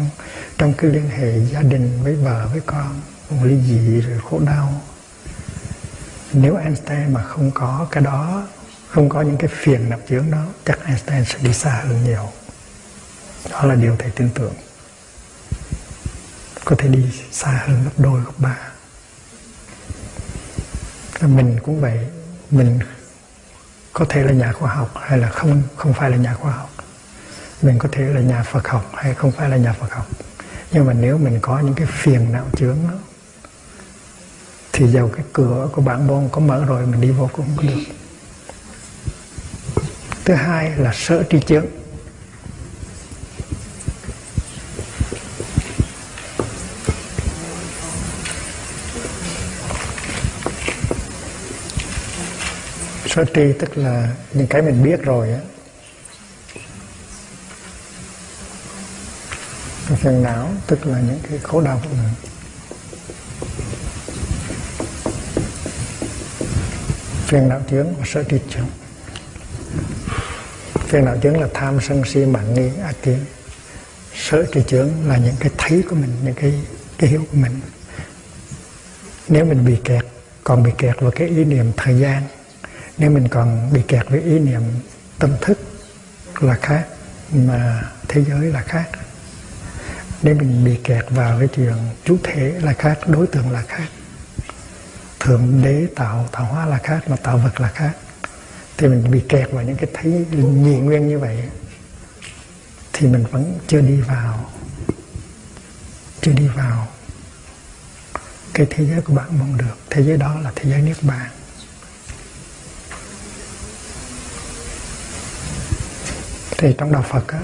trong 0.57 0.73
cái 0.73 0.91
liên 0.91 1.09
hệ 1.09 1.39
gia 1.39 1.61
đình 1.61 2.03
với 2.03 2.15
vợ, 2.15 2.47
với 2.51 2.61
con, 2.65 3.01
ông 3.29 3.43
ly 3.43 3.57
dị 3.67 4.01
rồi 4.01 4.19
khổ 4.29 4.39
đau. 4.39 4.81
Nếu 6.33 6.55
Einstein 6.55 7.13
mà 7.13 7.23
không 7.23 7.51
có 7.51 7.87
cái 7.91 8.03
đó, 8.03 8.47
không 8.87 9.09
có 9.09 9.21
những 9.21 9.37
cái 9.37 9.49
phiền 9.53 9.89
nạp 9.89 9.99
chướng 10.09 10.31
đó, 10.31 10.45
chắc 10.65 10.85
Einstein 10.85 11.25
sẽ 11.25 11.39
đi 11.41 11.53
xa 11.53 11.81
hơn 11.87 12.03
nhiều. 12.03 12.29
Đó 13.51 13.63
là 13.63 13.75
điều 13.75 13.95
thầy 13.99 14.11
tin 14.11 14.29
tưởng. 14.33 14.53
Có 16.65 16.75
thể 16.75 16.87
đi 16.87 17.05
xa 17.31 17.63
hơn 17.65 17.83
gấp 17.83 17.91
đôi, 17.97 18.21
gấp 18.21 18.31
ba. 18.37 18.57
Mình 21.21 21.57
cũng 21.63 21.81
vậy 21.81 21.99
mình 22.51 22.79
có 23.93 24.05
thể 24.09 24.23
là 24.23 24.31
nhà 24.31 24.51
khoa 24.51 24.73
học 24.73 24.93
hay 25.01 25.17
là 25.17 25.29
không 25.29 25.63
không 25.75 25.93
phải 25.93 26.09
là 26.09 26.17
nhà 26.17 26.33
khoa 26.33 26.51
học. 26.51 26.69
Mình 27.61 27.79
có 27.79 27.89
thể 27.91 28.03
là 28.03 28.21
nhà 28.21 28.43
Phật 28.43 28.67
học 28.67 28.91
hay 28.93 29.13
không 29.13 29.31
phải 29.31 29.49
là 29.49 29.57
nhà 29.57 29.73
Phật 29.73 29.93
học. 29.93 30.07
Nhưng 30.71 30.85
mà 30.85 30.93
nếu 30.93 31.17
mình 31.17 31.39
có 31.41 31.59
những 31.59 31.73
cái 31.73 31.87
phiền 31.87 32.31
não 32.31 32.45
chướng 32.57 32.77
đó, 32.91 32.97
thì 34.73 34.87
dầu 34.87 35.11
cái 35.15 35.25
cửa 35.33 35.69
của 35.71 35.81
bản 35.81 36.07
môn 36.07 36.29
có 36.31 36.39
mở 36.39 36.65
rồi, 36.65 36.85
mình 36.85 37.01
đi 37.01 37.11
vô 37.11 37.29
cũng 37.33 37.45
không 37.45 37.57
có 37.57 37.63
được. 37.63 37.81
Thứ 40.25 40.33
hai 40.33 40.71
là 40.77 40.91
sợ 40.93 41.23
tri 41.29 41.39
chướng. 41.39 41.65
Sở 53.15 53.25
tri 53.25 53.53
tức 53.59 53.77
là 53.77 54.07
những 54.33 54.47
cái 54.47 54.61
mình 54.61 54.83
biết 54.83 55.01
rồi 55.03 55.31
á. 55.31 55.39
Phiền 59.95 60.23
não 60.23 60.49
tức 60.67 60.85
là 60.85 60.99
những 60.99 61.19
cái 61.29 61.39
khổ 61.43 61.61
đau 61.61 61.81
của 61.83 61.89
mình. 61.89 62.13
Phiền 67.27 67.49
não 67.49 67.61
chướng 67.69 67.95
và 67.95 68.05
sở 68.05 68.23
tri 68.23 68.37
chướng 68.49 68.67
Phiền 70.73 71.05
não 71.05 71.17
chướng 71.23 71.41
là 71.41 71.47
tham 71.53 71.79
sân 71.81 72.03
si 72.05 72.25
mạng 72.25 72.53
nghi 72.53 72.69
ác 72.83 72.95
kiến. 73.03 73.19
Sở 74.15 74.45
tri 74.53 74.61
chướng 74.67 74.89
là 75.07 75.17
những 75.17 75.35
cái 75.39 75.51
thấy 75.57 75.83
của 75.89 75.95
mình 75.95 76.15
Những 76.23 76.33
cái, 76.33 76.53
cái 76.97 77.09
hiểu 77.09 77.25
của 77.31 77.37
mình. 77.37 77.59
Nếu 79.27 79.45
mình 79.45 79.65
bị 79.65 79.77
kẹt 79.83 80.05
Còn 80.43 80.63
bị 80.63 80.71
kẹt 80.77 80.99
vào 80.99 81.11
cái 81.11 81.27
ý 81.27 81.43
niệm 81.45 81.71
thời 81.77 81.99
gian 81.99 82.23
nếu 83.01 83.11
mình 83.11 83.27
còn 83.27 83.73
bị 83.73 83.81
kẹt 83.87 84.09
với 84.09 84.21
ý 84.21 84.39
niệm 84.39 84.61
tâm 85.19 85.31
thức 85.41 85.59
là 86.39 86.55
khác, 86.55 86.85
mà 87.31 87.83
thế 88.07 88.23
giới 88.23 88.45
là 88.45 88.61
khác. 88.61 88.89
Nếu 90.21 90.35
mình 90.35 90.63
bị 90.63 90.79
kẹt 90.83 91.05
vào 91.09 91.39
cái 91.39 91.47
chuyện 91.47 91.73
chủ 92.05 92.17
thể 92.23 92.59
là 92.61 92.73
khác, 92.73 92.99
đối 93.07 93.27
tượng 93.27 93.51
là 93.51 93.61
khác. 93.61 93.87
Thượng 95.19 95.61
đế 95.63 95.87
tạo 95.95 96.29
tạo 96.31 96.45
hóa 96.45 96.65
là 96.65 96.77
khác, 96.77 97.09
mà 97.09 97.15
tạo 97.15 97.37
vật 97.37 97.61
là 97.61 97.67
khác. 97.67 97.91
Thì 98.77 98.87
mình 98.87 99.11
bị 99.11 99.21
kẹt 99.29 99.51
vào 99.51 99.63
những 99.63 99.75
cái 99.75 99.89
thấy 99.93 100.25
nhị 100.31 100.75
nguyên 100.75 101.07
như 101.07 101.19
vậy, 101.19 101.43
thì 102.93 103.07
mình 103.07 103.25
vẫn 103.31 103.59
chưa 103.67 103.81
đi 103.81 104.01
vào, 104.01 104.49
chưa 106.21 106.31
đi 106.31 106.47
vào 106.47 106.87
cái 108.53 108.67
thế 108.69 108.85
giới 108.85 109.01
của 109.01 109.13
bạn 109.13 109.39
mong 109.39 109.57
được. 109.57 109.77
Thế 109.89 110.03
giới 110.03 110.17
đó 110.17 110.39
là 110.43 110.51
thế 110.55 110.69
giới 110.69 110.81
niết 110.81 110.97
bàn. 111.01 111.29
Thì 116.61 116.73
trong 116.77 116.91
đạo 116.91 117.05
Phật 117.09 117.27
á, 117.27 117.41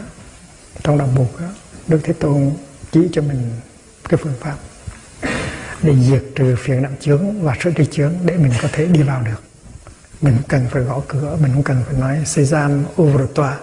trong 0.84 0.98
đạo 0.98 1.10
Bụt 1.16 1.40
á, 1.40 1.50
Đức 1.88 2.00
Thế 2.04 2.14
Tôn 2.14 2.52
chỉ 2.92 3.00
cho 3.12 3.22
mình 3.22 3.52
cái 4.10 4.20
phương 4.24 4.34
pháp 4.40 4.58
để 5.82 5.94
diệt 6.10 6.24
trừ 6.36 6.56
phiền 6.60 6.82
não 6.82 6.92
chướng 7.00 7.42
và 7.42 7.56
sự 7.64 7.72
tri 7.78 7.86
chướng 7.92 8.14
để 8.26 8.38
mình 8.38 8.52
có 8.62 8.68
thể 8.72 8.86
đi 8.86 9.02
vào 9.02 9.22
được. 9.22 9.44
Mình 10.22 10.34
không 10.34 10.48
cần 10.48 10.68
phải 10.72 10.82
gõ 10.82 11.02
cửa 11.08 11.38
mình 11.42 11.54
không 11.54 11.64
cần 11.64 11.84
phải 11.86 11.96
nói 12.00 12.26
sesam 12.26 12.84
ouvre 13.02 13.26
toi 13.36 13.54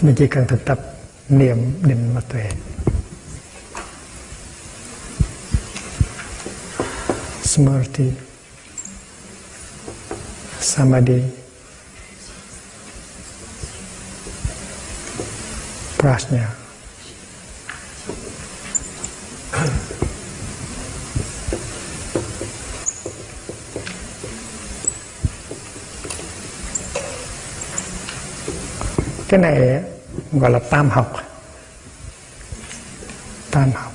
mình 0.00 0.14
chỉ 0.14 0.26
cần 0.26 0.46
thực 0.46 0.64
tập 0.64 0.80
niệm 1.28 1.72
định 1.82 2.14
mà 2.14 2.20
tuệ. 2.20 2.50
Smrti 7.42 8.12
Samadhi 10.60 11.37
prajna. 15.98 16.48
Cái 29.28 29.40
này 29.40 29.82
gọi 30.32 30.50
là 30.50 30.58
tam 30.70 30.90
học. 30.90 31.16
Tam 33.50 33.72
học. 33.72 33.87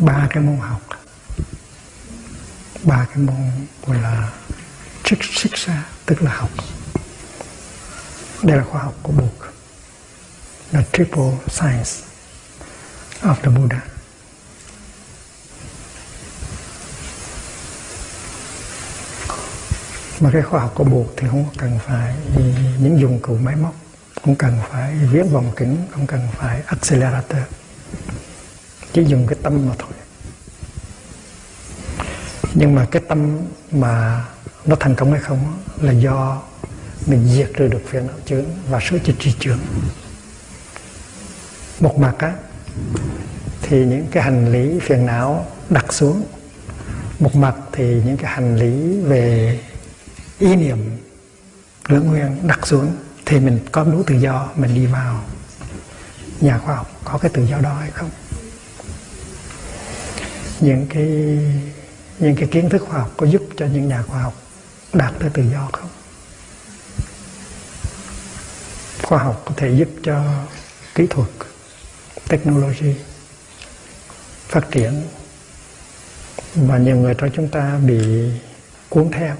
Ba 0.00 0.26
cái 0.30 0.42
môn 0.42 0.56
học. 0.56 0.80
Ba 2.82 3.06
cái 3.08 3.16
môn 3.16 3.50
gọi 3.86 3.98
là 3.98 4.32
trích 5.04 5.18
xích 5.24 5.58
xa 5.58 5.82
tức 6.06 6.22
là 6.22 6.32
học. 6.36 6.50
Đây 8.42 8.56
là 8.56 8.64
khoa 8.64 8.82
học 8.82 8.94
của 9.02 9.12
Buddha 9.12 9.48
là 10.72 10.82
triple 10.92 11.32
science 11.48 11.90
of 13.22 13.34
the 13.34 13.48
Buddha. 13.48 13.80
Mà 20.20 20.30
cái 20.32 20.42
khoa 20.42 20.60
học 20.60 20.72
của 20.74 20.84
buộc 20.84 21.06
thì 21.16 21.28
không 21.28 21.46
cần 21.58 21.78
phải 21.86 22.14
những 22.78 23.00
dụng 23.00 23.20
cụ 23.22 23.36
máy 23.42 23.56
móc, 23.56 23.74
không 24.22 24.34
cần 24.34 24.60
phải 24.70 24.94
viết 24.94 25.22
vòng 25.22 25.52
kính, 25.56 25.86
không 25.90 26.06
cần 26.06 26.28
phải 26.38 26.62
accelerator 26.66 27.42
chỉ 28.92 29.04
dùng 29.04 29.26
cái 29.26 29.38
tâm 29.42 29.68
mà 29.68 29.74
thôi. 29.78 29.90
Nhưng 32.54 32.74
mà 32.74 32.86
cái 32.90 33.02
tâm 33.08 33.38
mà 33.70 34.24
nó 34.64 34.76
thành 34.80 34.94
công 34.94 35.12
hay 35.12 35.20
không 35.20 35.58
là 35.80 35.92
do 35.92 36.42
mình 37.06 37.28
diệt 37.36 37.50
trừ 37.56 37.68
được 37.68 37.82
phiền 37.86 38.06
não 38.06 38.16
chướng 38.26 38.44
và 38.70 38.80
sửa 38.80 38.98
chữa 38.98 39.12
trì 39.18 39.34
chướng. 39.40 39.58
Một 41.80 41.98
mặt 41.98 42.14
á, 42.18 42.32
thì 43.62 43.84
những 43.84 44.06
cái 44.10 44.22
hành 44.22 44.52
lý 44.52 44.80
phiền 44.80 45.06
não 45.06 45.46
đặt 45.70 45.92
xuống. 45.92 46.22
Một 47.18 47.36
mặt 47.36 47.54
thì 47.72 48.02
những 48.04 48.16
cái 48.16 48.30
hành 48.30 48.56
lý 48.56 49.00
về 49.00 49.60
ý 50.38 50.56
niệm 50.56 50.98
lưỡng 51.88 52.06
nguyên 52.06 52.46
đặt 52.46 52.66
xuống, 52.66 52.96
thì 53.26 53.40
mình 53.40 53.58
có 53.72 53.84
đủ 53.84 54.02
tự 54.06 54.14
do 54.14 54.48
mình 54.56 54.74
đi 54.74 54.86
vào. 54.86 55.24
Nhà 56.40 56.58
khoa 56.58 56.76
học 56.76 56.90
có 57.04 57.18
cái 57.18 57.30
tự 57.34 57.46
do 57.46 57.58
đó 57.58 57.74
hay 57.74 57.90
không? 57.90 58.10
Những 60.60 60.86
cái 60.86 61.06
những 62.18 62.36
cái 62.36 62.48
kiến 62.50 62.68
thức 62.68 62.82
khoa 62.88 62.98
học 62.98 63.12
có 63.16 63.26
giúp 63.26 63.42
cho 63.56 63.66
những 63.66 63.88
nhà 63.88 64.02
khoa 64.02 64.22
học 64.22 64.34
đạt 64.92 65.12
tới 65.18 65.30
tự 65.34 65.42
do 65.52 65.68
không? 65.72 65.88
Khoa 69.02 69.18
học 69.18 69.42
có 69.44 69.52
thể 69.56 69.70
giúp 69.70 69.88
cho 70.02 70.24
kỹ 70.94 71.06
thuật, 71.10 71.28
technology 72.28 72.94
phát 74.48 74.70
triển 74.70 75.02
và 76.54 76.78
nhiều 76.78 76.96
người 76.96 77.14
trong 77.14 77.30
chúng 77.34 77.48
ta 77.48 77.78
bị 77.86 78.30
cuốn 78.88 79.10
theo. 79.10 79.36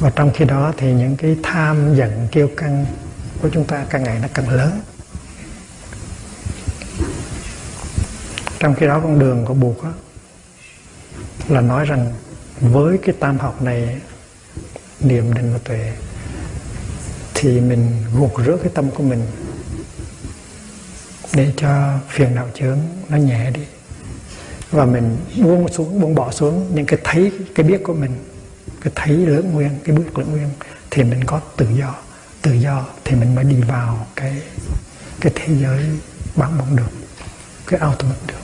Và 0.00 0.10
trong 0.10 0.32
khi 0.34 0.44
đó 0.44 0.72
thì 0.76 0.92
những 0.92 1.16
cái 1.16 1.36
tham 1.42 1.94
giận, 1.96 2.28
kiêu 2.32 2.50
căng 2.56 2.86
của 3.42 3.48
chúng 3.52 3.64
ta 3.64 3.86
càng 3.90 4.04
ngày 4.04 4.18
nó 4.22 4.28
càng 4.34 4.48
lớn. 4.48 4.80
Trong 8.58 8.74
khi 8.74 8.86
đó 8.86 9.00
con 9.00 9.18
đường 9.18 9.44
của 9.44 9.54
buộc 9.54 9.84
đó, 9.84 9.92
là 11.48 11.60
nói 11.60 11.84
rằng 11.84 12.12
với 12.60 12.98
cái 12.98 13.14
tam 13.20 13.38
học 13.38 13.62
này 13.62 14.00
niệm 15.00 15.34
định 15.34 15.52
và 15.52 15.58
tuệ 15.64 15.92
thì 17.34 17.60
mình 17.60 17.92
gột 18.14 18.32
rửa 18.46 18.56
cái 18.56 18.72
tâm 18.74 18.90
của 18.90 19.02
mình 19.02 19.22
để 21.34 21.52
cho 21.56 21.98
phiền 22.08 22.34
não 22.34 22.48
chướng 22.54 22.78
nó 23.08 23.16
nhẹ 23.16 23.50
đi. 23.50 23.60
Và 24.70 24.84
mình 24.84 25.16
buông 25.42 25.68
xuống 25.68 26.00
buông 26.00 26.14
bỏ 26.14 26.30
xuống 26.30 26.74
những 26.74 26.86
cái 26.86 26.98
thấy 27.04 27.32
cái 27.54 27.66
biết 27.66 27.82
của 27.84 27.94
mình 27.94 28.10
cái 28.80 28.92
thấy 28.94 29.16
lớn 29.16 29.50
nguyên 29.52 29.70
cái 29.84 29.96
bước 29.96 30.18
lớn 30.18 30.30
nguyên 30.30 30.48
thì 30.90 31.04
mình 31.04 31.24
có 31.24 31.40
tự 31.56 31.66
do. 31.78 31.94
Tự 32.42 32.52
do 32.52 32.86
thì 33.04 33.16
mình 33.16 33.34
mới 33.34 33.44
đi 33.44 33.60
vào 33.60 34.06
cái 34.16 34.42
cái 35.20 35.32
thế 35.34 35.54
giới 35.60 35.84
bản 36.36 36.58
mong 36.58 36.76
được 36.76 36.97
cái 37.68 37.80
ultimate 37.88 38.20
được. 38.26 38.34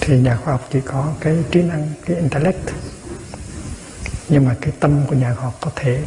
Thì 0.00 0.18
nhà 0.18 0.36
khoa 0.36 0.52
học 0.52 0.68
chỉ 0.72 0.80
có 0.84 1.12
cái 1.20 1.36
trí 1.50 1.62
năng, 1.62 1.92
cái 2.06 2.16
intellect. 2.16 2.70
Nhưng 4.28 4.44
mà 4.44 4.56
cái 4.60 4.72
tâm 4.80 5.06
của 5.06 5.14
nhà 5.14 5.34
khoa 5.34 5.44
học 5.44 5.58
có 5.60 5.70
thể 5.76 6.04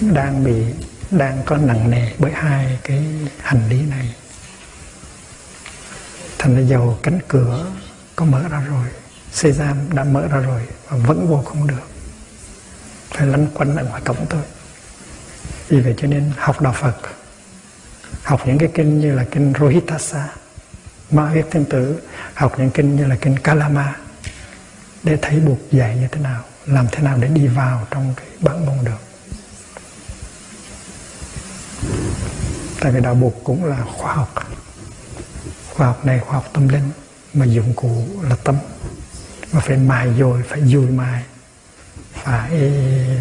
đang 0.00 0.44
bị, 0.44 0.64
đang 1.10 1.42
có 1.46 1.56
nặng 1.56 1.90
nề 1.90 2.12
bởi 2.18 2.32
hai 2.32 2.78
cái 2.82 3.04
hành 3.38 3.68
lý 3.68 3.82
này. 3.82 4.14
Thành 6.38 6.56
ra 6.56 6.60
dầu 6.60 6.98
cánh 7.02 7.18
cửa 7.28 7.66
có 8.16 8.24
mở 8.24 8.48
ra 8.48 8.60
rồi 8.60 8.88
xe 9.32 9.52
giam 9.52 9.94
đã 9.94 10.04
mở 10.04 10.28
ra 10.28 10.38
rồi 10.38 10.62
và 10.88 10.96
vẫn 10.96 11.28
vô 11.28 11.42
không 11.42 11.66
được 11.66 11.95
phải 13.10 13.26
lăn 13.26 13.46
quanh 13.54 13.76
ở 13.76 13.84
ngoài 13.84 14.02
cổng 14.04 14.26
thôi 14.30 14.42
vì 15.68 15.80
vậy 15.80 15.94
cho 15.96 16.08
nên 16.08 16.30
học 16.36 16.60
đạo 16.60 16.72
Phật, 16.72 16.96
học 18.22 18.40
những 18.46 18.58
cái 18.58 18.68
kinh 18.74 19.00
như 19.00 19.14
là 19.14 19.24
kinh 19.30 19.52
Rohitasa, 19.60 20.28
Ma 21.10 21.28
Huyết 21.28 21.46
Thiên 21.50 21.64
Tử, 21.64 22.00
học 22.34 22.58
những 22.58 22.70
kinh 22.70 22.96
như 22.96 23.06
là 23.06 23.16
kinh 23.20 23.36
Kalama, 23.38 23.96
để 25.02 25.18
thấy 25.22 25.40
buộc 25.40 25.58
dạy 25.70 25.96
như 25.96 26.08
thế 26.12 26.20
nào, 26.20 26.42
làm 26.66 26.86
thế 26.92 27.02
nào 27.02 27.18
để 27.20 27.28
đi 27.28 27.46
vào 27.46 27.86
trong 27.90 28.14
cái 28.16 28.26
bản 28.40 28.66
môn 28.66 28.76
được. 28.84 29.00
Tại 32.80 32.92
vì 32.92 33.00
đạo 33.00 33.14
buộc 33.14 33.44
cũng 33.44 33.64
là 33.64 33.84
khoa 33.96 34.14
học. 34.14 34.46
Khoa 35.74 35.86
học 35.86 36.04
này, 36.04 36.20
khoa 36.20 36.34
học 36.34 36.50
tâm 36.52 36.68
linh 36.68 36.90
mà 37.34 37.46
dụng 37.46 37.74
cụ 37.74 38.06
là 38.22 38.36
tâm. 38.44 38.56
Mà 39.52 39.60
phải 39.60 39.76
mài 39.76 40.08
dồi, 40.18 40.42
phải 40.48 40.60
dùi 40.66 40.86
mài 40.86 41.24
phải 42.22 42.50
ờ, 42.50 42.58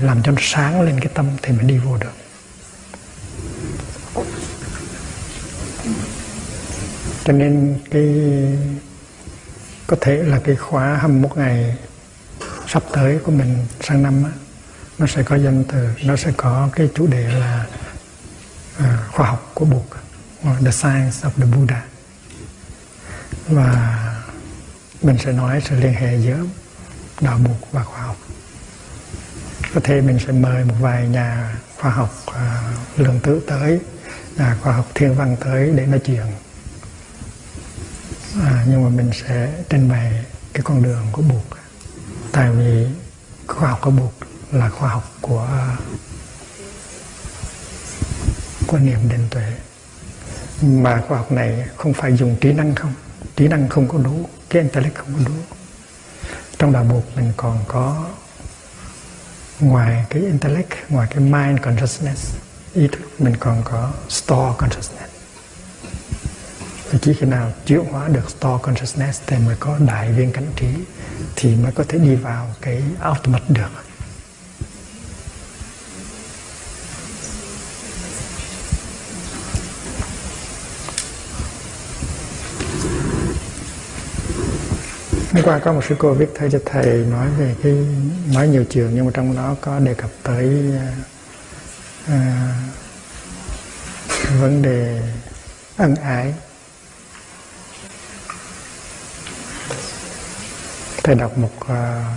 làm 0.02 0.24
cho 0.24 0.32
nó 0.32 0.38
sáng 0.42 0.82
lên 0.82 1.00
cái 1.00 1.12
tâm 1.14 1.30
thì 1.42 1.54
mới 1.54 1.64
đi 1.64 1.78
vô 1.78 1.98
được. 1.98 2.14
Cho 7.24 7.34
nên 7.34 7.80
cái 7.92 8.14
có 9.88 9.98
thể 10.02 10.24
là 10.24 10.40
cái 10.44 10.56
khóa 10.56 10.98
21 10.98 11.38
ngày 11.38 11.76
sắp 12.68 12.84
tới 12.92 13.20
của 13.24 13.32
mình 13.32 13.66
sang 13.82 14.04
năm 14.04 14.24
á, 14.24 14.32
nó 14.98 15.08
sẽ 15.08 15.24
có 15.24 15.36
danh 15.36 15.64
từ 15.64 15.90
nó 16.04 16.16
sẽ 16.16 16.32
có 16.38 16.70
cái 16.76 16.90
chủ 16.96 17.08
đề 17.08 17.28
là 17.28 17.66
uh, 18.78 18.86
khoa 19.12 19.28
học 19.28 19.52
của 19.54 19.66
Bụt, 19.66 19.84
ờ, 20.44 20.56
The 20.66 20.72
Science 20.72 21.18
of 21.22 21.30
the 21.38 21.46
Buddha. 21.46 21.84
Và 23.48 23.98
mình 25.02 25.18
sẽ 25.18 25.32
nói 25.32 25.62
sự 25.70 25.76
liên 25.76 25.94
hệ 25.94 26.18
giữa 26.18 26.38
đạo 27.22 27.38
Bụt 27.38 27.58
và 27.72 27.84
khoa 27.84 28.02
học 28.02 28.18
có 29.76 29.82
thể 29.84 30.02
mình 30.02 30.20
sẽ 30.20 30.32
mời 30.32 30.64
một 30.64 30.74
vài 30.80 31.08
nhà 31.08 31.56
khoa 31.78 31.92
học 31.92 32.10
uh, 32.28 32.36
lượng 33.00 33.20
tử 33.24 33.42
tới 33.48 33.80
nhà 34.38 34.58
khoa 34.62 34.74
học 34.74 34.86
thiên 34.96 35.16
văn 35.16 35.36
tới 35.40 35.72
để 35.76 35.86
nói 35.86 36.00
chuyện. 36.06 36.26
À, 38.44 38.66
nhưng 38.68 38.84
mà 38.84 38.90
mình 38.90 39.12
sẽ 39.14 39.54
trình 39.70 39.90
bày 39.90 40.26
cái 40.54 40.62
con 40.64 40.84
đường 40.84 41.08
của 41.12 41.22
buộc. 41.22 41.46
Tại 42.32 42.52
vì 42.52 42.88
khoa 43.48 43.70
học 43.70 43.80
của 43.82 43.92
buộc 43.92 44.14
là 44.52 44.70
khoa 44.70 44.90
học 44.90 45.14
của 45.22 45.48
à, 45.52 45.78
của 48.68 48.78
niệm 48.78 49.00
định 49.10 49.28
tuệ. 49.30 49.54
Mà 50.62 51.02
khoa 51.08 51.18
học 51.18 51.32
này 51.32 51.68
không 51.78 51.94
phải 51.94 52.18
dùng 52.18 52.36
trí 52.42 52.52
năng 52.52 52.76
không? 52.76 52.94
Trí 53.36 53.48
năng 53.48 53.70
không 53.70 53.88
có 53.88 53.98
đủ 53.98 54.30
cái 54.50 54.62
intellect 54.62 54.96
không 54.96 55.14
có 55.14 55.20
đủ. 55.26 55.36
Trong 56.58 56.72
đạo 56.72 56.84
buộc 56.84 57.18
mình 57.18 57.32
còn 57.38 57.60
có 57.68 58.06
ngoài 59.60 60.06
cái 60.10 60.22
intellect, 60.22 60.70
ngoài 60.90 61.08
cái 61.12 61.20
mind 61.20 61.60
consciousness, 61.64 62.36
ý 62.74 62.88
thức 62.88 63.22
mình 63.22 63.36
còn 63.40 63.62
có 63.64 63.92
store 64.10 64.54
consciousness. 64.58 65.12
Và 66.92 67.00
chỉ 67.02 67.14
khi 67.14 67.26
nào 67.26 67.52
chuyển 67.66 67.86
hóa 67.86 68.08
được 68.08 68.30
store 68.30 68.64
consciousness 68.64 69.22
thì 69.28 69.38
mới 69.46 69.56
có 69.60 69.78
đại 69.88 70.12
viên 70.12 70.32
cảnh 70.32 70.52
trí, 70.56 70.68
thì 71.36 71.56
mới 71.56 71.72
có 71.72 71.84
thể 71.88 71.98
đi 71.98 72.16
vào 72.16 72.48
cái 72.62 72.84
ultimate 73.12 73.46
được. 73.48 73.85
Hôm 85.36 85.44
qua 85.44 85.60
có 85.60 85.74
một 85.74 85.82
sư 85.90 85.96
cô 86.00 86.14
viết 86.14 86.30
thơ 86.36 86.50
cho 86.52 86.60
thầy 86.66 86.86
nói 86.86 87.28
về 87.38 87.56
cái 87.64 87.74
nói 88.34 88.48
nhiều 88.48 88.66
trường 88.70 88.92
nhưng 88.96 89.06
mà 89.06 89.12
trong 89.14 89.36
đó 89.36 89.56
có 89.62 89.80
đề 89.80 89.94
cập 89.94 90.10
tới 90.24 90.74
à, 90.80 90.96
à, 92.08 92.54
vấn 94.42 94.62
đề 94.62 95.02
ân 95.78 95.96
ái. 95.96 96.34
Thầy 101.04 101.16
đọc 101.16 101.38
một 101.38 101.68
à, 101.68 102.16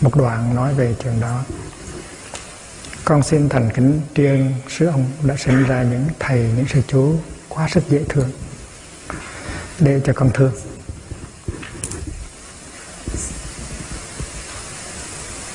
một 0.00 0.16
đoạn 0.16 0.54
nói 0.54 0.74
về 0.74 0.94
trường 1.04 1.20
đó. 1.20 1.44
Con 3.04 3.22
xin 3.22 3.48
thành 3.48 3.70
kính 3.74 4.00
tri 4.14 4.24
ân 4.24 4.52
sư 4.68 4.86
ông 4.86 5.04
đã 5.22 5.36
sinh 5.36 5.64
ra 5.64 5.82
những 5.82 6.04
thầy 6.18 6.38
những 6.56 6.66
sư 6.68 6.80
chú 6.86 7.14
quá 7.48 7.68
sức 7.68 7.82
dễ 7.88 8.04
thương 8.08 8.30
để 9.78 10.00
cho 10.04 10.12
con 10.16 10.30
thương. 10.34 10.52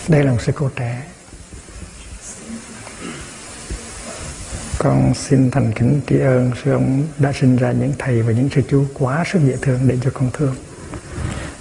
Đây 0.07 0.23
là 0.23 0.31
một 0.31 0.41
sư 0.41 0.51
cô 0.55 0.69
trẻ. 0.75 1.03
Con 4.77 5.13
xin 5.13 5.51
thành 5.51 5.73
kính 5.75 6.01
tri 6.07 6.19
ơn 6.19 6.51
sư 6.63 6.71
ông 6.71 7.07
đã 7.17 7.33
sinh 7.33 7.55
ra 7.55 7.71
những 7.71 7.93
thầy 7.99 8.21
và 8.21 8.31
những 8.33 8.49
sư 8.55 8.61
chú 8.69 8.85
quá 8.93 9.23
sức 9.31 9.39
dễ 9.47 9.57
thương 9.61 9.79
để 9.87 9.97
cho 10.03 10.11
con 10.13 10.29
thương. 10.33 10.55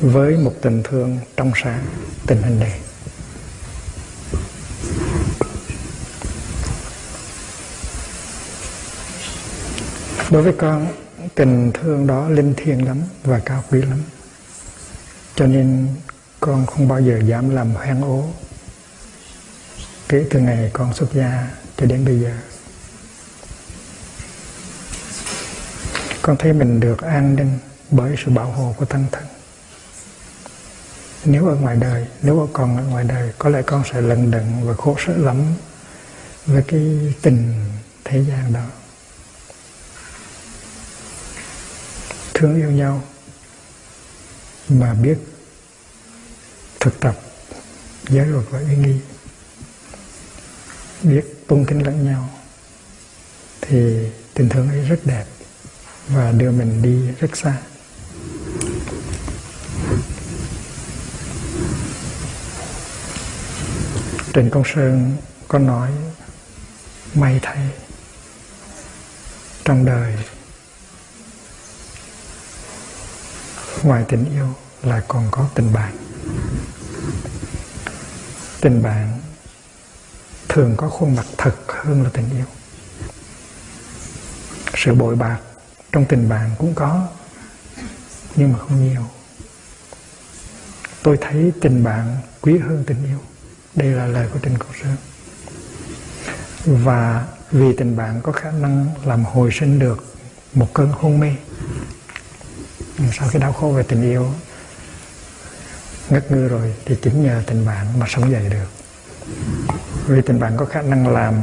Với 0.00 0.36
một 0.36 0.52
tình 0.62 0.82
thương 0.82 1.18
trong 1.36 1.52
sáng, 1.62 1.84
tình 2.26 2.42
hình 2.42 2.60
này. 2.60 2.80
Đối 10.30 10.42
với 10.42 10.52
con, 10.58 10.86
tình 11.34 11.70
thương 11.72 12.06
đó 12.06 12.28
linh 12.28 12.54
thiêng 12.56 12.86
lắm 12.86 13.02
và 13.24 13.40
cao 13.44 13.64
quý 13.70 13.82
lắm. 13.82 13.98
Cho 15.36 15.46
nên 15.46 15.88
con 16.46 16.66
không 16.66 16.88
bao 16.88 17.00
giờ 17.00 17.20
dám 17.26 17.50
làm 17.50 17.70
hoang 17.70 18.02
ố. 18.02 18.24
Kể 20.08 20.26
từ 20.30 20.40
ngày 20.40 20.70
con 20.72 20.94
xuất 20.94 21.14
gia 21.14 21.48
cho 21.76 21.86
đến 21.86 22.04
bây 22.04 22.20
giờ. 22.20 22.32
Con 26.22 26.36
thấy 26.36 26.52
mình 26.52 26.80
được 26.80 27.02
an 27.02 27.36
ninh 27.36 27.58
bởi 27.90 28.16
sự 28.24 28.30
bảo 28.30 28.46
hộ 28.46 28.74
của 28.78 28.84
tăng 28.84 29.04
thân 29.12 29.24
nếu 31.24 31.46
ở 31.46 31.54
ngoài 31.54 31.76
đời, 31.76 32.06
nếu 32.22 32.48
còn 32.52 32.76
ở 32.76 32.82
ngoài 32.82 33.04
đời, 33.04 33.32
có 33.38 33.50
lẽ 33.50 33.62
con 33.62 33.82
sẽ 33.92 34.00
lận 34.00 34.30
đận 34.30 34.44
và 34.64 34.74
khổ 34.74 34.96
sở 35.06 35.16
lắm 35.16 35.44
với 36.46 36.62
cái 36.68 37.14
tình 37.22 37.54
thế 38.04 38.24
gian 38.24 38.52
đó. 38.52 38.64
Thương 42.34 42.56
yêu 42.56 42.70
nhau 42.70 43.02
mà 44.68 44.94
biết 44.94 45.18
thực 46.84 47.00
tập 47.00 47.16
giới 48.08 48.26
luật 48.26 48.44
và 48.50 48.58
ý 48.58 48.76
nghi 48.76 48.94
biết 51.02 51.24
tôn 51.46 51.64
kính 51.68 51.86
lẫn 51.86 52.04
nhau 52.04 52.28
thì 53.60 54.08
tình 54.34 54.48
thương 54.48 54.68
ấy 54.68 54.80
rất 54.80 55.00
đẹp 55.04 55.24
và 56.08 56.32
đưa 56.32 56.50
mình 56.50 56.82
đi 56.82 57.12
rất 57.20 57.36
xa. 57.36 57.56
Trịnh 64.34 64.50
Công 64.50 64.64
Sơn 64.74 65.16
có 65.48 65.58
nói, 65.58 65.90
may 67.14 67.38
thay, 67.42 67.68
trong 69.64 69.84
đời 69.84 70.14
ngoài 73.82 74.04
tình 74.08 74.24
yêu 74.34 74.54
lại 74.82 75.02
còn 75.08 75.28
có 75.30 75.48
tình 75.54 75.72
bạn 75.72 75.96
tình 78.64 78.82
bạn 78.82 79.20
thường 80.48 80.74
có 80.76 80.88
khuôn 80.88 81.16
mặt 81.16 81.26
thật 81.38 81.54
hơn 81.68 82.02
là 82.02 82.10
tình 82.12 82.24
yêu. 82.36 82.44
Sự 84.74 84.94
bội 84.94 85.16
bạc 85.16 85.38
trong 85.92 86.04
tình 86.08 86.28
bạn 86.28 86.50
cũng 86.58 86.74
có, 86.74 87.08
nhưng 88.36 88.52
mà 88.52 88.58
không 88.58 88.88
nhiều. 88.88 89.02
Tôi 91.02 91.18
thấy 91.20 91.52
tình 91.60 91.84
bạn 91.84 92.16
quý 92.40 92.58
hơn 92.58 92.84
tình 92.86 93.06
yêu. 93.06 93.18
Đây 93.74 93.88
là 93.88 94.06
lời 94.06 94.28
của 94.32 94.38
Trình 94.42 94.58
Cầu 94.58 94.68
Sơn. 94.82 94.96
Và 96.64 97.26
vì 97.50 97.76
tình 97.76 97.96
bạn 97.96 98.20
có 98.22 98.32
khả 98.32 98.50
năng 98.50 98.86
làm 99.04 99.24
hồi 99.24 99.50
sinh 99.52 99.78
được 99.78 100.04
một 100.54 100.74
cơn 100.74 100.88
hôn 100.92 101.20
mê, 101.20 101.34
sau 103.12 103.28
cái 103.32 103.40
đau 103.42 103.52
khổ 103.52 103.68
về 103.68 103.82
tình 103.82 104.02
yêu 104.02 104.34
ngất 106.10 106.30
ngư 106.30 106.48
rồi 106.48 106.74
thì 106.84 106.96
chính 107.02 107.22
nhờ 107.22 107.42
tình 107.46 107.66
bạn 107.66 107.98
mà 107.98 108.06
sống 108.08 108.30
dậy 108.30 108.48
được. 108.50 108.68
Vì 110.06 110.22
tình 110.22 110.40
bạn 110.40 110.56
có 110.56 110.64
khả 110.64 110.82
năng 110.82 111.08
làm 111.08 111.34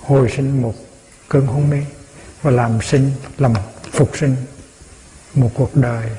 hồi 0.00 0.30
sinh 0.36 0.62
một 0.62 0.74
cơn 1.28 1.46
hôn 1.46 1.70
mê 1.70 1.84
và 2.42 2.50
làm 2.50 2.82
sinh, 2.82 3.10
làm 3.38 3.54
phục 3.92 4.16
sinh 4.16 4.36
một 5.34 5.50
cuộc 5.54 5.76
đời 5.76 6.10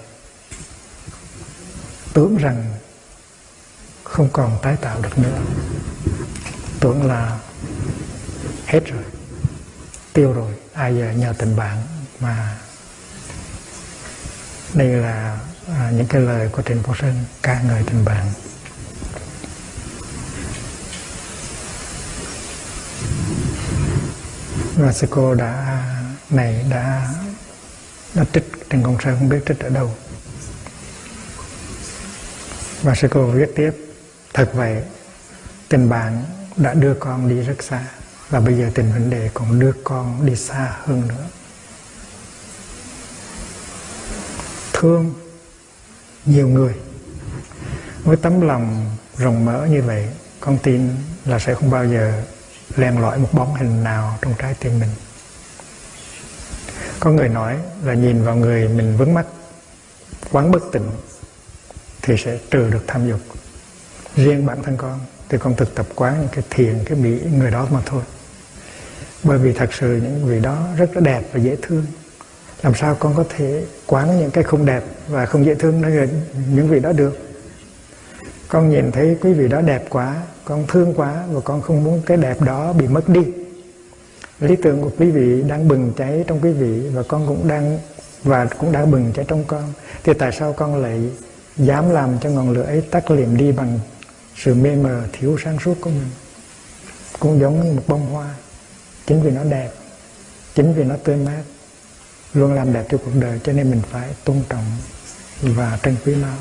tưởng 2.14 2.38
rằng 2.38 2.74
không 4.04 4.30
còn 4.34 4.60
tái 4.62 4.76
tạo 4.82 5.02
được 5.02 5.18
nữa. 5.18 5.40
Tưởng 6.80 7.06
là 7.06 7.40
hết 8.66 8.86
rồi, 8.86 9.04
tiêu 10.14 10.34
rồi. 10.34 10.54
Ai 10.74 10.96
giờ 10.96 11.12
nhờ 11.12 11.34
tình 11.38 11.56
bạn 11.56 11.78
mà? 12.20 12.58
Đây 14.74 14.88
là 14.88 15.40
à, 15.78 15.92
những 15.96 16.08
cái 16.08 16.22
lời 16.22 16.50
của 16.52 16.62
Trịnh 16.62 16.84
Phổ 16.84 16.94
Sơn 16.96 17.16
ca 17.42 17.62
ngợi 17.62 17.84
tình 17.84 18.06
bạn. 18.06 18.26
Và 24.76 24.94
sư 24.94 25.08
cô 25.10 25.36
đã 25.36 25.84
này 26.30 26.66
đã 26.70 27.14
đã 28.14 28.26
trích 28.34 28.52
Trịnh 28.70 28.84
Công 28.84 28.98
Sơn 29.04 29.16
không 29.20 29.30
biết 29.30 29.40
trích 29.48 29.60
ở 29.60 29.70
đâu. 29.70 29.96
Và 32.84 32.96
sư 32.96 33.08
cô 33.12 33.26
viết 33.26 33.52
tiếp 33.56 33.72
thật 34.34 34.52
vậy 34.54 34.84
tình 35.70 35.90
bạn 35.90 36.24
đã 36.56 36.74
đưa 36.74 36.94
con 36.94 37.30
đi 37.30 37.42
rất 37.42 37.64
xa 37.64 37.84
và 38.30 38.40
bây 38.40 38.58
giờ 38.58 38.72
tình 38.76 38.94
vấn 38.94 39.10
đề 39.10 39.30
còn 39.34 39.60
đưa 39.60 39.72
con 39.84 40.26
đi 40.26 40.36
xa 40.36 40.78
hơn 40.86 41.08
nữa. 41.08 41.26
Thương 44.74 45.29
nhiều 46.30 46.48
người. 46.48 46.74
Với 48.04 48.18
tấm 48.18 48.42
lòng 48.42 48.86
rộng 49.18 49.46
mở 49.46 49.68
như 49.72 49.82
vậy, 49.82 50.08
con 50.40 50.58
tin 50.64 50.90
là 51.26 51.40
sẽ 51.40 51.54
không 51.54 51.70
bao 51.70 51.86
giờ 51.86 52.24
len 52.76 53.00
lỏi 53.00 53.20
một 53.20 53.30
bóng 53.32 53.56
hình 53.56 53.84
nào 53.84 54.18
trong 54.22 54.34
trái 54.38 54.56
tim 54.60 54.80
mình. 54.80 54.90
Có 57.00 57.12
người 57.12 57.30
nói 57.30 57.58
là 57.84 57.94
nhìn 57.94 58.24
vào 58.24 58.36
người 58.36 58.68
mình 58.68 58.98
vướng 58.98 59.14
mắt 59.14 59.26
quán 60.32 60.52
bất 60.52 60.64
tịnh 60.72 60.92
thì 62.02 62.18
sẽ 62.18 62.38
trừ 62.52 62.70
được 62.70 62.84
tham 62.88 63.10
dục. 63.10 63.20
Riêng 64.16 64.46
bản 64.46 64.64
thân 64.64 64.78
con, 64.78 65.00
thì 65.30 65.38
con 65.38 65.56
thực 65.56 65.76
tập 65.76 65.86
quán 65.96 66.28
cái 66.32 66.44
thiền, 66.50 66.84
cái 66.86 66.98
mỹ 66.98 67.20
người 67.38 67.52
đó 67.52 67.68
mà 67.72 67.82
thôi. 67.86 68.04
Bởi 69.24 69.38
vì 69.38 69.54
thật 69.54 69.70
sự 69.74 69.88
những 69.88 70.26
vị 70.26 70.40
đó 70.40 70.68
rất 70.78 70.90
là 70.96 71.02
đẹp 71.02 71.24
và 71.34 71.40
dễ 71.40 71.56
thương 71.62 71.86
làm 72.64 72.74
sao 72.76 72.96
con 73.00 73.14
có 73.16 73.24
thể 73.30 73.66
quán 73.88 74.20
những 74.20 74.32
cái 74.32 74.44
không 74.44 74.66
đẹp 74.66 74.84
và 75.08 75.26
không 75.26 75.46
dễ 75.46 75.56
thương 75.56 75.82
nơi 75.82 76.10
những 76.54 76.68
vị 76.68 76.80
đó 76.80 76.92
được? 76.92 77.18
Con 78.48 78.70
nhìn 78.70 78.92
thấy 78.92 79.18
quý 79.22 79.34
vị 79.34 79.48
đó 79.48 79.62
đẹp 79.62 79.86
quá, 79.90 80.22
con 80.46 80.68
thương 80.68 80.94
quá 80.94 81.24
và 81.32 81.42
con 81.42 81.62
không 81.62 81.84
muốn 81.84 82.02
cái 82.06 82.18
đẹp 82.18 82.42
đó 82.42 82.74
bị 82.74 82.88
mất 82.88 83.10
đi. 83.10 83.22
Lý 84.40 84.56
tưởng 84.56 84.82
của 84.82 84.92
quý 84.98 85.12
vị 85.12 85.42
đang 85.42 85.68
bừng 85.68 85.94
cháy 85.98 86.24
trong 86.28 86.40
quý 86.42 86.52
vị 86.52 86.90
và 86.94 87.04
con 87.08 87.28
cũng 87.28 87.48
đang, 87.48 87.80
và 88.24 88.46
cũng 88.46 88.72
đã 88.72 88.86
bừng 88.86 89.12
cháy 89.16 89.26
trong 89.28 89.44
con. 89.48 89.74
Thì 90.04 90.14
tại 90.14 90.32
sao 90.32 90.54
con 90.54 90.82
lại 90.82 91.00
dám 91.58 91.90
làm 91.90 92.20
cho 92.22 92.30
ngọn 92.30 92.50
lửa 92.52 92.64
ấy 92.64 92.82
tắt 92.82 93.12
liệm 93.12 93.38
đi 93.38 93.52
bằng 93.52 93.80
sự 94.36 94.56
mê 94.56 94.76
mờ 94.76 95.02
thiếu 95.12 95.38
sáng 95.44 95.60
suốt 95.60 95.76
của 95.82 95.90
mình? 95.90 96.10
Cũng 97.20 97.40
giống 97.40 97.64
như 97.64 97.74
một 97.74 97.84
bông 97.88 98.06
hoa. 98.06 98.36
Chính 99.08 99.22
vì 99.22 99.32
nó 99.32 99.44
đẹp, 99.44 99.70
chính 100.56 100.74
vì 100.74 100.84
nó 100.84 100.96
tươi 101.04 101.18
mát 101.18 101.44
luôn 102.34 102.54
làm 102.54 102.74
đẹp 102.74 102.86
cho 102.92 102.98
cuộc 102.98 103.12
đời 103.14 103.40
cho 103.44 103.54
nên 103.54 103.72
mình 103.72 103.82
phải 103.92 104.10
tôn 104.24 104.42
trọng 104.50 104.66
và 105.42 105.80
trân 105.84 105.96
quý 106.06 106.16
nó. 106.16 106.34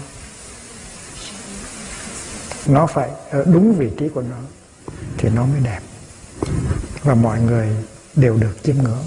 Nó 2.67 2.87
phải 2.87 3.11
ở 3.31 3.45
đúng 3.45 3.75
vị 3.75 3.91
trí 3.99 4.09
của 4.09 4.23
nó 4.23 4.37
thì 5.19 5.29
nó 5.29 5.47
mới 5.47 5.61
đẹp. 5.61 5.81
Và 7.03 7.15
mọi 7.15 7.41
người 7.41 7.69
đều 8.17 8.37
được 8.37 8.57
chiêm 8.63 8.77
ngưỡng. 8.77 9.05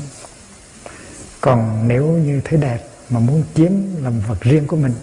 Còn 1.41 1.88
nếu 1.88 2.05
như 2.05 2.41
thấy 2.45 2.59
đẹp 2.59 2.88
mà 3.09 3.19
muốn 3.19 3.43
chiếm 3.55 3.71
làm 4.03 4.19
vật 4.19 4.41
riêng 4.41 4.67
của 4.67 4.77
mình 4.77 4.93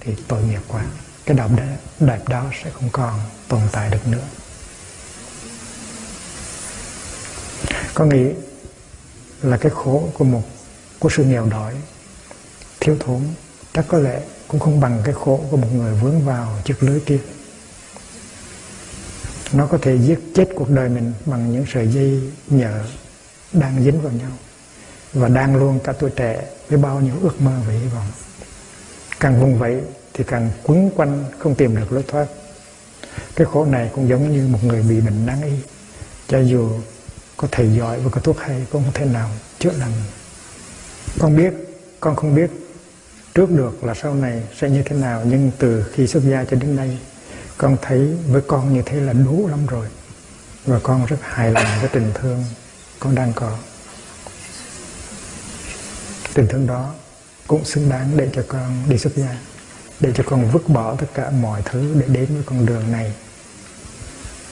thì 0.00 0.14
tội 0.28 0.42
nghiệp 0.42 0.60
quá. 0.68 0.84
Cái 1.24 1.36
đẹp 1.36 1.48
đó, 1.56 1.64
đẹp 2.00 2.28
đó 2.28 2.50
sẽ 2.64 2.70
không 2.70 2.88
còn 2.92 3.20
tồn 3.48 3.60
tại 3.72 3.90
được 3.90 4.06
nữa. 4.06 4.24
Có 7.94 8.04
nghĩ 8.04 8.32
là 9.42 9.56
cái 9.56 9.72
khổ 9.74 10.08
của 10.18 10.24
một 10.24 10.42
của 10.98 11.08
sự 11.08 11.24
nghèo 11.24 11.46
đói, 11.46 11.74
thiếu 12.80 12.96
thốn, 13.00 13.20
chắc 13.72 13.84
có 13.88 13.98
lẽ 13.98 14.20
cũng 14.48 14.60
không 14.60 14.80
bằng 14.80 15.00
cái 15.04 15.14
khổ 15.14 15.40
của 15.50 15.56
một 15.56 15.68
người 15.72 15.94
vướng 15.94 16.20
vào 16.20 16.58
chiếc 16.64 16.82
lưới 16.82 17.00
kia. 17.00 17.18
Nó 19.52 19.66
có 19.66 19.78
thể 19.82 19.98
giết 19.98 20.18
chết 20.34 20.48
cuộc 20.54 20.70
đời 20.70 20.88
mình 20.88 21.12
bằng 21.26 21.52
những 21.52 21.64
sợi 21.72 21.88
dây 21.88 22.20
nhợ 22.46 22.82
đang 23.52 23.82
dính 23.82 24.00
vào 24.00 24.12
nhau 24.12 24.30
và 25.12 25.28
đang 25.28 25.56
luôn 25.56 25.78
cả 25.84 25.92
tuổi 25.92 26.10
trẻ 26.10 26.44
với 26.68 26.78
bao 26.78 27.00
nhiêu 27.00 27.14
ước 27.22 27.40
mơ 27.40 27.52
và 27.66 27.72
hy 27.72 27.86
vọng. 27.94 28.06
Càng 29.20 29.40
vùng 29.40 29.58
vẫy 29.58 29.80
thì 30.14 30.24
càng 30.26 30.50
quấn 30.62 30.90
quanh 30.96 31.24
không 31.38 31.54
tìm 31.54 31.76
được 31.76 31.92
lối 31.92 32.02
thoát. 32.08 32.26
Cái 33.36 33.46
khổ 33.52 33.64
này 33.64 33.90
cũng 33.94 34.08
giống 34.08 34.32
như 34.32 34.48
một 34.48 34.64
người 34.64 34.82
bị 34.82 35.00
bệnh 35.00 35.26
nan 35.26 35.42
y. 35.42 35.52
Cho 36.28 36.40
dù 36.40 36.70
có 37.36 37.48
thầy 37.50 37.76
giỏi 37.76 38.00
và 38.00 38.10
có 38.10 38.20
thuốc 38.20 38.40
hay 38.40 38.66
cũng 38.72 38.82
không 38.84 38.92
thể 38.94 39.04
nào 39.04 39.30
chữa 39.58 39.72
lành 39.72 39.92
con 41.18 41.36
biết, 41.36 41.52
con 42.00 42.16
không 42.16 42.34
biết 42.34 42.50
trước 43.34 43.50
được 43.50 43.84
là 43.84 43.94
sau 43.94 44.14
này 44.14 44.42
sẽ 44.58 44.70
như 44.70 44.82
thế 44.82 44.96
nào, 44.96 45.22
nhưng 45.24 45.50
từ 45.58 45.84
khi 45.92 46.06
xuất 46.06 46.22
gia 46.22 46.44
cho 46.44 46.56
đến 46.56 46.76
nay, 46.76 46.98
con 47.58 47.76
thấy 47.82 48.16
với 48.28 48.42
con 48.46 48.74
như 48.74 48.82
thế 48.86 49.00
là 49.00 49.12
đủ 49.12 49.48
lắm 49.48 49.66
rồi. 49.66 49.86
Và 50.66 50.80
con 50.82 51.06
rất 51.06 51.16
hài 51.22 51.50
lòng 51.50 51.66
với 51.80 51.88
tình 51.88 52.10
thương 52.14 52.44
con 52.98 53.14
đang 53.14 53.32
có. 53.32 53.58
Tình 56.34 56.46
thương 56.48 56.66
đó 56.66 56.94
cũng 57.46 57.64
xứng 57.64 57.88
đáng 57.88 58.16
để 58.16 58.28
cho 58.32 58.42
con 58.48 58.82
đi 58.88 58.98
xuất 58.98 59.16
gia, 59.16 59.36
để 60.00 60.12
cho 60.14 60.24
con 60.26 60.50
vứt 60.50 60.68
bỏ 60.68 60.94
tất 60.94 61.06
cả 61.14 61.30
mọi 61.30 61.62
thứ 61.64 61.94
để 62.00 62.06
đến 62.08 62.26
với 62.26 62.42
con 62.46 62.66
đường 62.66 62.92
này. 62.92 63.12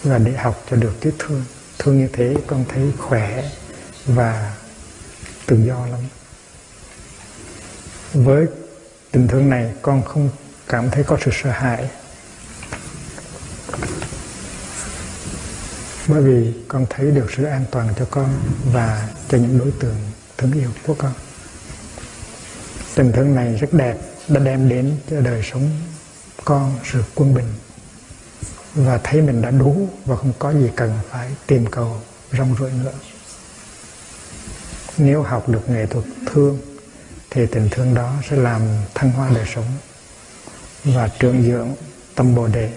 Và 0.02 0.18
để 0.18 0.32
học 0.32 0.64
cho 0.70 0.76
được 0.76 0.92
cái 1.00 1.12
thương. 1.18 1.44
Thương 1.78 1.98
như 1.98 2.08
thế 2.12 2.36
con 2.46 2.64
thấy 2.68 2.92
khỏe 2.98 3.50
và 4.06 4.54
tự 5.46 5.56
do 5.66 5.86
lắm 5.86 6.00
với 8.24 8.46
tình 9.10 9.28
thương 9.28 9.50
này, 9.50 9.72
con 9.82 10.02
không 10.02 10.30
cảm 10.68 10.90
thấy 10.90 11.04
có 11.04 11.18
sự 11.24 11.30
sợ 11.42 11.50
hãi. 11.50 11.90
Bởi 16.08 16.22
vì 16.22 16.52
con 16.68 16.86
thấy 16.90 17.10
được 17.10 17.26
sự 17.36 17.44
an 17.44 17.64
toàn 17.70 17.88
cho 17.98 18.06
con 18.10 18.28
và 18.72 19.08
cho 19.28 19.38
những 19.38 19.58
đối 19.58 19.70
tượng 19.70 19.96
thương 20.38 20.52
yêu 20.52 20.70
của 20.86 20.94
con. 20.94 21.12
Tình 22.94 23.12
thương 23.12 23.34
này 23.34 23.54
rất 23.54 23.72
đẹp, 23.72 23.98
đã 24.28 24.40
đem 24.40 24.68
đến 24.68 24.96
cho 25.10 25.20
đời 25.20 25.42
sống 25.52 25.70
con 26.44 26.78
sự 26.92 27.02
quân 27.14 27.34
bình. 27.34 27.52
Và 28.74 29.00
thấy 29.04 29.22
mình 29.22 29.42
đã 29.42 29.50
đủ 29.50 29.88
và 30.04 30.16
không 30.16 30.32
có 30.38 30.52
gì 30.52 30.70
cần 30.76 30.92
phải 31.10 31.30
tìm 31.46 31.66
cầu 31.66 32.00
rong 32.38 32.54
ruổi 32.58 32.70
nữa. 32.84 32.92
Nếu 34.98 35.22
học 35.22 35.48
được 35.48 35.70
nghệ 35.70 35.86
thuật 35.86 36.04
thương 36.26 36.58
thì 37.30 37.46
tình 37.46 37.68
thương 37.70 37.94
đó 37.94 38.14
sẽ 38.30 38.36
làm 38.36 38.62
thăng 38.94 39.10
hoa 39.10 39.30
đời 39.34 39.46
sống 39.54 39.64
và 40.84 41.08
trưởng 41.08 41.42
dưỡng 41.42 41.68
tâm 42.14 42.34
bồ 42.34 42.46
đề 42.46 42.70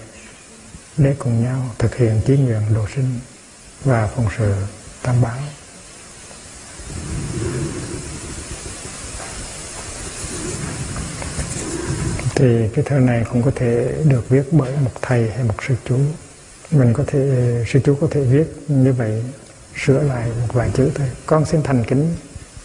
để 0.98 1.16
cùng 1.20 1.44
nhau 1.44 1.70
thực 1.78 1.96
hiện 1.96 2.22
chí 2.26 2.38
nguyện 2.38 2.62
độ 2.76 2.86
sinh 2.96 3.20
và 3.86 4.08
phụng 4.08 4.28
sự 4.38 4.54
tam 5.02 5.22
bảo. 5.22 5.38
Thì 12.36 12.70
cái 12.74 12.86
thơ 12.88 13.00
này 13.00 13.26
cũng 13.32 13.44
có 13.44 13.52
thể 13.56 13.94
được 14.04 14.30
viết 14.30 14.44
bởi 14.52 14.72
một 14.84 14.92
thầy 15.02 15.32
hay 15.32 15.44
một 15.44 15.56
sư 15.68 15.76
chú. 15.86 16.00
Mình 16.72 16.94
có 16.94 17.04
thể, 17.08 17.20
sư 17.68 17.80
chú 17.84 17.98
có 18.02 18.08
thể 18.12 18.22
viết 18.24 18.46
như 18.68 18.94
vậy, 18.94 19.24
sửa 19.86 20.04
lại 20.04 20.30
một 20.30 20.54
vài 20.54 20.70
chữ 20.74 20.92
thôi. 20.96 21.08
Con 21.26 21.46
xin 21.46 21.64
thành 21.64 21.84
kính 21.84 22.16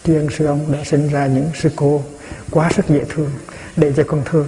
chuyên 0.05 0.27
sư 0.37 0.45
ông 0.45 0.71
đã 0.71 0.83
sinh 0.83 1.07
ra 1.07 1.27
những 1.27 1.49
sư 1.55 1.69
cô 1.75 2.03
quá 2.51 2.69
sức 2.75 2.85
dễ 2.89 3.03
thương, 3.09 3.31
để 3.75 3.93
cho 3.97 4.03
con 4.07 4.21
thương 4.25 4.47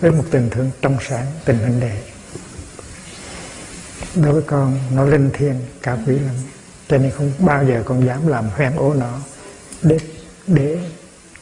với 0.00 0.10
một 0.10 0.24
tình 0.30 0.50
thương 0.50 0.70
trong 0.82 0.96
sáng, 1.08 1.26
tình 1.44 1.58
huynh 1.58 1.80
đệ 1.80 1.98
đối 4.14 4.32
với 4.32 4.42
con, 4.42 4.78
nó 4.94 5.04
linh 5.04 5.30
thiêng, 5.32 5.54
cao 5.82 5.98
quý 6.06 6.18
lắm, 6.18 6.34
cho 6.88 6.98
nên 6.98 7.10
không 7.10 7.32
bao 7.38 7.64
giờ 7.64 7.82
con 7.84 8.06
dám 8.06 8.26
làm 8.26 8.48
hoen 8.48 8.72
ố 8.76 8.94
nó. 8.94 9.18
Để 9.82 9.98
để 10.46 10.78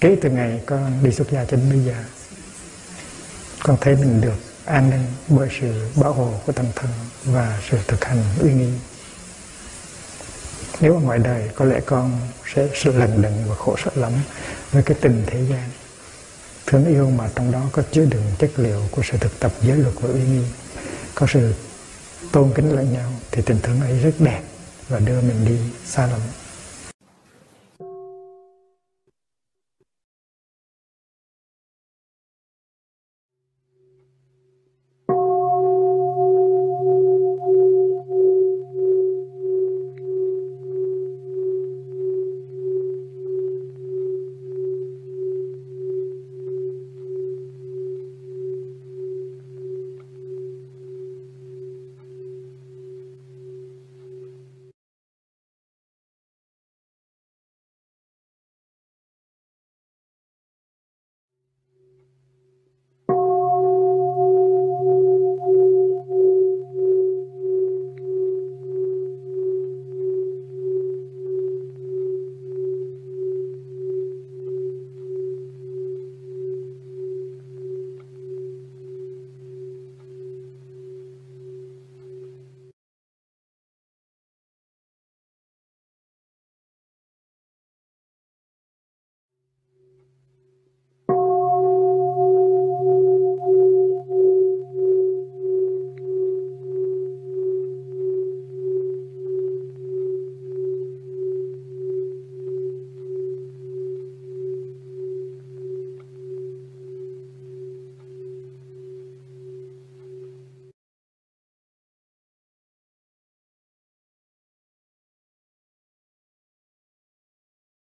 kể 0.01 0.17
từ 0.23 0.31
ngày 0.31 0.61
con 0.67 0.93
đi 1.03 1.11
xuất 1.11 1.31
gia 1.31 1.45
cho 1.45 1.57
đến 1.57 1.71
bây 1.71 1.81
giờ, 1.85 1.95
con 3.63 3.77
thấy 3.81 3.97
mình 3.97 4.21
được 4.21 4.37
an 4.65 4.91
ninh 4.91 5.05
bởi 5.29 5.49
sự 5.61 5.87
bảo 5.97 6.13
hộ 6.13 6.35
của 6.47 6.53
tâm 6.53 6.67
thần 6.77 6.91
và 7.25 7.61
sự 7.71 7.79
thực 7.89 8.05
hành 8.05 8.23
uy 8.41 8.53
nghi 8.53 8.73
nếu 10.81 10.95
ở 10.95 11.01
ngoài 11.01 11.19
đời, 11.19 11.51
có 11.55 11.65
lẽ 11.65 11.81
con 11.87 12.21
sẽ 12.55 12.69
sự 12.75 12.93
lần 12.93 13.23
đận 13.23 13.33
và 13.49 13.55
khổ 13.55 13.77
sở 13.85 13.91
lắm 13.95 14.13
với 14.73 14.83
cái 14.83 14.97
tình 15.01 15.25
thế 15.27 15.45
gian. 15.51 15.69
Thương 16.67 16.87
yêu 16.87 17.11
mà 17.11 17.29
trong 17.35 17.53
đó 17.53 17.63
có 17.73 17.83
chứa 17.93 18.05
đựng 18.05 18.23
chất 18.39 18.51
liệu 18.57 18.83
của 18.91 19.03
sự 19.11 19.19
thực 19.19 19.41
tập 19.41 19.53
giới 19.63 19.77
luật 19.77 19.95
và 20.01 20.09
uy 20.09 20.21
nghi, 20.21 20.43
có 21.15 21.27
sự 21.31 21.55
tôn 22.33 22.53
kính 22.55 22.77
lẫn 22.77 22.93
nhau, 22.93 23.13
thì 23.31 23.43
tình 23.43 23.59
thương 23.63 23.81
ấy 23.81 23.99
rất 23.99 24.15
đẹp 24.19 24.41
và 24.89 24.99
đưa 24.99 25.21
mình 25.21 25.45
đi 25.45 25.59
xa 25.87 26.07
lắm. 26.07 26.21